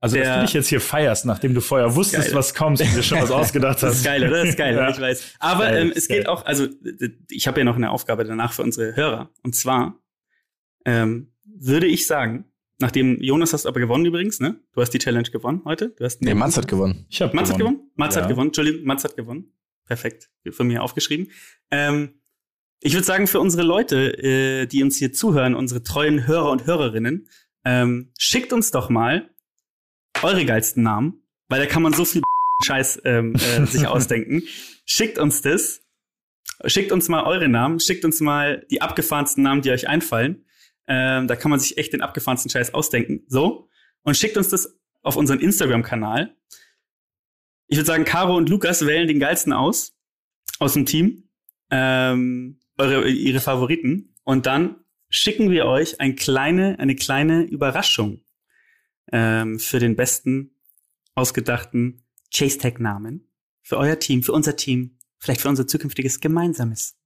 Also, 0.00 0.16
dass 0.16 0.34
du 0.38 0.42
dich 0.42 0.52
jetzt 0.54 0.66
hier 0.68 0.80
feierst, 0.80 1.24
nachdem 1.26 1.54
du 1.54 1.60
vorher 1.60 1.94
wusstest, 1.94 2.28
Geil. 2.28 2.34
was 2.34 2.54
kommt 2.54 2.80
und 2.80 2.92
dir 2.92 3.02
schon 3.04 3.20
was 3.20 3.30
ausgedacht 3.30 3.76
hast. 3.76 3.82
das 3.84 3.96
ist 3.98 4.04
geil, 4.04 4.24
oder? 4.26 4.40
Das 4.40 4.48
ist 4.48 4.56
geil, 4.58 4.74
Ja. 4.74 4.90
ich 4.90 5.00
weiß. 5.00 5.34
Aber 5.38 5.66
Geil, 5.66 5.76
ähm, 5.82 5.92
es 5.94 6.08
geht 6.08 6.24
geil. 6.24 6.26
auch, 6.26 6.44
also 6.44 6.66
ich 7.30 7.46
habe 7.46 7.60
ja 7.60 7.64
noch 7.64 7.76
eine 7.76 7.90
Aufgabe 7.92 8.24
danach 8.24 8.52
für 8.52 8.62
unsere 8.64 8.96
Hörer. 8.96 9.30
Und 9.44 9.54
zwar 9.54 9.96
ähm, 10.84 11.32
würde 11.44 11.86
ich 11.86 12.06
sagen, 12.06 12.44
nachdem 12.78 13.20
Jonas 13.22 13.52
hast 13.52 13.66
aber 13.66 13.80
gewonnen 13.80 14.04
übrigens, 14.06 14.40
ne? 14.40 14.60
Du 14.72 14.80
hast 14.80 14.90
die 14.90 14.98
Challenge 14.98 15.28
gewonnen 15.30 15.62
heute. 15.64 15.90
Du 15.90 16.04
hast 16.04 16.22
Nee, 16.22 16.34
Mats 16.34 16.56
hat 16.56 16.68
gewonnen. 16.68 17.06
Ich 17.08 17.22
habe 17.22 17.34
Mats 17.36 17.50
hat 17.50 17.58
gewonnen? 17.58 17.90
Mats 17.94 18.14
Ja. 18.16 18.22
hat 18.22 18.28
gewonnen. 18.28 18.48
Entschuldigung, 18.48 18.84
Mats 18.84 19.04
hat 19.04 19.16
gewonnen. 19.16 19.52
Perfekt. 19.86 20.30
Von 20.50 20.66
mir 20.68 20.82
aufgeschrieben. 20.82 21.28
Ähm, 21.70 22.20
ich 22.80 22.94
würde 22.94 23.04
sagen, 23.04 23.26
für 23.28 23.38
unsere 23.40 23.62
Leute, 23.62 24.18
äh, 24.18 24.66
die 24.66 24.82
uns 24.82 24.96
hier 24.96 25.12
zuhören, 25.12 25.54
unsere 25.54 25.82
treuen 25.82 26.26
Hörer 26.26 26.50
und 26.50 26.66
Hörerinnen, 26.66 27.28
ähm, 27.64 28.10
schickt 28.18 28.52
uns 28.52 28.70
doch 28.72 28.90
mal 28.90 29.30
eure 30.22 30.44
geilsten 30.44 30.82
Namen, 30.82 31.22
weil 31.48 31.60
da 31.60 31.66
kann 31.66 31.82
man 31.82 31.92
so 31.92 32.04
viel 32.04 32.22
Scheiß 32.64 33.02
ähm, 33.04 33.34
äh, 33.34 33.66
sich 33.66 33.86
ausdenken. 33.86 34.42
Schickt 34.84 35.18
uns 35.18 35.42
das. 35.42 35.82
Schickt 36.66 36.92
uns 36.92 37.08
mal 37.08 37.24
eure 37.24 37.48
Namen. 37.48 37.78
Schickt 37.80 38.04
uns 38.04 38.20
mal 38.20 38.66
die 38.70 38.82
abgefahrensten 38.82 39.42
Namen, 39.42 39.62
die 39.62 39.70
euch 39.70 39.88
einfallen. 39.88 40.44
Ähm, 40.86 41.28
da 41.28 41.36
kann 41.36 41.50
man 41.50 41.60
sich 41.60 41.78
echt 41.78 41.92
den 41.92 42.02
abgefahrensten 42.02 42.50
Scheiß 42.50 42.74
ausdenken. 42.74 43.24
So. 43.28 43.68
Und 44.02 44.16
schickt 44.16 44.36
uns 44.36 44.48
das 44.48 44.78
auf 45.02 45.16
unseren 45.16 45.40
Instagram-Kanal. 45.40 46.36
Ich 47.68 47.76
würde 47.76 47.86
sagen, 47.86 48.04
Caro 48.04 48.36
und 48.36 48.48
Lukas 48.48 48.86
wählen 48.86 49.08
den 49.08 49.18
geilsten 49.18 49.52
aus, 49.52 49.94
aus 50.58 50.74
dem 50.74 50.86
Team, 50.86 51.28
ähm, 51.70 52.60
eure, 52.78 53.08
ihre 53.08 53.40
Favoriten. 53.40 54.14
Und 54.24 54.46
dann 54.46 54.84
schicken 55.08 55.50
wir 55.50 55.66
euch 55.66 56.00
ein 56.00 56.16
kleine, 56.16 56.78
eine 56.78 56.96
kleine 56.96 57.42
Überraschung 57.42 58.24
ähm, 59.10 59.58
für 59.58 59.78
den 59.78 59.96
besten 59.96 60.56
ausgedachten 61.14 62.04
Chase 62.34 62.58
Tag 62.58 62.80
Namen. 62.80 63.28
Für 63.62 63.78
euer 63.78 63.98
Team, 63.98 64.22
für 64.22 64.32
unser 64.32 64.56
Team, 64.56 64.98
vielleicht 65.18 65.40
für 65.40 65.48
unser 65.48 65.66
zukünftiges 65.66 66.20
gemeinsames 66.20 66.96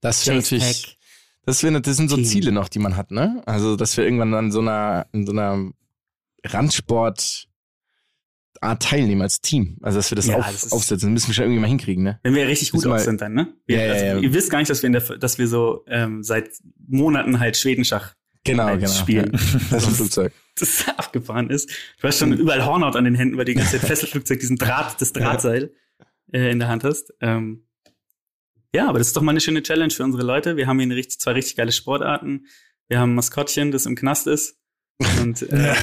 Das 0.00 0.26
wäre 0.26 0.36
natürlich. 0.36 0.98
Das, 1.46 1.62
wär, 1.62 1.80
das 1.80 1.96
sind 1.96 2.08
so 2.08 2.16
Team. 2.16 2.24
Ziele 2.24 2.52
noch, 2.52 2.68
die 2.68 2.78
man 2.78 2.96
hat, 2.96 3.10
ne? 3.10 3.42
Also, 3.46 3.76
dass 3.76 3.96
wir 3.96 4.04
irgendwann 4.04 4.34
an 4.34 4.52
so 4.52 4.60
einer, 4.60 5.06
in 5.12 5.26
so 5.26 5.32
einer 5.32 5.70
Randsport 6.44 7.48
Art 8.60 8.82
teilnehmen 8.82 9.22
als 9.22 9.40
Team. 9.40 9.76
Also, 9.82 9.98
dass 9.98 10.10
wir 10.10 10.16
das, 10.16 10.26
Ja, 10.26 10.36
auf, 10.36 10.50
das 10.50 10.72
aufsetzen. 10.72 11.08
Das 11.08 11.12
müssen 11.12 11.26
wir 11.28 11.34
schon 11.34 11.44
irgendwie 11.44 11.60
mal 11.60 11.68
hinkriegen, 11.68 12.02
ne? 12.02 12.18
Wenn 12.22 12.34
wir 12.34 12.46
richtig 12.48 12.72
gut 12.72 12.86
auf 12.86 13.00
sind 13.00 13.20
dann, 13.20 13.34
ne? 13.34 13.54
Wir, 13.66 13.76
Ja, 13.76 13.84
ja, 13.84 13.92
also, 13.92 14.04
ja. 14.04 14.18
Ihr 14.18 14.34
wisst 14.34 14.50
gar 14.50 14.58
nicht, 14.58 14.70
dass 14.70 14.82
wir, 14.82 14.86
in 14.86 14.92
der, 14.92 15.02
dass 15.02 15.38
wir 15.38 15.48
so 15.48 15.84
ähm, 15.86 16.22
seit 16.22 16.50
Monaten 16.86 17.40
halt 17.40 17.56
Schwedenschach 17.56 18.14
Genau, 18.44 18.64
halt 18.64 18.80
genau. 18.80 18.92
spielen. 18.92 19.32
Das 19.32 19.42
ist 19.42 19.72
ein 19.72 19.80
Flugzeug. 19.94 20.32
das 20.58 20.86
abgefahren 20.96 21.48
ist. 21.50 21.70
Du 22.00 22.06
hast 22.06 22.18
schon 22.18 22.32
überall 22.34 22.64
Hornhaut 22.64 22.94
an 22.94 23.04
den 23.04 23.14
Händen, 23.14 23.36
weil 23.38 23.46
du 23.46 23.52
die 23.52 23.58
ganze 23.58 23.78
Zeit 23.78 23.80
Fesselflugzeug, 23.88 24.38
diesen 24.38 24.56
Draht, 24.56 25.00
das 25.00 25.12
Drahtseil 25.12 25.72
äh, 26.32 26.50
in 26.50 26.58
der 26.58 26.68
Hand 26.68 26.84
hast. 26.84 27.12
Ähm, 27.20 27.63
ja, 28.74 28.88
aber 28.88 28.98
das 28.98 29.08
ist 29.08 29.16
doch 29.16 29.22
mal 29.22 29.30
eine 29.30 29.40
schöne 29.40 29.62
Challenge 29.62 29.92
für 29.92 30.04
unsere 30.04 30.24
Leute. 30.24 30.56
Wir 30.56 30.66
haben 30.66 30.78
hier 30.78 30.86
eine 30.86 30.96
richtig, 30.96 31.20
zwei 31.20 31.32
richtig 31.32 31.56
geile 31.56 31.72
Sportarten. 31.72 32.46
Wir 32.88 32.98
haben 32.98 33.12
ein 33.12 33.14
Maskottchen, 33.14 33.70
das 33.70 33.86
im 33.86 33.94
Knast 33.94 34.26
ist. 34.26 34.58
Und 35.22 35.42
äh, 35.42 35.74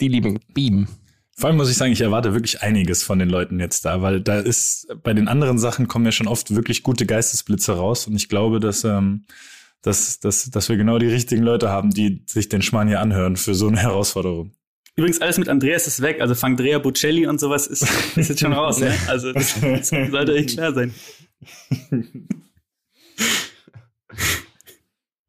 Die 0.00 0.08
lieben 0.08 0.40
Beam. 0.54 0.88
Vor 1.36 1.48
allem 1.48 1.56
muss 1.56 1.70
ich 1.70 1.76
sagen, 1.76 1.92
ich 1.92 2.00
erwarte 2.00 2.34
wirklich 2.34 2.62
einiges 2.62 3.02
von 3.02 3.18
den 3.18 3.30
Leuten 3.30 3.60
jetzt 3.60 3.84
da, 3.84 4.02
weil 4.02 4.20
da 4.20 4.40
ist, 4.40 4.88
bei 5.02 5.14
den 5.14 5.28
anderen 5.28 5.58
Sachen 5.58 5.88
kommen 5.88 6.04
ja 6.04 6.12
schon 6.12 6.28
oft 6.28 6.54
wirklich 6.54 6.82
gute 6.82 7.06
Geistesblitze 7.06 7.72
raus 7.72 8.06
und 8.06 8.14
ich 8.14 8.28
glaube, 8.28 8.60
dass, 8.60 8.84
ähm, 8.84 9.24
dass, 9.80 10.20
dass, 10.20 10.50
dass 10.50 10.68
wir 10.68 10.76
genau 10.76 10.98
die 10.98 11.06
richtigen 11.06 11.42
Leute 11.42 11.70
haben, 11.70 11.90
die 11.90 12.24
sich 12.26 12.50
den 12.50 12.60
Schmarrn 12.60 12.88
hier 12.88 13.00
anhören 13.00 13.36
für 13.36 13.54
so 13.54 13.68
eine 13.68 13.78
Herausforderung. 13.78 14.52
übrigens 14.96 15.22
alles 15.22 15.38
mit 15.38 15.48
Andreas 15.48 15.86
ist 15.86 16.02
weg. 16.02 16.20
Also 16.20 16.34
Fangdrea 16.34 16.78
Bocelli 16.78 17.26
und 17.26 17.40
sowas 17.40 17.66
ist, 17.66 17.86
ist 18.16 18.28
jetzt 18.28 18.40
schon 18.40 18.52
raus. 18.52 18.80
Ne? 18.80 18.94
Also 19.08 19.32
das, 19.32 19.58
das 19.60 19.88
sollte 19.88 20.32
euch 20.32 20.48
klar 20.48 20.74
sein. 20.74 20.92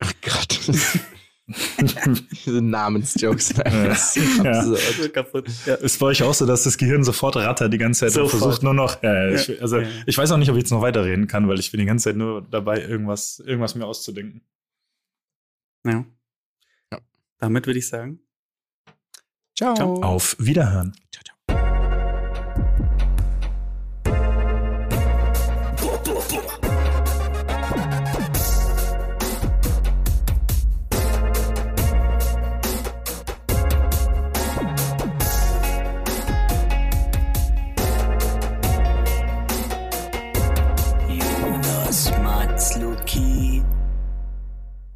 Oh 0.04 0.08
Gott. 0.22 0.60
Diese 2.46 2.62
Namensjokes. 2.62 3.54
Ja. 3.58 3.96
So. 3.96 4.76
Ja. 5.66 5.76
Ist 5.76 6.00
bei 6.00 6.06
euch 6.08 6.24
auch 6.24 6.34
so, 6.34 6.46
dass 6.46 6.64
das 6.64 6.78
Gehirn 6.78 7.04
sofort 7.04 7.36
rattert 7.36 7.74
die 7.74 7.78
ganze 7.78 8.02
Zeit 8.02 8.10
und 8.10 8.30
Sofort. 8.30 8.42
versucht 8.44 8.64
nur 8.64 8.74
noch, 8.74 9.04
ja, 9.04 9.30
ja, 9.30 9.36
ich, 9.36 9.62
also 9.62 9.80
Ja. 9.80 9.88
ich 10.06 10.18
weiß 10.18 10.32
auch 10.32 10.38
nicht, 10.38 10.50
ob 10.50 10.56
ich 10.56 10.62
jetzt 10.64 10.72
noch 10.72 10.82
weiterreden 10.82 11.28
kann, 11.28 11.48
weil 11.50 11.60
ich 11.60 11.70
bin 11.72 11.80
die 11.82 11.86
ganze 11.86 12.06
Zeit 12.06 12.16
nur 12.16 12.42
dabei, 12.42 12.82
irgendwas, 12.82 13.40
irgendwas 13.46 13.76
mir 13.76 13.86
auszudenken. 13.86 14.42
Ja. 15.86 16.06
Ja. 16.92 17.00
Damit 17.40 17.66
würde 17.68 17.80
ich 17.80 17.88
sagen. 17.88 18.20
Ciao. 19.58 19.76
Ciao. 19.76 20.02
Auf 20.02 20.36
Wiederhören. 20.40 20.94
Jonas 21.14 21.31